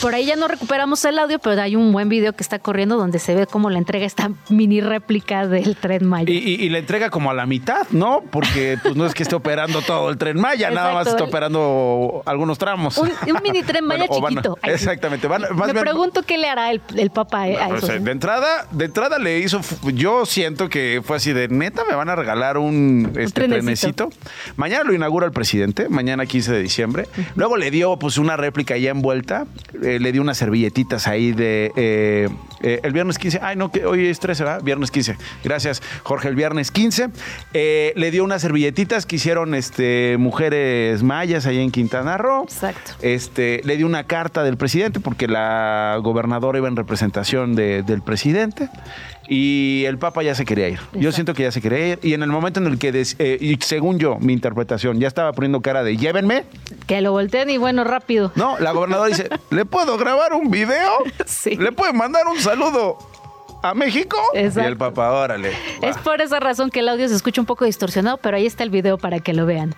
Por 0.00 0.14
ahí 0.14 0.26
ya 0.26 0.36
no 0.36 0.46
recuperamos 0.46 1.04
el 1.04 1.18
audio, 1.18 1.38
pero 1.38 1.60
hay 1.60 1.74
un 1.74 1.92
buen 1.92 2.08
video 2.08 2.32
que 2.32 2.42
está 2.42 2.60
corriendo 2.60 2.96
donde 2.96 3.18
se 3.18 3.34
ve 3.34 3.46
cómo 3.46 3.68
la 3.68 3.78
entrega 3.78 4.06
esta 4.06 4.30
mini 4.48 4.80
réplica 4.80 5.46
del 5.46 5.76
tren 5.76 6.06
Maya. 6.06 6.30
Y, 6.30 6.68
la 6.68 6.78
entrega 6.78 7.10
como 7.10 7.30
a 7.30 7.34
la 7.34 7.46
mitad, 7.46 7.86
¿no? 7.90 8.22
Porque 8.30 8.78
pues 8.82 8.94
no 8.94 9.06
es 9.06 9.14
que 9.14 9.24
esté 9.24 9.34
operando 9.34 9.82
todo 9.82 10.08
el 10.10 10.16
tren 10.16 10.40
Maya, 10.40 10.70
nada 10.70 10.94
más 10.94 11.08
está 11.08 11.24
operando 11.24 12.22
algunos 12.26 12.58
tramos. 12.58 12.96
Un, 12.98 13.10
mini 13.42 13.62
tren 13.62 13.84
Maya 13.84 14.06
chiquito. 14.08 14.56
exactamente. 14.62 15.28
Me 15.28 15.74
pregunto 15.74 16.22
qué 16.22 16.38
le 16.38 16.48
hará 16.48 16.70
el, 16.70 16.80
el 16.96 17.10
Papa 17.10 17.42
a 17.42 17.76
eso. 17.76 17.88
de 17.88 18.10
entrada, 18.10 18.66
de 18.70 18.84
entrada 18.84 19.18
le 19.18 19.40
hizo, 19.40 19.60
yo 19.94 20.26
siento 20.26 20.68
que 20.68 21.02
fue 21.04 21.16
así 21.16 21.32
de 21.32 21.48
neta, 21.48 21.82
me 21.84 21.96
van 21.96 22.08
a 22.08 22.14
regalar 22.14 22.56
un, 22.56 23.12
este, 23.16 23.48
trenecito. 23.48 24.10
Mañana 24.56 24.84
lo 24.84 24.94
inaugura 24.94 25.26
el 25.26 25.32
presidente, 25.32 25.88
mañana 25.88 26.24
15 26.24 26.52
de 26.52 26.62
diciembre. 26.62 27.08
Luego 27.34 27.56
le 27.56 27.70
dio 27.70 27.98
pues 27.98 28.18
una 28.18 28.36
réplica 28.36 28.76
ya 28.76 28.90
envuelta 28.90 29.18
eh, 29.82 29.98
le 30.00 30.12
di 30.12 30.18
unas 30.18 30.38
servilletitas 30.38 31.06
ahí 31.06 31.32
de 31.32 31.72
eh, 31.76 32.28
eh, 32.62 32.80
el 32.82 32.92
viernes 32.92 33.18
15. 33.18 33.40
Ay, 33.42 33.56
no, 33.56 33.70
que 33.70 33.84
hoy 33.84 34.06
es 34.06 34.20
13, 34.20 34.44
¿verdad? 34.44 34.62
Viernes 34.62 34.90
15. 34.90 35.16
Gracias, 35.44 35.82
Jorge, 36.02 36.28
el 36.28 36.34
viernes 36.34 36.70
15. 36.70 37.10
le 37.52 38.10
dio 38.10 38.24
unas 38.24 38.42
servilletitas 38.42 39.06
que 39.06 39.16
hicieron 39.16 39.54
este, 39.54 40.16
mujeres 40.18 41.02
mayas 41.02 41.46
ahí 41.46 41.58
en 41.58 41.70
Quintana 41.70 42.16
Roo. 42.16 42.44
Exacto. 42.44 42.92
Este, 43.02 43.60
le 43.64 43.76
di 43.76 43.84
una 43.84 44.04
carta 44.04 44.42
del 44.42 44.56
presidente 44.56 45.00
porque 45.00 45.28
la 45.28 45.98
gobernadora 46.02 46.58
iba 46.58 46.68
en 46.68 46.76
representación 46.76 47.54
del 47.54 48.02
presidente 48.02 48.68
y 49.28 49.84
el 49.86 49.98
Papa 49.98 50.22
ya 50.22 50.34
se 50.34 50.44
quería 50.44 50.68
ir. 50.68 50.80
Yo 50.94 51.12
siento 51.12 51.34
que 51.34 51.42
ya 51.42 51.52
se 51.52 51.60
quería 51.60 51.88
ir. 51.88 51.98
Y 52.02 52.14
en 52.14 52.22
el 52.22 52.30
momento 52.30 52.60
en 52.60 52.66
el 52.66 52.78
que, 52.78 52.90
eh, 53.18 53.38
y 53.40 53.56
según 53.60 53.98
yo, 53.98 54.18
mi 54.18 54.32
interpretación, 54.32 54.98
ya 54.98 55.06
estaba 55.06 55.32
poniendo 55.32 55.60
cara 55.60 55.82
de 55.82 55.96
llévenme. 55.96 56.44
Que 56.86 57.00
lo 57.02 57.12
volteen 57.12 57.50
y 57.50 57.58
bueno, 57.58 57.84
rápido. 57.84 58.32
No, 58.36 58.58
la 58.58 58.72
gobernadora 58.72 59.08
dice, 59.08 59.28
¿le 59.50 59.66
puedo 59.66 59.98
grabar 59.98 60.32
un 60.32 60.50
video? 60.50 60.90
Sí. 61.26 61.56
¿Le 61.56 61.72
puedo 61.72 61.92
mandar 61.92 62.26
un 62.26 62.38
saludo? 62.38 62.98
a 63.60 63.74
México 63.74 64.16
Exacto. 64.34 64.68
y 64.68 64.72
el 64.72 64.76
Papa, 64.76 65.10
órale. 65.10 65.50
Es 65.82 65.98
por 65.98 66.20
esa 66.20 66.38
razón 66.38 66.70
que 66.70 66.78
el 66.78 66.88
audio 66.88 67.08
se 67.08 67.16
escucha 67.16 67.40
un 67.40 67.46
poco 67.46 67.64
distorsionado, 67.64 68.16
pero 68.18 68.36
ahí 68.36 68.46
está 68.46 68.62
el 68.62 68.70
video 68.70 68.98
para 68.98 69.18
que 69.18 69.34
lo 69.34 69.46
vean. 69.46 69.74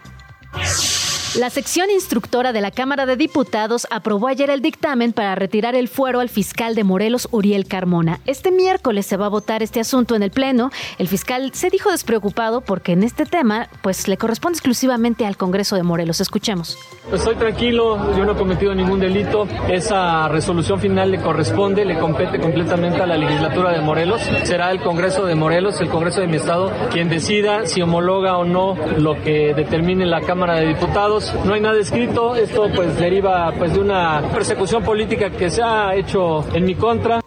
La 1.37 1.49
sección 1.49 1.91
instructora 1.91 2.53
de 2.53 2.61
la 2.61 2.73
Cámara 2.73 3.07
de 3.07 3.15
Diputados 3.15 3.87
aprobó 3.91 4.27
ayer 4.27 4.51
el 4.51 4.63
dictamen 4.63 5.13
para 5.13 5.37
retirar 5.37 5.77
el 5.77 5.87
fuero 5.87 6.19
al 6.19 6.29
fiscal 6.29 6.75
de 6.75 6.83
Morelos, 6.83 7.29
Uriel 7.31 7.67
Carmona. 7.69 8.19
Este 8.27 8.51
miércoles 8.51 9.07
se 9.07 9.17
va 9.17 9.27
a 9.27 9.29
votar 9.29 9.63
este 9.63 9.79
asunto 9.79 10.17
en 10.17 10.25
el 10.25 10.33
Pleno. 10.33 10.73
El 10.99 11.07
fiscal 11.07 11.53
se 11.55 11.71
dijo 11.71 11.93
despreocupado 11.93 12.63
porque 12.63 12.93
en 12.93 13.05
este 13.05 13.27
tema 13.27 13.69
pues 13.81 14.09
le 14.09 14.17
corresponde 14.17 14.57
exclusivamente 14.57 15.25
al 15.25 15.37
Congreso 15.37 15.77
de 15.77 15.85
Morelos. 15.85 16.21
Escuchemos. 16.21 16.77
Estoy 17.13 17.37
tranquilo, 17.37 18.17
yo 18.17 18.25
no 18.25 18.33
he 18.33 18.37
cometido 18.37 18.75
ningún 18.75 18.99
delito. 18.99 19.47
Esa 19.69 20.27
resolución 20.29 20.81
final 20.81 21.13
le 21.13 21.21
corresponde, 21.21 21.85
le 21.85 21.97
compete 21.97 22.41
completamente 22.41 23.03
a 23.03 23.07
la 23.07 23.17
legislatura 23.17 23.71
de 23.71 23.81
Morelos. 23.81 24.21
Será 24.43 24.73
el 24.73 24.81
Congreso 24.81 25.25
de 25.27 25.37
Morelos, 25.37 25.81
el 25.81 25.91
Congreso 25.91 26.23
de 26.23 26.27
mi 26.27 26.39
estado, 26.39 26.73
quien 26.91 27.09
decida 27.09 27.67
si 27.67 27.83
homologa 27.83 28.37
o 28.37 28.45
no 28.45 28.75
lo 28.99 29.15
que 29.23 29.55
determine 29.55 30.07
la 30.07 30.23
Cámara 30.23 30.57
de 30.57 30.67
Diputados 30.67 31.20
no 31.45 31.55
hay 31.55 31.61
nada 31.61 31.79
escrito, 31.79 32.35
esto 32.35 32.69
pues 32.75 32.97
deriva 32.99 33.53
pues 33.57 33.75
de 33.75 33.81
una 33.81 34.23
persecución 34.33 34.83
política 34.83 35.31
que 35.31 35.51
se 35.51 35.63
ha 35.63 35.95
hecho 35.95 36.45
en 36.55 36.65
mi 36.65 36.75
contra. 36.75 37.21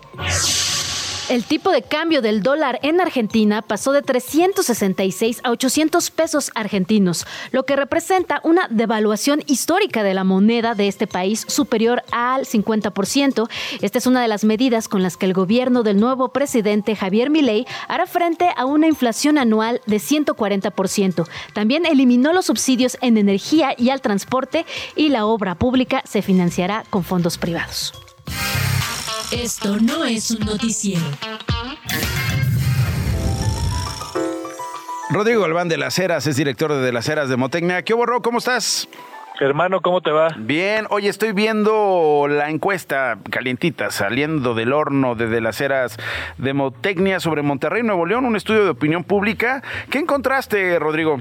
El 1.30 1.46
tipo 1.46 1.72
de 1.72 1.82
cambio 1.82 2.22
del 2.22 2.44
dólar 2.44 2.80
en 2.84 3.00
Argentina 3.00 3.62
pasó 3.62 3.94
de 3.94 4.02
366 4.02 5.40
a 5.44 5.52
800 5.52 6.12
pesos 6.12 6.52
argentinos, 6.54 7.26
lo 7.52 7.64
que 7.64 7.78
representa 7.78 8.42
una 8.44 8.68
devaluación 8.70 9.42
histórica 9.48 10.04
de 10.04 10.14
la 10.14 10.26
moneda 10.26 10.76
de 10.76 10.90
este 10.90 11.08
país 11.08 11.46
superior 11.48 12.04
al 12.12 12.46
50%. 12.46 13.50
Esta 13.82 13.98
es 13.98 14.06
una 14.06 14.22
de 14.22 14.28
las 14.28 14.44
medidas 14.44 14.90
con 14.90 15.02
las 15.02 15.16
que 15.16 15.26
el 15.26 15.34
gobierno 15.34 15.84
del 15.84 15.98
nuevo 15.98 16.34
presidente 16.34 16.94
Javier 16.94 17.30
Milei 17.30 17.66
hará 17.88 18.06
frente 18.06 18.50
a 18.58 18.66
una 18.66 18.88
inflación 18.88 19.38
anual 19.38 19.80
de 19.86 19.98
140%. 19.98 21.26
También 21.54 21.86
eliminó 21.86 22.34
los 22.34 22.48
subsidios 22.48 22.98
en 23.00 23.18
energía 23.18 23.76
y 23.78 23.92
al 23.92 24.02
transporte 24.02 24.66
y 24.98 25.08
la 25.08 25.26
obra 25.26 25.56
pública 25.56 26.04
se 26.06 26.22
financiará 26.22 26.84
con 26.90 27.06
fondos 27.06 27.38
privados. 27.38 27.94
Esto 29.32 29.78
no 29.80 30.06
es 30.06 30.32
un 30.32 30.46
noticiero. 30.46 31.02
Rodrigo 35.10 35.42
Galván 35.42 35.70
de 35.70 35.78
las 35.78 35.98
Heras 36.00 36.28
es 36.28 36.36
director 36.36 36.72
de, 36.74 36.82
de 36.82 36.92
las 36.92 37.08
Heras 37.08 37.30
de 37.30 37.38
Motecnia. 37.38 37.84
¿Qué 37.84 37.94
borró? 37.94 38.22
¿Cómo 38.22 38.40
estás? 38.40 38.88
Hermano, 39.40 39.82
¿cómo 39.82 40.02
te 40.02 40.12
va? 40.12 40.30
Bien, 40.38 40.86
oye, 40.90 41.10
estoy 41.10 41.32
viendo 41.32 42.28
la 42.30 42.50
encuesta 42.50 43.18
calientita 43.30 43.90
saliendo 43.90 44.54
del 44.54 44.74
horno 44.74 45.16
de, 45.16 45.28
de 45.28 45.42
las 45.42 45.60
Heras 45.60 45.98
de 46.38 46.54
Motecnia 46.54 47.20
sobre 47.20 47.42
Monterrey, 47.42 47.84
Nuevo 47.84 48.06
León, 48.06 48.26
un 48.26 48.36
estudio 48.36 48.64
de 48.64 48.70
opinión 48.70 49.04
pública. 49.04 49.64
¿Qué 49.90 49.98
encontraste, 49.98 50.78
Rodrigo? 50.80 51.20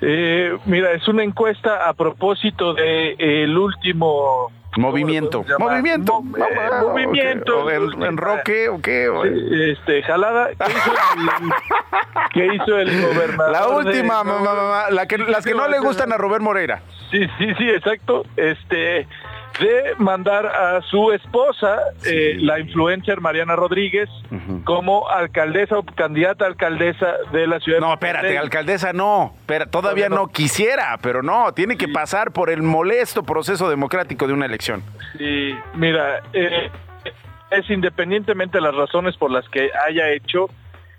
Eh, 0.00 0.56
mira, 0.66 0.92
es 0.92 1.08
una 1.08 1.22
encuesta 1.22 1.88
a 1.88 1.94
propósito 1.94 2.74
de 2.74 3.14
el 3.18 3.56
último 3.56 4.52
Movimiento. 4.76 5.44
Movimiento. 5.58 6.20
Mo- 6.22 6.36
eh, 6.36 6.70
movimiento. 6.80 7.64
¿O 7.64 7.70
en, 7.70 8.02
en 8.02 8.16
roque 8.16 8.68
o 8.68 8.80
qué? 8.80 9.08
O- 9.08 9.24
Este, 9.24 10.02
jalada. 10.02 10.48
¿Qué 10.50 10.64
hizo 10.66 10.92
el, 11.38 11.52
qué 12.32 12.54
hizo 12.54 12.78
el 12.78 13.02
gobernador? 13.14 13.52
La 13.52 13.68
última, 13.68 14.18
de- 14.18 14.24
mamá, 14.24 14.40
mamá, 14.54 14.90
la 14.90 15.06
que, 15.06 15.18
las 15.18 15.44
que 15.44 15.54
no 15.54 15.68
le 15.68 15.78
gustan 15.78 16.12
a 16.12 16.16
Rubén 16.16 16.42
Moreira. 16.42 16.82
Sí, 17.10 17.26
sí, 17.38 17.54
sí, 17.56 17.70
exacto. 17.70 18.24
Este, 18.36 19.06
de 19.60 19.94
mandar 19.98 20.46
a 20.46 20.82
su 20.82 21.12
esposa, 21.12 21.78
eh, 22.04 22.36
la 22.38 22.58
influencer 22.58 23.20
Mariana 23.20 23.56
Rodríguez, 23.56 24.08
como 24.64 25.08
alcaldesa 25.08 25.78
o 25.78 25.84
candidata 25.84 26.44
a 26.44 26.48
alcaldesa 26.48 27.14
de 27.32 27.46
la 27.46 27.60
ciudad. 27.60 27.80
No, 27.80 27.92
espérate, 27.92 28.36
alcaldesa 28.36 28.92
no, 28.92 29.34
pero 29.46 29.66
todavía 29.66 29.84
Todavía 29.84 30.08
no. 30.08 30.16
no 30.16 30.28
quisiera, 30.28 30.98
pero 31.02 31.22
no, 31.22 31.52
tiene 31.52 31.76
que 31.76 31.88
pasar 31.88 32.32
por 32.32 32.50
el 32.50 32.62
molesto 32.62 33.22
proceso 33.22 33.68
democrático 33.68 34.26
de 34.26 34.32
una 34.32 34.46
elección. 34.46 34.82
Sí, 35.18 35.54
mira, 35.74 36.20
eh, 36.32 36.70
es 37.50 37.70
independientemente 37.70 38.58
de 38.58 38.62
las 38.62 38.74
razones 38.74 39.16
por 39.16 39.30
las 39.30 39.48
que 39.50 39.70
haya 39.86 40.10
hecho, 40.10 40.48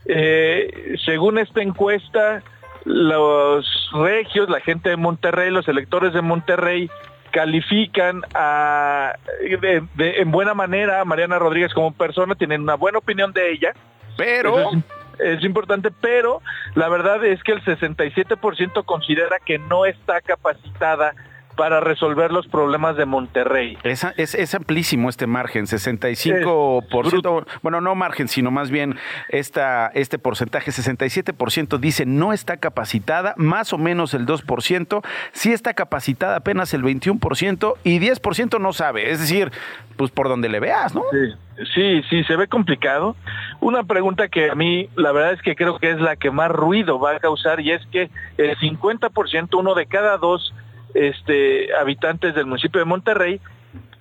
eh, 0.05 0.95
según 1.03 1.39
esta 1.39 1.61
encuesta, 1.61 2.41
los 2.85 3.65
regios, 3.93 4.49
la 4.49 4.59
gente 4.61 4.89
de 4.89 4.97
Monterrey, 4.97 5.49
los 5.49 5.67
electores 5.67 6.13
de 6.13 6.21
Monterrey, 6.21 6.89
califican 7.35 8.21
a, 8.33 9.13
de- 9.41 9.83
de- 9.95 10.21
en 10.21 10.31
buena 10.31 10.53
manera 10.53 11.01
a 11.01 11.05
Mariana 11.05 11.37
Rodríguez 11.37 11.73
como 11.73 11.91
persona, 11.91 12.33
tienen 12.35 12.61
una 12.61 12.75
buena 12.75 12.99
opinión 12.99 13.33
de 13.33 13.51
ella. 13.51 13.73
Pero... 14.17 14.71
Es 15.17 15.41
importante, 15.45 15.91
pero 16.01 16.41
la 16.73 16.89
verdad 16.89 17.23
es 17.23 17.41
que 17.41 17.53
el 17.53 17.63
67% 17.63 18.83
considera 18.83 19.37
que 19.39 19.57
no 19.57 19.85
está 19.85 20.19
capacitada 20.19 21.13
para 21.55 21.79
resolver 21.79 22.31
los 22.31 22.47
problemas 22.47 22.97
de 22.97 23.05
Monterrey. 23.05 23.77
Es, 23.83 24.05
es, 24.17 24.35
es 24.35 24.55
amplísimo 24.55 25.09
este 25.09 25.27
margen, 25.27 25.65
65%, 25.65 27.45
bueno, 27.61 27.81
no 27.81 27.95
margen, 27.95 28.27
sino 28.27 28.51
más 28.51 28.71
bien 28.71 28.95
esta, 29.29 29.87
este 29.93 30.19
porcentaje, 30.19 30.71
67% 30.71 31.77
dice 31.77 32.05
no 32.05 32.33
está 32.33 32.57
capacitada, 32.57 33.33
más 33.37 33.73
o 33.73 33.77
menos 33.77 34.13
el 34.13 34.25
2%, 34.25 35.01
sí 35.31 35.53
está 35.53 35.73
capacitada 35.73 36.37
apenas 36.37 36.73
el 36.73 36.83
21% 36.83 37.75
y 37.83 37.99
10% 37.99 38.59
no 38.59 38.73
sabe, 38.73 39.11
es 39.11 39.19
decir, 39.19 39.51
pues 39.97 40.11
por 40.11 40.27
donde 40.27 40.49
le 40.49 40.59
veas, 40.59 40.93
¿no? 40.93 41.03
Sí, 41.11 41.65
sí, 41.73 42.01
sí, 42.09 42.23
se 42.25 42.35
ve 42.35 42.47
complicado. 42.47 43.15
Una 43.61 43.83
pregunta 43.83 44.27
que 44.27 44.49
a 44.49 44.55
mí, 44.55 44.89
la 44.95 45.11
verdad 45.11 45.33
es 45.33 45.41
que 45.41 45.55
creo 45.55 45.79
que 45.79 45.91
es 45.91 46.01
la 46.01 46.15
que 46.15 46.31
más 46.31 46.51
ruido 46.51 46.99
va 46.99 47.11
a 47.11 47.19
causar 47.19 47.61
y 47.61 47.71
es 47.71 47.85
que 47.87 48.09
el 48.37 48.57
50%, 48.57 49.57
uno 49.57 49.73
de 49.73 49.85
cada 49.85 50.17
dos 50.17 50.53
este, 50.95 51.75
habitantes 51.75 52.33
del 52.33 52.45
municipio 52.47 52.79
de 52.79 52.85
Monterrey, 52.85 53.41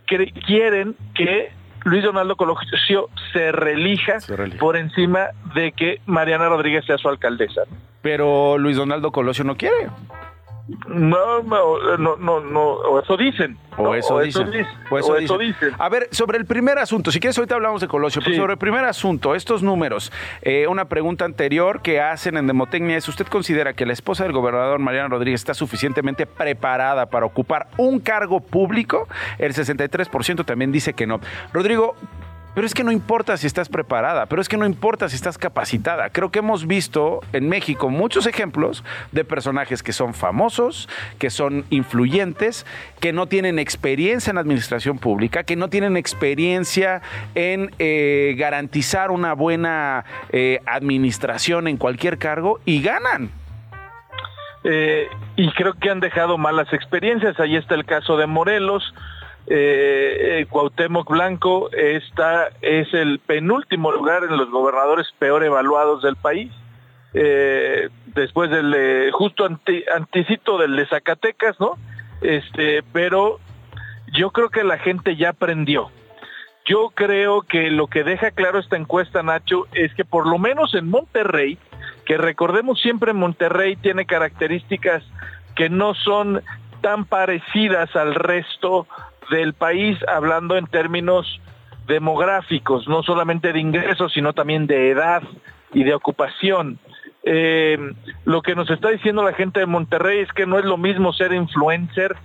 quieren 0.07 0.97
que 1.15 1.51
Luis 1.85 2.03
Donaldo 2.03 2.37
Colosio 2.37 3.11
se 3.33 3.53
reelija, 3.53 4.19
por 4.59 4.77
encima 4.77 5.29
de 5.55 5.73
que 5.73 6.01
Mariana 6.07 6.49
Rodríguez 6.49 6.85
sea 6.87 6.97
su 6.97 7.09
alcaldesa. 7.09 7.63
Pero 8.01 8.59
Luis 8.59 8.77
Donaldo 8.77 9.13
Colosio 9.13 9.45
no 9.45 9.57
quiere. 9.57 9.89
No, 10.89 11.43
no, 11.43 11.97
no, 11.99 12.17
no, 12.17 12.41
no, 12.41 12.61
o 12.63 13.01
eso 13.03 13.17
dicen. 13.19 13.59
O 13.77 13.83
¿no? 13.83 13.95
eso 13.95 14.19
dicen. 14.21 14.51
dice- 14.51 14.67
O 14.91 14.99
eso 14.99 15.13
o 15.13 15.17
eso 15.17 15.37
dicen. 15.37 15.69
dicen. 15.69 15.75
A 15.79 15.89
ver, 15.91 16.09
sobre 16.11 16.39
el 16.39 16.47
primer 16.47 16.79
asunto, 16.79 17.11
si 17.11 17.21
quieres 17.21 17.37
ahorita 17.37 17.55
hablamos 17.57 17.83
de 17.83 17.89
Colosio, 17.89 18.23
pero 18.25 18.37
sobre 18.37 18.53
el 18.55 18.59
primer 18.59 18.85
asunto, 18.85 19.35
estos 19.35 19.63
números, 19.63 20.11
eh, 20.41 20.67
una 20.67 20.87
pregunta 20.87 21.27
anterior 21.27 21.83
que 21.83 22.01
hacen 22.01 22.39
en 22.39 22.47
Demotecnia 22.47 22.97
es, 22.97 23.07
¿usted 23.09 23.27
considera 23.27 23.75
que 23.75 23.85
la 23.85 23.93
esposa 23.93 24.25
del 24.25 24.33
gobernador 24.33 24.79
Mariana 24.79 25.09
Rodríguez 25.09 25.41
está 25.43 25.53
suficientemente 25.53 26.25
preparada 26.25 27.07
para 27.07 27.27
ocupar 27.27 27.67
un 27.77 28.01
cargo 28.01 28.41
público? 28.41 29.07
El 29.39 29.53
63% 29.53 30.45
también 30.47 30.73
dice 30.73 30.95
que 30.95 31.07
no. 31.07 31.21
Rodrigo, 31.53 31.95
pero 32.55 32.67
es 32.67 32.75
que 32.75 32.85
no 32.85 32.93
importa 32.93 33.37
si 33.37 33.47
estás 33.47 33.69
preparada, 33.69 34.27
pero 34.27 34.41
es 34.41 34.49
que 34.49 34.57
no 34.57 34.67
importa 34.67 35.09
si 35.09 35.17
estás 35.17 35.39
capacitada. 35.39 36.11
Creo 36.11 36.31
que 36.31 36.39
hemos 36.39 36.67
visto 36.67 37.21
en 37.33 37.49
México 37.49 37.91
muchos 37.91 38.27
ejemplos 38.27 38.85
de 39.13 39.25
personajes 39.25 39.83
que 39.83 39.93
son 39.93 40.15
famosos, 40.15 40.89
que 41.19 41.31
son 41.31 41.65
influyentes, 41.71 42.67
que 43.01 43.13
no 43.13 43.27
tienen 43.27 43.59
experiencia 43.59 44.31
en 44.31 44.39
administración 44.39 44.99
pública, 44.99 45.45
que 45.45 45.57
no 45.57 45.69
tienen 45.69 45.97
experiencia 45.97 47.03
en 47.35 47.71
eh, 47.79 48.35
garantizar 48.39 49.11
una 49.11 49.35
buena 49.35 50.05
eh, 50.31 50.61
administración 50.67 51.69
en 51.69 51.77
cualquier 51.77 52.19
cargo 52.19 52.61
y 52.65 52.83
ganan. 52.83 53.31
Eh, 54.65 55.09
y 55.37 55.51
creo 55.53 55.75
que 55.75 55.91
han 55.91 56.01
dejado 56.01 56.39
malas 56.39 56.73
experiencias. 56.73 57.39
Ahí 57.39 57.57
está 57.57 57.75
el 57.75 57.85
caso 57.85 58.17
de 58.17 58.27
Morelos. 58.27 58.95
Eh, 59.47 60.41
eh, 60.41 60.47
Cuauhtémoc 60.49 61.11
Blanco 61.11 61.71
está, 61.73 62.49
es 62.63 62.93
el 62.95 63.19
penúltimo 63.19 63.93
lugar 63.93 64.25
en 64.25 64.37
los 64.37 64.51
gobernadores 64.51 65.07
peor 65.19 65.45
evaluados 65.45 66.03
del 66.03 66.17
país. 66.17 66.51
Eh, 67.13 67.91
después 68.07 68.51
del 68.51 68.75
eh, 68.75 69.11
justo 69.13 69.45
anti, 69.45 69.85
anticito 69.95 70.59
del 70.59 70.75
de 70.75 70.87
Zacatecas, 70.87 71.61
¿no? 71.61 71.79
Este, 72.21 72.83
pero 72.93 73.39
yo 74.13 74.31
creo 74.31 74.49
que 74.49 74.65
la 74.65 74.79
gente 74.79 75.17
ya 75.17 75.31
aprendió. 75.31 75.91
Yo 76.67 76.91
creo 76.95 77.43
que 77.43 77.71
lo 77.71 77.89
que 77.89 78.05
deja 78.05 78.31
claro 78.31 78.59
esta 78.59 78.77
encuesta, 78.77 79.23
Nacho, 79.23 79.67
es 79.75 79.95
que 79.95 80.05
por 80.05 80.27
lo 80.27 80.39
menos 80.39 80.75
en 80.75 80.89
Monterrey, 80.89 81.59
que 82.07 82.17
recordemos 82.17 82.81
siempre 82.81 83.13
Monterrey 83.13 83.77
tiene 83.77 84.07
características 84.07 85.05
que 85.55 85.69
no 85.69 85.95
son 85.95 86.43
tan 86.81 87.05
parecidas 87.05 87.95
al 87.95 88.15
resto 88.15 88.87
del 89.31 89.55
país, 89.55 89.99
hablando 90.09 90.57
en 90.57 90.67
términos 90.67 91.41
demográficos, 91.87 92.89
no 92.89 93.03
solamente 93.03 93.53
de 93.53 93.61
ingresos, 93.61 94.13
sino 94.13 94.33
también 94.33 94.67
de 94.67 94.91
edad 94.91 95.23
y 95.73 95.85
de 95.85 95.95
ocupación. 95.95 96.79
Eh, 97.25 97.79
lo 98.25 98.43
que 98.43 98.55
nos 98.55 98.71
está 98.71 98.91
diciendo 98.91 99.23
la 99.23 99.33
gente 99.33 99.61
de 99.61 99.67
Monterrey 99.67 100.21
es 100.21 100.33
que 100.33 100.47
no 100.47 100.59
es 100.59 100.65
lo 100.65 100.77
mismo 100.77 101.13
ser 101.13 101.33
influencer 101.33 102.17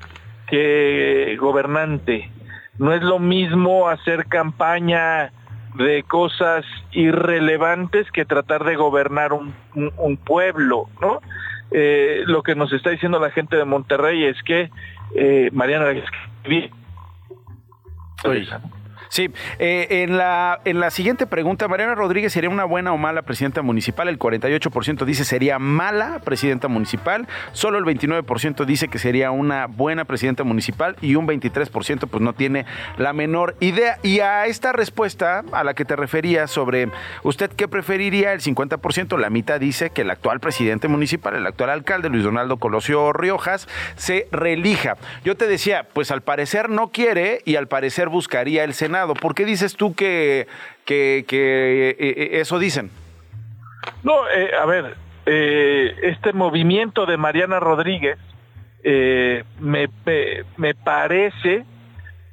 que 0.47 1.38
gobernante. 1.39 2.30
No 2.78 2.93
es 2.93 3.02
lo 3.02 3.20
mismo 3.20 3.89
hacer 3.89 4.26
campaña 4.28 5.32
de 5.76 6.04
cosas 6.04 6.66
irrelevantes 6.91 8.10
que 8.12 8.26
tratar 8.26 8.64
de 8.64 8.76
gobernar 8.76 9.32
un, 9.34 10.18
pueblo, 10.18 10.89
¿no? 11.02 11.22
Eh, 11.72 12.24
lo 12.26 12.41
que 12.41 12.56
nos 12.56 12.74
está 12.74 12.89
diciendo 12.89 13.20
la 13.20 13.30
gente 13.30 13.56
de 13.56 13.66
Monterrey 13.66 14.24
es 14.24 14.41
que 14.43 14.72
eh, 15.16 15.50
Mariana 15.54 15.93
对? 18.24 18.45
Sí, 19.10 19.32
eh, 19.57 19.88
en, 19.89 20.18
la, 20.18 20.62
en 20.66 20.80
la 20.80 20.91
siguiente 20.91 21.26
pregunta, 21.26 21.68
Mariana 21.68 21.95
Rodríguez 21.95 22.32
sería 22.32 22.51
una 22.51 22.64
buena 22.66 22.93
o 22.93 22.97
mala 22.97 23.24
presidenta 23.24 23.64
municipal. 23.64 24.07
El 24.07 24.20
48% 24.20 25.03
dice 25.03 25.26
sería 25.26 25.57
mala 25.57 26.20
presidenta 26.24 26.68
municipal, 26.68 27.28
solo 27.51 27.80
el 27.80 27.86
29% 27.86 28.66
dice 28.66 28.88
que 28.88 28.99
sería 28.99 29.32
una 29.32 29.66
buena 29.66 30.05
presidenta 30.05 30.43
municipal 30.43 30.95
y 31.01 31.16
un 31.16 31.28
23% 31.28 32.07
pues 32.07 32.22
no 32.22 32.34
tiene 32.34 32.68
la 32.97 33.14
menor 33.14 33.55
idea. 33.60 33.97
Y 34.03 34.20
a 34.20 34.45
esta 34.45 34.74
respuesta 34.74 35.43
a 35.51 35.64
la 35.64 35.74
que 35.74 35.86
te 35.86 35.95
referías 35.95 36.51
sobre 36.51 36.89
usted 37.24 37.49
qué 37.49 37.68
preferiría, 37.68 38.34
el 38.34 38.41
50%, 38.41 39.18
la 39.18 39.32
mitad 39.32 39.60
dice 39.60 39.89
que 39.89 40.03
el 40.03 40.12
actual 40.12 40.39
presidente 40.39 40.88
municipal, 40.88 41.36
el 41.36 41.47
actual 41.47 41.72
alcalde 41.72 42.10
Luis 42.10 42.24
Donaldo 42.24 42.57
Colosio 42.57 43.12
Riojas, 43.12 43.68
se 43.95 44.28
reelija. 44.32 44.97
Yo 45.26 45.36
te 45.36 45.47
decía, 45.47 45.88
pues 45.93 46.12
al 46.12 46.22
parecer 46.22 46.70
no 46.70 46.89
quiere 46.89 47.41
y 47.43 47.55
al 47.55 47.68
parecer 47.68 48.10
buscaría 48.10 48.64
el 48.64 48.76
Senado. 48.76 48.99
¿Por 49.08 49.36
qué 49.36 49.45
dices 49.45 49.76
tú 49.76 49.93
que, 49.95 50.47
que, 50.86 51.26
que 51.28 51.89
eh, 51.89 51.95
eh, 52.00 52.30
eso 52.41 52.60
dicen. 52.60 52.91
No, 54.04 54.28
eh, 54.30 54.52
a 54.60 54.66
ver, 54.66 54.95
eh, 55.26 55.95
este 56.04 56.34
movimiento 56.34 57.06
de 57.06 57.18
Mariana 57.18 57.60
Rodríguez 57.60 58.18
eh, 58.84 59.43
me, 59.60 59.89
me, 60.06 60.43
me 60.58 60.76
parece 60.76 61.66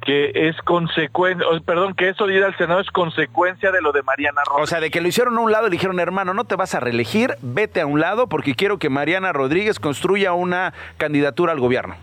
que 0.03 0.31
es 0.35 0.57
consecuencia, 0.59 1.45
perdón, 1.65 1.95
que 1.95 2.09
eso 2.11 2.29
de 2.29 2.37
ir 2.37 2.45
al 2.45 2.57
Senado 2.57 2.81
es 2.81 2.91
consecuencia 2.93 3.73
de 3.73 3.81
lo 3.81 3.91
de 3.91 4.05
Mariana 4.05 4.43
Rodríguez. 4.47 4.63
O 4.63 4.67
sea, 4.69 4.79
de 4.79 4.91
que 4.91 5.01
lo 5.01 5.09
hicieron 5.09 5.37
a 5.37 5.41
un 5.41 5.51
lado 5.51 5.67
y 5.67 5.71
le 5.71 5.75
dijeron, 5.75 5.99
hermano, 5.99 6.33
no 6.33 6.45
te 6.45 6.55
vas 6.55 6.77
a 6.77 6.81
reelegir, 6.81 7.37
vete 7.43 7.81
a 7.81 7.87
un 7.87 7.99
lado 7.99 8.29
porque 8.29 8.55
quiero 8.55 8.79
que 8.79 8.89
Mariana 8.89 9.33
Rodríguez 9.33 9.81
construya 9.81 10.33
una 10.33 10.73
candidatura 10.97 11.53
al 11.53 11.59
gobierno. 11.59 11.97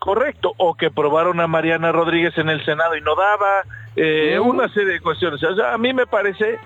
Correcto, 0.00 0.54
o 0.56 0.74
que 0.74 0.90
probaron 0.90 1.38
a 1.38 1.46
Mariana 1.46 1.92
Rodríguez 1.92 2.36
en 2.36 2.48
el 2.48 2.64
Senado 2.64 2.96
y 2.96 3.00
no 3.00 3.14
daba, 3.14 3.62
eh, 3.96 4.38
una 4.38 4.68
serie 4.68 4.94
de 4.94 5.00
cuestiones. 5.00 5.42
O 5.42 5.56
sea, 5.56 5.72
a 5.72 5.78
mí 5.78 5.92
me 5.94 6.06
parece 6.06 6.58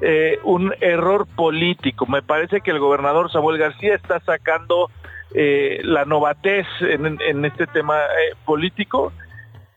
eh, 0.00 0.38
un 0.42 0.72
error 0.80 1.26
político. 1.26 2.06
Me 2.06 2.22
parece 2.22 2.62
que 2.62 2.70
el 2.70 2.78
gobernador 2.78 3.30
Samuel 3.30 3.58
García 3.58 3.94
está 3.94 4.20
sacando 4.20 4.90
eh, 5.34 5.80
la 5.84 6.06
novatez 6.06 6.66
en, 6.80 7.20
en 7.20 7.44
este 7.44 7.66
tema 7.66 7.98
político. 8.46 9.12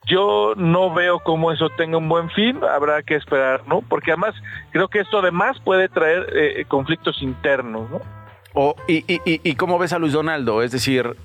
Yo 0.08 0.54
no 0.56 0.94
veo 0.94 1.20
cómo 1.20 1.52
eso 1.52 1.70
tenga 1.78 1.98
un 1.98 2.10
buen 2.10 2.30
fin, 2.32 2.60
habrá 2.64 3.04
que 3.04 3.16
esperar, 3.16 3.68
¿no? 3.68 3.82
Porque 3.82 4.12
además 4.12 4.34
creo 4.72 4.88
que 4.88 5.00
esto 5.00 5.20
además 5.20 5.60
puede 5.64 5.90
traer 5.90 6.66
conflictos 6.68 7.22
internos, 7.22 7.88
¿no? 7.92 8.02
Y, 8.88 9.06
y, 9.08 9.22
y, 9.26 9.42
¿Y 9.44 9.56
cómo 9.56 9.78
ves 9.78 9.94
a 9.94 10.00
Luis 10.00 10.14
Donaldo? 10.14 10.64
Es 10.64 10.72
decir, 10.72 11.16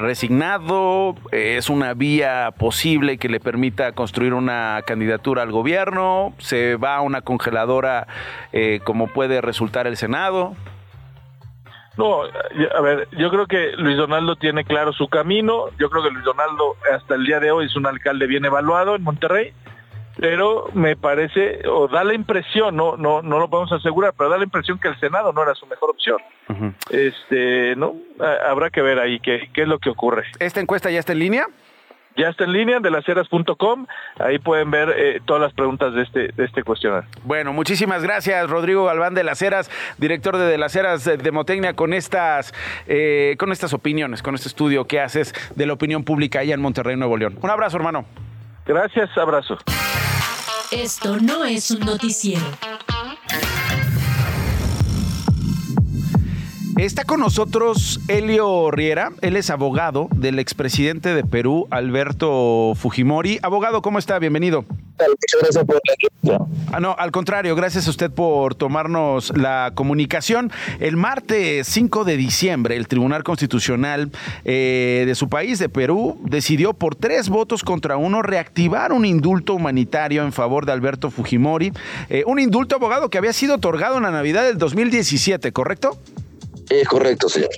resignado, 0.00 1.14
eh, 1.30 1.56
es 1.56 1.70
una 1.70 1.94
vía 1.94 2.52
posible 2.58 3.18
que 3.18 3.28
le 3.28 3.38
permita 3.38 3.92
construir 3.92 4.34
una 4.34 4.82
candidatura 4.86 5.42
al 5.42 5.52
gobierno, 5.52 6.34
se 6.38 6.76
va 6.76 6.96
a 6.96 7.00
una 7.02 7.22
congeladora 7.22 8.06
eh, 8.52 8.80
como 8.84 9.06
puede 9.06 9.40
resultar 9.40 9.86
el 9.86 9.96
Senado. 9.96 10.56
No, 11.96 12.22
a 12.22 12.80
ver, 12.80 13.08
yo 13.12 13.30
creo 13.30 13.46
que 13.46 13.72
Luis 13.76 13.96
Donaldo 13.96 14.36
tiene 14.36 14.64
claro 14.64 14.92
su 14.92 15.08
camino. 15.08 15.66
Yo 15.78 15.90
creo 15.90 16.02
que 16.02 16.10
Luis 16.10 16.24
Donaldo 16.24 16.76
hasta 16.94 17.14
el 17.14 17.24
día 17.24 17.40
de 17.40 17.50
hoy 17.50 17.66
es 17.66 17.76
un 17.76 17.86
alcalde 17.86 18.26
bien 18.26 18.44
evaluado 18.44 18.94
en 18.96 19.02
Monterrey, 19.02 19.52
pero 20.20 20.68
me 20.74 20.96
parece 20.96 21.66
o 21.66 21.88
da 21.88 22.04
la 22.04 22.14
impresión, 22.14 22.76
no, 22.76 22.96
no, 22.96 23.22
no 23.22 23.38
lo 23.38 23.48
podemos 23.48 23.72
asegurar, 23.72 24.12
pero 24.16 24.28
da 24.30 24.36
la 24.36 24.44
impresión 24.44 24.78
que 24.78 24.88
el 24.88 25.00
Senado 25.00 25.32
no 25.32 25.42
era 25.42 25.54
su 25.54 25.66
mejor 25.66 25.90
opción. 25.90 26.18
Este, 26.90 27.74
no, 27.76 27.94
habrá 28.46 28.70
que 28.70 28.82
ver 28.82 28.98
ahí 28.98 29.18
qué, 29.20 29.48
qué 29.52 29.62
es 29.62 29.68
lo 29.68 29.78
que 29.78 29.88
ocurre. 29.88 30.24
¿Esta 30.38 30.60
encuesta 30.60 30.90
ya 30.90 30.98
está 30.98 31.12
en 31.12 31.20
línea? 31.20 31.46
Ya 32.16 32.28
está 32.28 32.44
en 32.44 32.52
línea 32.52 32.80
de 32.80 32.90
laceras.com, 32.90 33.86
ahí 34.18 34.38
pueden 34.40 34.70
ver 34.70 34.92
eh, 34.96 35.20
todas 35.24 35.40
las 35.40 35.54
preguntas 35.54 35.94
de 35.94 36.02
este, 36.02 36.28
de 36.28 36.44
este 36.44 36.64
cuestionario. 36.64 37.08
Bueno, 37.22 37.52
muchísimas 37.52 38.02
gracias, 38.02 38.50
Rodrigo 38.50 38.84
Galván 38.84 39.14
de 39.14 39.22
las 39.22 39.40
Heras, 39.40 39.70
director 39.96 40.36
de, 40.36 40.44
de 40.44 40.58
las 40.58 40.74
Heras 40.74 41.04
de 41.04 41.16
Demotecnia, 41.16 41.74
con 41.74 41.94
estas, 41.94 42.52
eh, 42.88 43.36
con 43.38 43.52
estas 43.52 43.72
opiniones, 43.72 44.22
con 44.22 44.34
este 44.34 44.48
estudio 44.48 44.86
que 44.86 45.00
haces 45.00 45.32
de 45.54 45.66
la 45.66 45.72
opinión 45.72 46.04
pública 46.04 46.40
allá 46.40 46.54
en 46.54 46.60
Monterrey, 46.60 46.96
Nuevo 46.96 47.16
León. 47.16 47.38
Un 47.40 47.50
abrazo, 47.50 47.76
hermano. 47.76 48.04
Gracias, 48.66 49.16
abrazo. 49.16 49.56
Esto 50.70 51.18
no 51.18 51.44
es 51.44 51.72
un 51.72 51.80
noticiero. 51.80 52.46
Está 56.80 57.04
con 57.04 57.20
nosotros 57.20 58.00
Helio 58.08 58.70
Riera, 58.70 59.12
él 59.20 59.36
es 59.36 59.50
abogado 59.50 60.08
del 60.14 60.38
expresidente 60.38 61.14
de 61.14 61.24
Perú, 61.24 61.68
Alberto 61.70 62.72
Fujimori. 62.74 63.38
Abogado, 63.42 63.82
¿cómo 63.82 63.98
está? 63.98 64.18
Bienvenido. 64.18 64.62
Muchas 64.62 65.40
gracias 65.42 65.64
por 65.66 65.74
la. 65.74 66.46
Ah, 66.72 66.80
no, 66.80 66.96
al 66.98 67.10
contrario, 67.10 67.54
gracias 67.54 67.86
a 67.86 67.90
usted 67.90 68.10
por 68.10 68.54
tomarnos 68.54 69.30
la 69.36 69.72
comunicación. 69.74 70.50
El 70.78 70.96
martes 70.96 71.66
5 71.66 72.04
de 72.04 72.16
diciembre, 72.16 72.76
el 72.76 72.88
Tribunal 72.88 73.24
Constitucional 73.24 74.10
eh, 74.46 75.04
de 75.06 75.14
su 75.14 75.28
país, 75.28 75.58
de 75.58 75.68
Perú, 75.68 76.18
decidió 76.24 76.72
por 76.72 76.94
tres 76.94 77.28
votos 77.28 77.62
contra 77.62 77.98
uno 77.98 78.22
reactivar 78.22 78.92
un 78.92 79.04
indulto 79.04 79.52
humanitario 79.52 80.24
en 80.24 80.32
favor 80.32 80.64
de 80.64 80.72
Alberto 80.72 81.10
Fujimori. 81.10 81.72
Eh, 82.08 82.24
un 82.26 82.40
indulto, 82.40 82.76
abogado, 82.76 83.10
que 83.10 83.18
había 83.18 83.34
sido 83.34 83.56
otorgado 83.56 83.98
en 83.98 84.04
la 84.04 84.10
Navidad 84.10 84.44
del 84.44 84.56
2017, 84.56 85.52
¿correcto? 85.52 85.98
Es 86.70 86.88
correcto, 86.88 87.28
señor. 87.28 87.50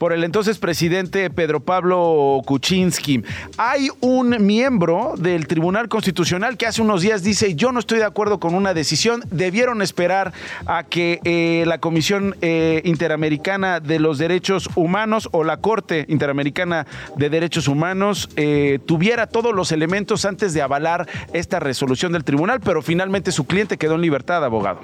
Por 0.00 0.14
el 0.14 0.24
entonces 0.24 0.56
presidente 0.56 1.28
Pedro 1.28 1.60
Pablo 1.60 2.40
Kuczynski. 2.46 3.22
Hay 3.58 3.90
un 4.00 4.30
miembro 4.46 5.12
del 5.18 5.46
Tribunal 5.46 5.90
Constitucional 5.90 6.56
que 6.56 6.66
hace 6.66 6.80
unos 6.80 7.02
días 7.02 7.22
dice, 7.22 7.54
yo 7.54 7.70
no 7.70 7.80
estoy 7.80 7.98
de 7.98 8.06
acuerdo 8.06 8.40
con 8.40 8.54
una 8.54 8.72
decisión, 8.72 9.22
debieron 9.30 9.82
esperar 9.82 10.32
a 10.64 10.84
que 10.84 11.20
eh, 11.24 11.64
la 11.66 11.80
Comisión 11.80 12.34
eh, 12.40 12.80
Interamericana 12.86 13.78
de 13.78 14.00
los 14.00 14.16
Derechos 14.16 14.70
Humanos 14.74 15.28
o 15.32 15.44
la 15.44 15.58
Corte 15.58 16.06
Interamericana 16.08 16.86
de 17.16 17.28
Derechos 17.28 17.68
Humanos 17.68 18.30
eh, 18.36 18.78
tuviera 18.86 19.26
todos 19.26 19.54
los 19.54 19.70
elementos 19.70 20.24
antes 20.24 20.54
de 20.54 20.62
avalar 20.62 21.06
esta 21.34 21.60
resolución 21.60 22.12
del 22.12 22.24
tribunal, 22.24 22.60
pero 22.60 22.80
finalmente 22.80 23.32
su 23.32 23.46
cliente 23.46 23.76
quedó 23.76 23.96
en 23.96 24.00
libertad, 24.00 24.42
abogado. 24.42 24.80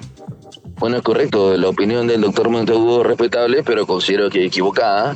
Bueno, 0.79 0.97
es 0.97 1.03
correcto. 1.03 1.57
La 1.57 1.69
opinión 1.69 2.05
del 2.05 2.21
doctor 2.21 2.49
Monteagudo 2.49 3.01
es 3.01 3.07
respetable, 3.07 3.63
pero 3.63 3.87
considero 3.87 4.29
que 4.29 4.45
equivocada, 4.45 5.06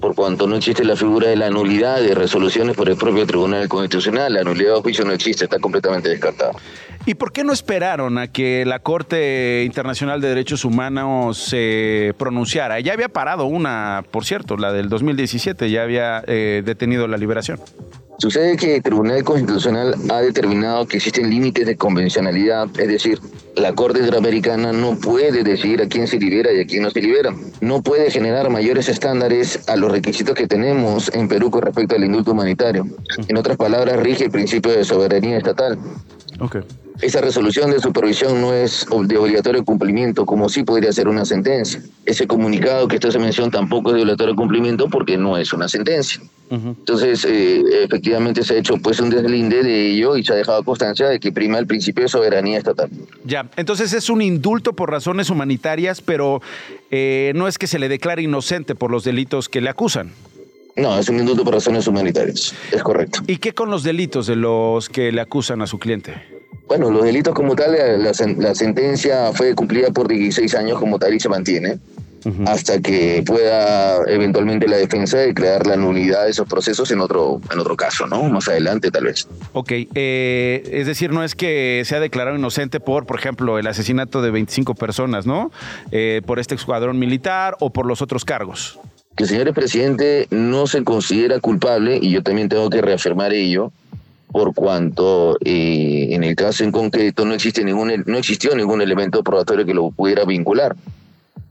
por 0.00 0.14
cuanto 0.14 0.46
no 0.46 0.56
existe 0.56 0.84
la 0.84 0.96
figura 0.96 1.28
de 1.28 1.36
la 1.36 1.50
nulidad 1.50 2.00
de 2.00 2.14
resoluciones 2.14 2.74
por 2.74 2.88
el 2.88 2.96
propio 2.96 3.26
Tribunal 3.26 3.68
Constitucional. 3.68 4.32
La 4.32 4.42
nulidad 4.42 4.76
de 4.76 4.80
juicio 4.80 5.04
no 5.04 5.12
existe, 5.12 5.44
está 5.44 5.58
completamente 5.58 6.08
descartada. 6.08 6.52
¿Y 7.06 7.14
por 7.14 7.32
qué 7.32 7.44
no 7.44 7.52
esperaron 7.52 8.18
a 8.18 8.28
que 8.28 8.64
la 8.66 8.78
Corte 8.78 9.62
Internacional 9.64 10.20
de 10.20 10.28
Derechos 10.28 10.64
Humanos 10.64 11.38
se 11.38 12.14
pronunciara? 12.18 12.80
Ya 12.80 12.92
había 12.92 13.08
parado 13.08 13.44
una, 13.44 14.04
por 14.10 14.24
cierto, 14.24 14.56
la 14.56 14.72
del 14.72 14.88
2017, 14.88 15.70
ya 15.70 15.82
había 15.82 16.22
eh, 16.26 16.62
detenido 16.64 17.06
la 17.06 17.16
liberación. 17.16 17.60
Sucede 18.20 18.58
que 18.58 18.76
el 18.76 18.82
Tribunal 18.82 19.24
Constitucional 19.24 19.94
ha 20.10 20.20
determinado 20.20 20.86
que 20.86 20.98
existen 20.98 21.30
límites 21.30 21.64
de 21.64 21.78
convencionalidad, 21.78 22.68
es 22.78 22.86
decir, 22.86 23.18
la 23.56 23.72
Corte 23.74 24.00
Interamericana 24.00 24.74
no 24.74 24.94
puede 24.98 25.42
decidir 25.42 25.80
a 25.80 25.88
quién 25.88 26.06
se 26.06 26.18
libera 26.18 26.52
y 26.52 26.60
a 26.60 26.66
quién 26.66 26.82
no 26.82 26.90
se 26.90 27.00
libera. 27.00 27.34
No 27.62 27.80
puede 27.80 28.10
generar 28.10 28.50
mayores 28.50 28.90
estándares 28.90 29.66
a 29.70 29.76
los 29.76 29.90
requisitos 29.90 30.34
que 30.34 30.46
tenemos 30.46 31.10
en 31.14 31.28
Perú 31.28 31.50
con 31.50 31.62
respecto 31.62 31.96
al 31.96 32.04
indulto 32.04 32.32
humanitario. 32.32 32.86
En 33.26 33.38
otras 33.38 33.56
palabras, 33.56 33.98
rige 33.98 34.24
el 34.24 34.30
principio 34.30 34.72
de 34.72 34.84
soberanía 34.84 35.38
estatal. 35.38 35.78
Okay. 36.40 36.60
Esa 37.02 37.22
resolución 37.22 37.70
de 37.70 37.80
supervisión 37.80 38.40
no 38.42 38.52
es 38.52 38.86
de 39.04 39.16
obligatorio 39.16 39.64
cumplimiento, 39.64 40.26
como 40.26 40.50
sí 40.50 40.64
podría 40.64 40.92
ser 40.92 41.08
una 41.08 41.24
sentencia. 41.24 41.82
Ese 42.04 42.26
comunicado 42.26 42.88
que 42.88 42.96
usted 42.96 43.10
se 43.10 43.18
menciona 43.18 43.50
tampoco 43.50 43.90
es 43.90 43.96
de 43.96 44.02
obligatorio 44.02 44.36
cumplimiento 44.36 44.88
porque 44.90 45.16
no 45.16 45.38
es 45.38 45.52
una 45.54 45.66
sentencia. 45.68 46.20
Uh 46.50 46.56
-huh. 46.56 46.76
Entonces, 46.78 47.24
eh, 47.24 47.62
efectivamente 47.84 48.42
se 48.42 48.54
ha 48.54 48.56
hecho 48.58 48.76
pues 48.76 49.00
un 49.00 49.08
deslinde 49.08 49.62
de 49.62 49.92
ello 49.92 50.16
y 50.16 50.24
se 50.24 50.34
ha 50.34 50.36
dejado 50.36 50.62
constancia 50.62 51.08
de 51.08 51.18
que 51.20 51.32
prima 51.32 51.58
el 51.58 51.66
principio 51.66 52.02
de 52.02 52.08
soberanía 52.08 52.58
estatal. 52.58 52.90
Ya, 53.24 53.48
entonces 53.56 53.92
es 53.94 54.10
un 54.10 54.20
indulto 54.20 54.74
por 54.74 54.90
razones 54.90 55.30
humanitarias, 55.30 56.02
pero 56.02 56.42
eh, 56.90 57.32
no 57.34 57.48
es 57.48 57.56
que 57.56 57.66
se 57.66 57.78
le 57.78 57.88
declare 57.88 58.22
inocente 58.22 58.74
por 58.74 58.90
los 58.90 59.04
delitos 59.04 59.48
que 59.48 59.62
le 59.62 59.70
acusan. 59.70 60.12
No, 60.76 60.98
es 60.98 61.08
un 61.08 61.18
indulto 61.18 61.44
por 61.44 61.54
razones 61.54 61.86
humanitarias, 61.86 62.54
es 62.72 62.82
correcto. 62.82 63.20
¿Y 63.26 63.38
qué 63.38 63.54
con 63.54 63.70
los 63.70 63.82
delitos 63.82 64.26
de 64.26 64.36
los 64.36 64.88
que 64.88 65.12
le 65.12 65.20
acusan 65.20 65.62
a 65.62 65.66
su 65.66 65.78
cliente? 65.78 66.39
Bueno, 66.70 66.88
los 66.88 67.02
delitos 67.02 67.34
como 67.34 67.56
tal, 67.56 67.72
la, 67.72 68.12
la, 68.38 68.54
sentencia 68.54 69.32
fue 69.32 69.56
cumplida 69.56 69.90
por 69.90 70.06
16 70.06 70.54
años 70.54 70.78
como 70.78 71.00
tal 71.00 71.12
y 71.12 71.18
se 71.18 71.28
mantiene. 71.28 71.80
Uh 72.22 72.28
-huh. 72.28 72.48
hasta 72.48 72.80
que 72.80 73.24
pueda 73.26 74.04
eventualmente 74.06 74.68
la 74.68 74.76
defensa 74.76 75.16
declarar 75.16 75.66
la 75.66 75.76
nulidad 75.76 76.26
de 76.26 76.30
esos 76.32 76.46
procesos 76.46 76.90
en 76.90 77.00
otro, 77.00 77.40
en 77.50 77.58
otro 77.58 77.76
caso, 77.76 78.06
¿no? 78.06 78.22
Más 78.24 78.46
adelante, 78.46 78.90
tal 78.90 79.04
vez. 79.04 79.26
Ok, 79.54 79.72
eh, 79.94 80.62
es 80.70 80.86
decir, 80.86 81.12
no 81.12 81.24
es 81.24 81.34
que 81.34 81.82
sea 81.86 81.98
declarado 81.98 82.36
inocente 82.36 82.78
por, 82.78 83.06
por 83.06 83.18
ejemplo, 83.18 83.58
el 83.58 83.66
asesinato 83.66 84.20
de 84.20 84.30
25 84.30 84.74
personas, 84.74 85.26
¿no? 85.26 85.50
Eh, 85.92 86.20
por 86.26 86.38
este 86.38 86.54
escuadrón 86.54 86.98
militar 86.98 87.56
o 87.58 87.70
por 87.70 87.86
los 87.86 88.02
otros 88.02 88.26
cargos. 88.26 88.78
Que 89.16 89.22
el 89.22 89.28
señor 89.30 89.52
presidente 89.54 90.28
no 90.30 90.66
se 90.66 90.84
considera 90.84 91.40
culpable, 91.40 91.98
y 92.00 92.10
yo 92.10 92.22
también 92.22 92.50
tengo 92.50 92.68
que 92.68 92.82
reafirmar 92.82 93.32
ello, 93.32 93.72
por 94.32 94.54
cuanto 94.54 95.36
eh, 95.44 96.08
en 96.10 96.24
el 96.24 96.36
caso 96.36 96.64
en 96.64 96.72
concreto 96.72 97.24
no 97.24 97.34
existe 97.34 97.64
ningún 97.64 98.04
no 98.06 98.18
existió 98.18 98.54
ningún 98.54 98.80
elemento 98.80 99.22
probatorio 99.22 99.66
que 99.66 99.74
lo 99.74 99.90
pudiera 99.90 100.24
vincular. 100.24 100.76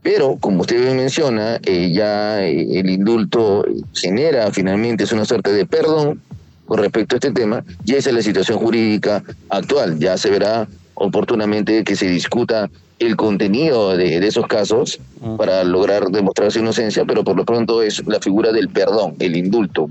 Pero, 0.02 0.38
como 0.40 0.62
usted 0.62 0.94
menciona, 0.94 1.60
eh, 1.62 1.92
ya 1.92 2.42
eh, 2.42 2.78
el 2.80 2.88
indulto 2.88 3.66
genera 3.92 4.50
finalmente 4.50 5.04
es 5.04 5.12
una 5.12 5.26
suerte 5.26 5.52
de 5.52 5.66
perdón 5.66 6.22
con 6.64 6.78
respecto 6.78 7.16
a 7.16 7.18
este 7.18 7.32
tema, 7.32 7.64
y 7.84 7.96
esa 7.96 8.10
es 8.10 8.16
la 8.16 8.22
situación 8.22 8.58
jurídica 8.58 9.22
actual. 9.48 9.98
Ya 9.98 10.16
se 10.16 10.30
verá 10.30 10.68
oportunamente 11.00 11.82
que 11.82 11.96
se 11.96 12.06
discuta 12.06 12.70
el 12.98 13.16
contenido 13.16 13.96
de, 13.96 14.20
de 14.20 14.26
esos 14.26 14.46
casos 14.46 15.00
uh 15.20 15.28
-huh. 15.28 15.36
para 15.38 15.64
lograr 15.64 16.04
demostrar 16.10 16.52
su 16.52 16.58
inocencia, 16.58 17.04
pero 17.06 17.24
por 17.24 17.34
lo 17.36 17.44
pronto 17.46 17.82
es 17.82 18.06
la 18.06 18.20
figura 18.20 18.52
del 18.52 18.68
perdón, 18.68 19.14
el 19.18 19.36
indulto. 19.36 19.88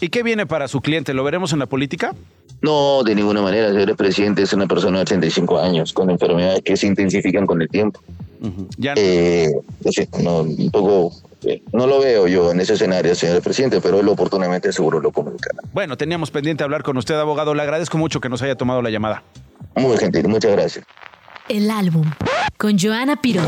¿Y 0.00 0.08
qué 0.08 0.22
viene 0.22 0.46
para 0.46 0.66
su 0.66 0.80
cliente? 0.80 1.12
¿Lo 1.12 1.22
veremos 1.22 1.52
en 1.52 1.58
la 1.58 1.66
política? 1.66 2.14
No, 2.62 3.02
de 3.04 3.14
ninguna 3.14 3.42
manera. 3.42 3.70
Señor 3.70 3.94
presidente 3.96 4.42
es 4.42 4.52
una 4.54 4.66
persona 4.66 4.98
de 4.98 5.02
85 5.02 5.60
años 5.60 5.92
con 5.92 6.08
enfermedades 6.08 6.62
que 6.62 6.76
se 6.76 6.86
intensifican 6.86 7.44
con 7.46 7.60
el 7.60 7.68
tiempo. 7.68 8.00
Ya 8.78 8.94
Eh, 8.96 9.52
no, 10.22 10.40
un 10.40 10.70
poco, 10.70 11.12
eh, 11.44 11.62
no 11.72 11.86
lo 11.86 12.00
veo 12.00 12.26
yo 12.26 12.52
en 12.52 12.60
ese 12.60 12.74
escenario, 12.74 13.14
señor 13.14 13.42
presidente, 13.42 13.80
pero 13.82 14.00
él 14.00 14.08
oportunamente 14.08 14.72
seguro 14.72 15.00
lo 15.00 15.10
comunicará. 15.10 15.60
Bueno, 15.74 15.96
teníamos 15.96 16.30
pendiente 16.30 16.64
hablar 16.64 16.82
con 16.82 16.96
usted, 16.96 17.16
abogado. 17.16 17.54
Le 17.54 17.62
agradezco 17.62 17.98
mucho 17.98 18.20
que 18.20 18.28
nos 18.30 18.40
haya 18.40 18.54
tomado 18.54 18.80
la 18.80 18.90
llamada. 18.90 19.22
Muy 19.76 19.96
gentil, 19.98 20.26
muchas 20.28 20.52
gracias. 20.52 20.84
El 21.48 21.70
álbum 21.70 22.10
con 22.56 22.78
Joana 22.78 23.16
Pirot. 23.16 23.46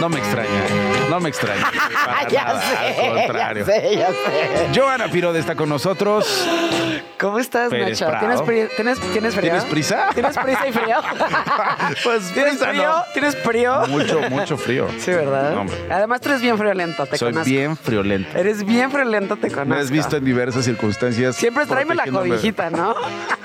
No 0.00 0.08
me 0.08 0.18
extraña, 0.18 0.81
no 1.12 1.20
me 1.20 1.28
extraña. 1.28 1.70
Para 2.06 2.28
ya 2.28 2.44
nada, 2.44 2.60
sé, 2.62 3.06
al 3.06 3.14
contrario. 3.26 3.66
ya 3.66 3.72
sé, 3.72 3.96
ya 3.96 4.06
sé. 4.08 4.70
Joana 4.80 5.08
Pirode 5.08 5.38
está 5.40 5.54
con 5.54 5.68
nosotros. 5.68 6.46
¿Cómo 7.20 7.38
estás, 7.38 7.68
Pérez 7.68 8.00
Nacho? 8.00 8.18
¿Tienes, 8.18 8.40
pri- 8.42 8.68
tienes, 8.74 8.98
¿Tienes 9.12 9.34
frío? 9.34 9.50
¿Tienes 9.50 9.64
prisa? 9.66 10.08
¿Tienes 10.14 10.36
prisa 10.38 10.66
y 10.68 10.72
frío? 10.72 10.96
pues 12.04 12.32
¿Tienes 12.32 12.52
prisa 12.56 12.66
frío? 12.70 12.82
no. 12.82 13.04
¿Tienes 13.12 13.36
frío? 13.36 13.86
Mucho, 13.88 14.20
mucho 14.30 14.56
frío. 14.56 14.88
Sí, 14.98 15.10
¿verdad? 15.10 15.56
Hombre. 15.56 15.76
Además, 15.90 16.20
tú 16.22 16.30
eres 16.30 16.40
bien 16.40 16.56
friolento, 16.56 17.04
te 17.06 17.18
Soy 17.18 17.30
conozco. 17.32 17.50
bien 17.50 17.76
friolento. 17.76 18.36
Eres 18.38 18.64
bien 18.64 18.90
friolento, 18.90 19.36
te 19.36 19.48
conozco. 19.50 19.66
Me 19.74 19.80
has 19.80 19.90
visto 19.90 20.16
en 20.16 20.24
diversas 20.24 20.64
circunstancias. 20.64 21.36
Siempre 21.36 21.66
tráeme 21.66 21.94
la 21.94 22.06
cobijita, 22.06 22.70
¿no? 22.70 22.94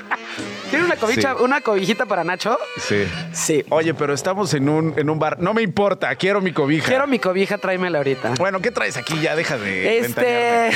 ¿Tienes 0.70 0.86
una 0.88 0.96
cobija, 0.98 1.36
Sí. 1.38 1.44
una 1.44 1.62
cobijita 1.62 2.06
para 2.06 2.24
Nacho? 2.24 2.58
Sí. 2.78 3.08
Sí. 3.32 3.64
Oye, 3.70 3.94
pero 3.94 4.14
estamos 4.14 4.54
en 4.54 4.68
un, 4.70 4.94
en 4.98 5.10
un 5.10 5.18
bar. 5.20 5.40
No 5.40 5.54
me 5.54 5.62
importa, 5.62 6.14
quiero 6.16 6.42
mi 6.42 6.52
cobija. 6.52 6.88
Quiero 6.88 7.08
mi 7.08 7.20
cobija, 7.20 7.58
tráemela 7.58 8.00
ahorita. 8.00 8.34
Bueno, 8.38 8.60
¿qué 8.62 8.72
traes 8.72 8.98
aquí? 8.98 9.20
Ya 9.22 9.36
deja 9.36 9.58
de 9.58 10.00
Este. 10.00 10.72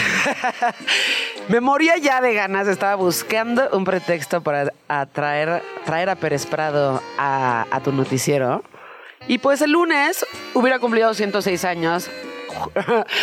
Me 1.49 1.59
moría 1.59 1.97
ya 1.97 2.21
de 2.21 2.33
ganas. 2.33 2.67
Estaba 2.67 2.95
buscando 2.95 3.67
un 3.73 3.83
pretexto 3.83 4.41
para 4.41 4.71
atraer, 4.87 5.61
traer 5.85 6.09
a 6.09 6.15
Pérez 6.15 6.45
Prado 6.45 7.01
a, 7.17 7.65
a 7.69 7.79
tu 7.81 7.91
noticiero. 7.91 8.63
Y 9.27 9.37
pues 9.39 9.61
el 9.61 9.71
lunes 9.71 10.25
hubiera 10.53 10.79
cumplido 10.79 11.13
106 11.13 11.65
años. 11.65 12.09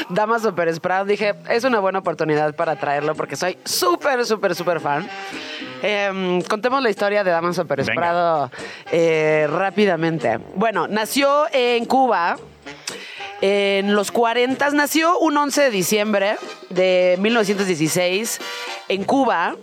Damaso 0.08 0.54
Pérez 0.54 0.80
Prado. 0.80 1.04
Dije, 1.04 1.34
es 1.48 1.64
una 1.64 1.80
buena 1.80 2.00
oportunidad 2.00 2.54
para 2.54 2.76
traerlo 2.76 3.14
porque 3.14 3.36
soy 3.36 3.58
súper, 3.64 4.24
súper, 4.24 4.54
súper 4.54 4.80
fan. 4.80 5.08
Em, 5.82 6.42
contemos 6.42 6.82
la 6.82 6.90
historia 6.90 7.22
de 7.24 7.30
Damaso 7.30 7.66
Pérez 7.66 7.86
Venga. 7.86 8.00
Prado 8.00 8.50
eh, 8.90 9.46
rápidamente. 9.50 10.38
Bueno, 10.54 10.88
nació 10.88 11.46
en 11.52 11.84
Cuba 11.84 12.36
en 13.40 13.94
los 13.94 14.10
40 14.10 14.70
nació 14.70 15.16
un 15.20 15.36
11 15.36 15.62
de 15.62 15.70
diciembre 15.70 16.36
de 16.70 17.16
1916 17.20 18.40
en 18.88 19.04
Cuba 19.04 19.54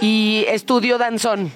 y 0.00 0.44
estudió 0.48 0.98
danzón. 0.98 1.52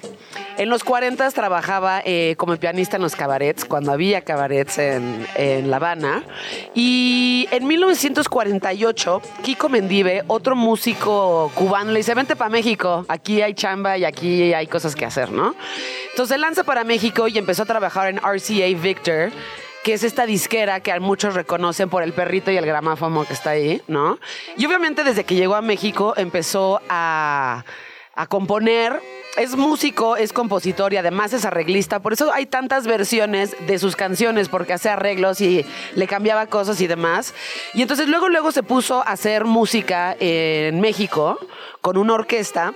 En 0.57 0.69
los 0.69 0.83
40 0.83 1.29
trabajaba 1.31 2.01
eh, 2.05 2.35
como 2.37 2.55
pianista 2.57 2.95
en 2.95 3.03
los 3.03 3.15
cabarets, 3.15 3.65
cuando 3.65 3.91
había 3.91 4.21
cabarets 4.21 4.77
en, 4.77 5.27
en 5.35 5.69
La 5.69 5.77
Habana. 5.77 6.23
Y 6.73 7.47
en 7.51 7.67
1948, 7.67 9.21
Kiko 9.43 9.69
Mendive, 9.69 10.23
otro 10.27 10.55
músico 10.55 11.51
cubano, 11.55 11.91
le 11.91 11.97
dice, 11.97 12.13
vente 12.13 12.35
para 12.35 12.49
México, 12.49 13.05
aquí 13.07 13.41
hay 13.41 13.53
chamba 13.53 13.97
y 13.97 14.05
aquí 14.05 14.53
hay 14.53 14.67
cosas 14.67 14.95
que 14.95 15.05
hacer, 15.05 15.31
¿no? 15.31 15.55
Entonces 16.11 16.39
lanza 16.39 16.63
para 16.63 16.83
México 16.83 17.27
y 17.27 17.37
empezó 17.37 17.63
a 17.63 17.65
trabajar 17.65 18.07
en 18.07 18.17
RCA 18.17 18.67
Victor, 18.81 19.31
que 19.83 19.93
es 19.93 20.03
esta 20.03 20.25
disquera 20.25 20.79
que 20.79 20.97
muchos 20.99 21.33
reconocen 21.33 21.89
por 21.89 22.03
el 22.03 22.13
perrito 22.13 22.51
y 22.51 22.57
el 22.57 22.65
gramáfono 22.65 23.25
que 23.25 23.33
está 23.33 23.51
ahí, 23.51 23.81
¿no? 23.87 24.17
Y 24.57 24.65
obviamente 24.65 25.03
desde 25.03 25.25
que 25.25 25.35
llegó 25.35 25.55
a 25.55 25.61
México 25.61 26.13
empezó 26.17 26.81
a, 26.89 27.65
a 28.15 28.27
componer. 28.27 28.99
Es 29.37 29.57
músico, 29.57 30.15
es 30.15 30.31
compositor 30.31 30.93
y 30.93 30.97
además 30.97 31.33
es 31.33 31.43
arreglista. 31.43 31.99
Por 31.99 32.13
eso 32.13 32.31
hay 32.31 32.45
tantas 32.45 32.87
versiones 32.87 33.53
de 33.67 33.79
sus 33.79 33.97
canciones, 33.97 34.47
porque 34.47 34.71
hace 34.71 34.89
arreglos 34.89 35.41
y 35.41 35.65
le 35.93 36.07
cambiaba 36.07 36.45
cosas 36.47 36.79
y 36.79 36.87
demás. 36.87 37.33
Y 37.73 37.81
entonces 37.81 38.07
luego, 38.07 38.29
luego 38.29 38.53
se 38.53 38.63
puso 38.63 39.01
a 39.01 39.11
hacer 39.11 39.43
música 39.43 40.15
en 40.19 40.79
México 40.79 41.37
con 41.81 41.97
una 41.97 42.13
orquesta. 42.13 42.73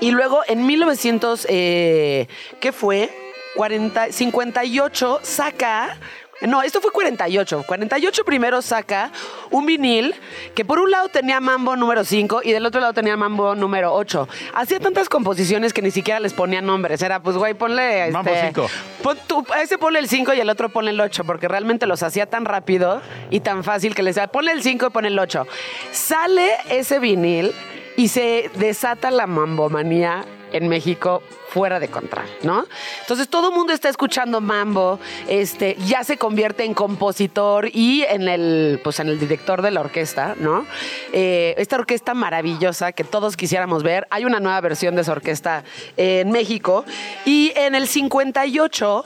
Y 0.00 0.12
luego 0.12 0.42
en 0.46 0.64
1900, 0.64 1.46
eh, 1.50 2.28
¿qué 2.60 2.70
fue? 2.70 3.10
40, 3.56 4.12
58 4.12 5.20
saca... 5.22 5.98
No, 6.42 6.62
esto 6.62 6.80
fue 6.80 6.90
48. 6.90 7.64
48 7.66 8.24
primero 8.24 8.60
saca 8.60 9.10
un 9.50 9.66
vinil 9.66 10.14
que 10.54 10.64
por 10.64 10.78
un 10.80 10.90
lado 10.90 11.08
tenía 11.08 11.40
mambo 11.40 11.76
número 11.76 12.04
5 12.04 12.40
y 12.44 12.52
del 12.52 12.66
otro 12.66 12.80
lado 12.80 12.92
tenía 12.92 13.16
mambo 13.16 13.54
número 13.54 13.94
8. 13.94 14.28
Hacía 14.54 14.80
tantas 14.80 15.08
composiciones 15.08 15.72
que 15.72 15.80
ni 15.82 15.90
siquiera 15.90 16.20
les 16.20 16.32
ponía 16.32 16.60
nombres. 16.60 17.00
Era, 17.02 17.20
pues, 17.20 17.36
güey, 17.36 17.54
ponle... 17.54 18.10
Mambo 18.10 18.30
este, 18.30 18.46
cinco. 18.48 18.66
pon 19.02 19.18
tú- 19.26 19.46
a 19.54 19.62
ese 19.62 19.78
ponle 19.78 19.98
el 20.00 20.08
5 20.08 20.34
y 20.34 20.40
el 20.40 20.50
otro 20.50 20.68
ponle 20.68 20.90
el 20.90 21.00
8, 21.00 21.24
porque 21.24 21.48
realmente 21.48 21.86
los 21.86 22.02
hacía 22.02 22.26
tan 22.26 22.44
rápido 22.44 23.00
y 23.30 23.40
tan 23.40 23.64
fácil 23.64 23.94
que 23.94 24.02
les 24.02 24.16
decía, 24.16 24.28
ponle 24.28 24.52
el 24.52 24.62
5 24.62 24.86
y 24.86 24.90
ponle 24.90 25.08
el 25.08 25.18
8. 25.18 25.46
Sale 25.92 26.50
ese 26.68 26.98
vinil 26.98 27.52
y 27.96 28.08
se 28.08 28.50
desata 28.56 29.10
la 29.10 29.26
mambomanía 29.26 30.24
en 30.54 30.68
México 30.68 31.22
fuera 31.48 31.78
de 31.78 31.88
control, 31.88 32.26
¿no? 32.42 32.64
Entonces 33.00 33.28
todo 33.28 33.50
el 33.50 33.54
mundo 33.54 33.72
está 33.72 33.88
escuchando 33.88 34.40
mambo, 34.40 34.98
este, 35.28 35.76
ya 35.86 36.02
se 36.04 36.16
convierte 36.16 36.64
en 36.64 36.74
compositor 36.74 37.68
y 37.72 38.02
en 38.02 38.28
el, 38.28 38.80
pues 38.82 39.00
en 39.00 39.08
el 39.08 39.18
director 39.18 39.62
de 39.62 39.70
la 39.70 39.80
orquesta, 39.80 40.34
¿no? 40.38 40.66
Eh, 41.12 41.54
esta 41.58 41.76
orquesta 41.76 42.14
maravillosa 42.14 42.92
que 42.92 43.04
todos 43.04 43.36
quisiéramos 43.36 43.82
ver. 43.82 44.06
Hay 44.10 44.24
una 44.24 44.40
nueva 44.40 44.60
versión 44.60 44.94
de 44.94 45.02
esa 45.02 45.12
orquesta 45.12 45.64
en 45.96 46.30
México 46.30 46.84
y 47.24 47.52
en 47.56 47.74
el 47.74 47.86
58 47.86 49.04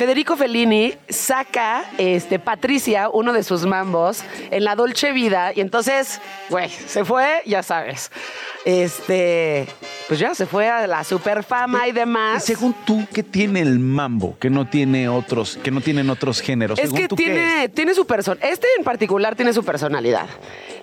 Federico 0.00 0.34
Fellini 0.34 0.94
saca 1.10 1.84
este, 1.98 2.38
Patricia, 2.38 3.10
uno 3.10 3.34
de 3.34 3.42
sus 3.42 3.66
mambos, 3.66 4.24
en 4.50 4.64
la 4.64 4.74
Dolce 4.74 5.12
Vida. 5.12 5.52
Y 5.54 5.60
entonces, 5.60 6.22
güey, 6.48 6.70
se 6.70 7.04
fue, 7.04 7.42
ya 7.44 7.62
sabes. 7.62 8.10
Este, 8.64 9.66
pues 10.06 10.20
ya 10.20 10.34
se 10.34 10.44
fue 10.46 10.68
a 10.68 10.86
la 10.86 11.02
superfama 11.04 11.88
y 11.88 11.92
demás. 11.92 12.44
Según 12.44 12.74
tú, 12.84 13.06
¿qué 13.12 13.22
tiene 13.22 13.60
el 13.60 13.78
mambo 13.78 14.36
que 14.38 14.50
no 14.50 14.68
tiene 14.68 15.08
otros, 15.08 15.58
que 15.62 15.70
no 15.70 15.80
tienen 15.80 16.10
otros 16.10 16.40
géneros? 16.40 16.78
Es 16.78 16.86
Según 16.86 16.98
que 16.98 17.08
tú, 17.08 17.16
¿qué 17.16 17.24
tiene, 17.24 17.68
tiene 17.68 17.94
su 17.94 18.06
personalidad. 18.06 18.50
Este 18.52 18.66
en 18.76 18.84
particular 18.84 19.34
tiene 19.34 19.52
su 19.52 19.64
personalidad. 19.64 20.26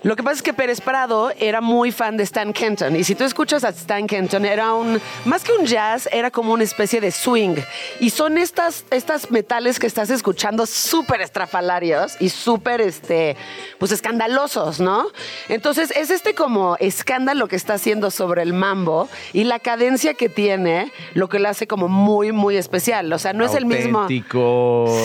Lo 0.03 0.15
que 0.15 0.23
pasa 0.23 0.37
es 0.37 0.43
que 0.43 0.53
Pérez 0.53 0.79
Prado 0.79 1.31
era 1.39 1.59
muy 1.59 1.91
fan 1.91 2.17
de 2.17 2.23
Stan 2.23 2.53
Kenton. 2.53 2.95
Y 2.95 3.03
si 3.03 3.15
tú 3.15 3.23
escuchas 3.23 3.63
a 3.63 3.69
Stan 3.69 4.05
Kenton, 4.07 4.45
era 4.45 4.73
un. 4.73 5.01
Más 5.25 5.43
que 5.43 5.51
un 5.51 5.65
jazz, 5.65 6.07
era 6.11 6.31
como 6.31 6.53
una 6.53 6.63
especie 6.63 7.01
de 7.01 7.11
swing. 7.11 7.57
Y 7.99 8.11
son 8.11 8.37
estas, 8.37 8.85
estas 8.91 9.31
metales 9.31 9.79
que 9.79 9.87
estás 9.87 10.09
escuchando 10.09 10.65
súper 10.65 11.21
estrafalarios 11.21 12.15
y 12.19 12.29
súper, 12.29 12.79
este, 12.79 13.35
pues 13.79 13.91
escandalosos, 13.91 14.79
¿no? 14.79 15.07
Entonces 15.49 15.91
es 15.91 16.11
este 16.11 16.35
como 16.35 16.77
escándalo 16.79 17.47
que 17.47 17.55
está 17.55 17.66
haciendo 17.73 18.11
sobre 18.11 18.41
el 18.41 18.53
mambo 18.53 19.09
y 19.33 19.43
la 19.43 19.59
cadencia 19.59 20.13
que 20.13 20.29
tiene, 20.29 20.91
lo 21.13 21.29
que 21.29 21.39
lo 21.39 21.49
hace 21.49 21.67
como 21.67 21.87
muy, 21.87 22.31
muy 22.31 22.57
especial. 22.57 23.11
O 23.13 23.19
sea, 23.19 23.33
no 23.33 23.45
es 23.45 23.53
el 23.53 23.65
mismo. 23.65 24.07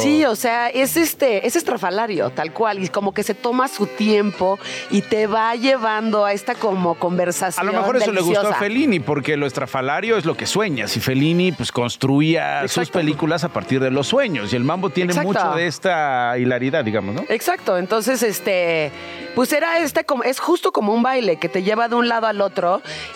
Sí, 0.03 0.25
o 0.25 0.37
sea, 0.37 0.69
es 0.69 0.97
este, 0.97 1.47
es 1.47 1.57
estrafalario, 1.57 2.31
tal 2.31 2.53
cual, 2.53 2.83
y 2.83 2.89
como 2.89 3.13
que 3.13 3.23
se 3.23 3.35
toma 3.35 3.69
su 3.69 3.87
tiempo 3.87 4.59
y 4.91 5.03
te 5.03 5.27
va 5.27 5.55
llevando 5.55 6.25
a 6.25 6.33
esta 6.33 6.55
como 6.55 6.93
A 6.93 6.99
conversación. 6.99 7.67
lo 7.67 7.73
mejor 7.73 7.97
eso 7.97 8.13
le 8.13 8.21
gustó 8.21 8.49
a. 8.49 8.55
Fellini, 8.55 9.01
porque 9.01 9.37
lo 9.37 9.47
estrafalario 9.47 10.17
es 10.17 10.25
lo 10.25 10.37
que 10.37 10.47
sueñas. 10.47 10.97
Y 10.97 11.01
Fellini, 11.01 11.53
pues, 11.53 11.73
construía 11.73 12.67
sus 12.69 12.91
películas 12.91 13.45
a 13.45 13.49
partir 13.49 13.81
de 13.81 13.91
los 13.91 14.07
sueños. 14.07 14.53
Y 14.53 14.57
el 14.57 14.65
mambo 14.65 14.91
tiene 14.91 15.13
Exacto. 15.13 15.29
mucho 15.29 15.55
de 15.57 15.67
esta 15.67 16.37
hilaridad, 16.39 16.85
digamos, 16.85 17.15
¿no? 17.15 17.25
Exacto, 17.29 17.79
entonces 17.79 18.23
este, 18.23 18.91
pues 19.35 19.53
era 19.53 19.79
este 19.79 20.05
como, 20.05 20.23
es 20.23 20.39
justo 20.41 20.73
como 20.73 20.93
un 20.93 21.03
baile 21.03 21.37
que 21.37 21.49
te 21.49 21.63
lleva 21.63 21.89
de 21.89 21.95
un 21.95 22.09
lado 22.09 22.27
al 22.27 22.41
otro 22.41 22.52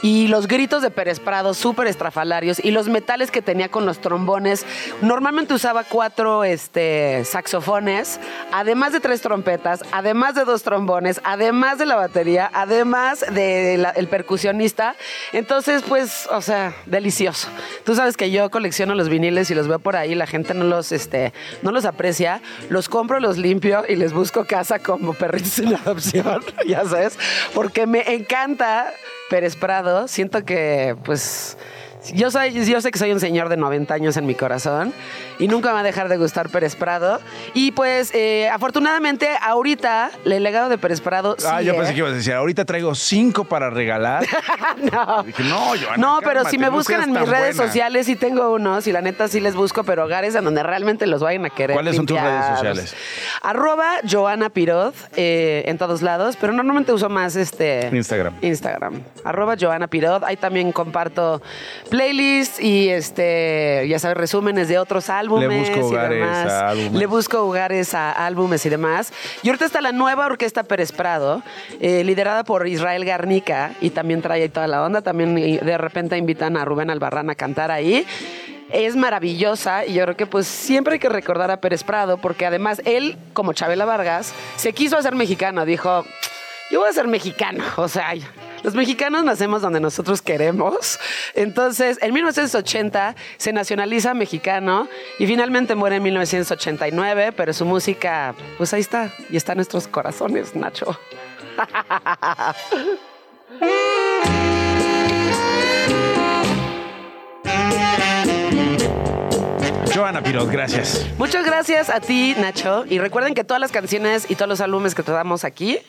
y 0.02 0.28
los 0.28 0.48
gritos 0.48 0.82
de 0.82 0.90
Pérez 0.90 1.20
Prado 1.20 1.54
súper 1.54 1.86
estrafalarios 1.86 2.62
y 2.62 2.70
los 2.70 2.88
metales 2.88 3.30
que 3.30 3.42
tenía 3.42 3.68
con 3.68 3.86
los 3.86 4.00
trombones. 4.00 4.64
Normalmente 5.02 5.54
usaba 5.54 5.84
cuatro 5.84 6.44
este, 6.44 7.24
saxofones, 7.24 8.18
además 8.52 8.92
de 8.92 9.00
tres 9.00 9.20
trompetas, 9.20 9.82
además 9.92 10.34
de 10.34 10.44
dos 10.44 10.62
trombones, 10.62 11.20
además 11.24 11.78
de 11.78 11.86
la 11.86 11.96
batería, 11.96 12.50
además 12.52 13.24
del 13.32 14.08
percusionista. 14.08 14.94
Entonces, 15.32 15.82
pues, 15.86 16.28
o 16.30 16.40
sea, 16.40 16.74
delicioso. 16.86 17.48
Tú 17.84 17.94
sabes 17.94 18.16
que 18.16 18.30
yo 18.30 18.50
colecciono 18.50 18.94
los 18.94 19.08
viniles 19.08 19.50
y 19.50 19.54
los 19.54 19.68
veo 19.68 19.78
por 19.78 19.96
ahí, 19.96 20.14
la 20.14 20.26
gente 20.26 20.54
no 20.54 20.64
los, 20.64 20.92
este, 20.92 21.32
no 21.62 21.72
los 21.72 21.84
aprecia, 21.84 22.40
los 22.70 22.88
compro, 22.88 23.20
los 23.20 23.36
limpio 23.36 23.84
y 23.88 23.96
les 23.96 24.12
busco 24.12 24.44
casa 24.44 24.78
como 24.78 25.12
perritos 25.14 25.58
en 25.58 25.74
adopción, 25.74 26.42
ya 26.66 26.84
sabes, 26.84 27.18
porque 27.54 27.86
me 27.86 28.14
encanta 28.14 28.92
Pérez 29.28 29.56
Prado, 29.56 30.08
siento 30.08 30.44
que, 30.44 30.96
pues, 31.04 31.56
Yo, 32.14 32.30
soy, 32.30 32.52
yo 32.64 32.80
sé 32.80 32.90
que 32.90 32.98
soy 32.98 33.12
un 33.12 33.20
señor 33.20 33.48
de 33.48 33.56
90 33.56 33.92
años 33.94 34.16
en 34.16 34.26
mi 34.26 34.34
corazón 34.34 34.92
y 35.38 35.48
nunca 35.48 35.68
me 35.68 35.74
va 35.74 35.80
a 35.80 35.82
dejar 35.82 36.08
de 36.08 36.16
gustar 36.16 36.48
Pérez 36.48 36.76
Prado. 36.76 37.20
Y 37.54 37.72
pues, 37.72 38.14
eh, 38.14 38.48
afortunadamente, 38.48 39.28
ahorita 39.40 40.10
el 40.24 40.42
legado 40.42 40.68
de 40.68 40.78
Pérez 40.78 41.00
Prado. 41.00 41.36
Ah, 41.46 41.62
yo 41.62 41.76
pensé 41.76 41.92
que 41.92 41.98
ibas 41.98 42.12
a 42.12 42.16
decir, 42.16 42.32
ahorita 42.34 42.64
traigo 42.64 42.94
cinco 42.94 43.44
para 43.44 43.70
regalar. 43.70 44.24
no. 44.92 45.22
Dije, 45.22 45.42
no, 45.44 45.68
Joana, 45.68 45.96
No, 45.96 46.18
pero 46.20 46.34
cálmate, 46.34 46.50
si 46.50 46.58
me 46.58 46.66
no 46.66 46.72
buscan 46.72 47.02
en 47.02 47.12
mis 47.12 47.28
redes 47.28 47.56
sociales, 47.56 48.06
sí 48.06 48.16
tengo 48.16 48.52
unos 48.52 48.86
y 48.86 48.92
la 48.92 49.00
neta 49.00 49.28
sí 49.28 49.40
les 49.40 49.54
busco, 49.54 49.84
pero 49.84 50.04
hogares 50.04 50.34
en 50.34 50.44
donde 50.44 50.62
realmente 50.62 51.06
los 51.06 51.22
vayan 51.22 51.44
a 51.44 51.50
querer. 51.50 51.74
¿Cuáles 51.74 51.96
son 51.96 52.06
tus 52.06 52.20
redes 52.20 52.46
sociales? 52.46 52.94
Arroba 53.42 53.96
Joana 54.10 54.50
Piroz 54.50 54.94
eh, 55.16 55.64
en 55.66 55.78
todos 55.78 56.02
lados, 56.02 56.36
pero 56.40 56.52
normalmente 56.52 56.92
uso 56.92 57.08
más 57.08 57.36
este 57.36 57.90
Instagram. 57.92 58.34
Instagram. 58.42 59.02
Arroba 59.24 59.56
Joana 59.58 59.88
Piroz. 59.88 60.22
Ahí 60.22 60.36
también 60.36 60.72
comparto 60.72 61.42
playlists 61.96 62.60
y 62.60 62.90
este, 62.90 63.86
ya 63.88 63.98
sabes, 63.98 64.16
resúmenes 64.16 64.68
de 64.68 64.78
otros 64.78 65.08
álbumes. 65.08 65.48
Le 65.48 65.58
busco 65.58 65.78
y 65.78 65.82
hogares 65.82 66.18
demás. 66.18 66.52
a 66.52 66.68
álbumes. 66.68 66.92
Le 66.92 67.06
busco 67.06 67.38
hogares 67.40 67.94
a 67.94 68.12
álbumes 68.26 68.66
y 68.66 68.68
demás. 68.68 69.12
Y 69.42 69.48
ahorita 69.48 69.64
está 69.64 69.80
la 69.80 69.92
nueva 69.92 70.26
orquesta 70.26 70.62
Pérez 70.62 70.92
Prado, 70.92 71.42
eh, 71.80 72.04
liderada 72.04 72.44
por 72.44 72.66
Israel 72.68 73.04
Garnica, 73.04 73.72
y 73.80 73.90
también 73.90 74.20
trae 74.20 74.42
ahí 74.42 74.48
toda 74.48 74.66
la 74.66 74.84
onda. 74.84 75.00
También 75.00 75.34
de 75.34 75.78
repente 75.78 76.18
invitan 76.18 76.56
a 76.56 76.64
Rubén 76.64 76.90
Albarrán 76.90 77.30
a 77.30 77.34
cantar 77.34 77.70
ahí. 77.70 78.06
Es 78.70 78.96
maravillosa 78.96 79.86
y 79.86 79.94
yo 79.94 80.02
creo 80.02 80.16
que 80.16 80.26
pues 80.26 80.46
siempre 80.46 80.94
hay 80.94 80.98
que 80.98 81.08
recordar 81.08 81.52
a 81.52 81.60
Pérez 81.60 81.84
Prado 81.84 82.18
porque 82.18 82.46
además 82.46 82.82
él, 82.84 83.16
como 83.32 83.52
Chabela 83.52 83.84
Vargas, 83.84 84.34
se 84.56 84.72
quiso 84.72 84.98
hacer 84.98 85.14
mexicano. 85.14 85.64
Dijo, 85.64 86.04
yo 86.70 86.80
voy 86.80 86.88
a 86.88 86.92
ser 86.92 87.08
mexicano. 87.08 87.64
O 87.76 87.88
sea, 87.88 88.14
los 88.62 88.74
mexicanos 88.74 89.24
nacemos 89.24 89.62
donde 89.62 89.80
nosotros 89.80 90.22
queremos. 90.22 90.98
Entonces, 91.34 91.98
en 92.00 92.12
1980 92.12 93.14
se 93.36 93.52
nacionaliza 93.52 94.14
mexicano 94.14 94.88
y 95.18 95.26
finalmente 95.26 95.74
muere 95.74 95.96
en 95.96 96.02
1989, 96.02 97.32
pero 97.32 97.52
su 97.52 97.64
música, 97.64 98.34
pues 98.56 98.72
ahí 98.74 98.80
está, 98.80 99.12
y 99.30 99.36
está 99.36 99.52
en 99.52 99.58
nuestros 99.58 99.86
corazones, 99.86 100.56
Nacho. 100.56 100.98
Joana 109.96 110.22
Pirot, 110.22 110.50
gracias. 110.50 111.06
Muchas 111.16 111.46
gracias 111.46 111.88
a 111.88 112.00
ti, 112.00 112.34
Nacho. 112.38 112.84
Y 112.86 112.98
recuerden 112.98 113.34
que 113.34 113.44
todas 113.44 113.60
las 113.60 113.72
canciones 113.72 114.30
y 114.30 114.34
todos 114.34 114.48
los 114.48 114.60
álbumes 114.60 114.94
que 114.94 115.02
tratamos 115.02 115.42
aquí 115.42 115.80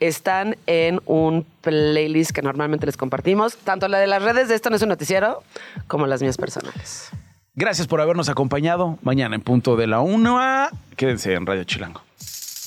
están 0.00 0.56
en 0.66 1.00
un 1.06 1.46
playlist 1.62 2.32
que 2.32 2.42
normalmente 2.42 2.86
les 2.86 2.96
compartimos, 2.96 3.56
tanto 3.56 3.88
la 3.88 3.98
de 3.98 4.06
las 4.06 4.22
redes 4.22 4.48
de 4.48 4.54
Esto 4.54 4.70
no 4.70 4.76
es 4.76 4.82
un 4.82 4.88
noticiero 4.88 5.42
como 5.86 6.06
las 6.06 6.22
mías 6.22 6.36
personales. 6.36 7.10
Gracias 7.54 7.86
por 7.86 8.00
habernos 8.00 8.28
acompañado. 8.28 8.98
Mañana 9.02 9.34
en 9.34 9.40
punto 9.40 9.76
de 9.76 9.86
la 9.86 10.00
una. 10.00 10.68
Quédense 10.96 11.32
en 11.32 11.46
Radio 11.46 11.64
Chilango. 11.64 12.02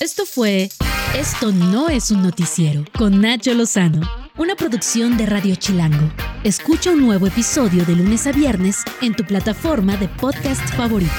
Esto 0.00 0.24
fue 0.26 0.68
Esto 1.14 1.52
no 1.52 1.88
es 1.88 2.10
un 2.10 2.22
noticiero 2.22 2.84
con 2.96 3.20
Nacho 3.20 3.54
Lozano, 3.54 4.00
una 4.36 4.56
producción 4.56 5.16
de 5.16 5.26
Radio 5.26 5.54
Chilango. 5.54 6.10
Escucha 6.42 6.90
un 6.90 7.06
nuevo 7.06 7.26
episodio 7.26 7.84
de 7.84 7.94
lunes 7.94 8.26
a 8.26 8.32
viernes 8.32 8.82
en 9.02 9.14
tu 9.14 9.24
plataforma 9.24 9.96
de 9.96 10.08
podcast 10.08 10.66
favorita. 10.74 11.12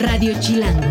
Radio 0.00 0.34
Chilango, 0.40 0.90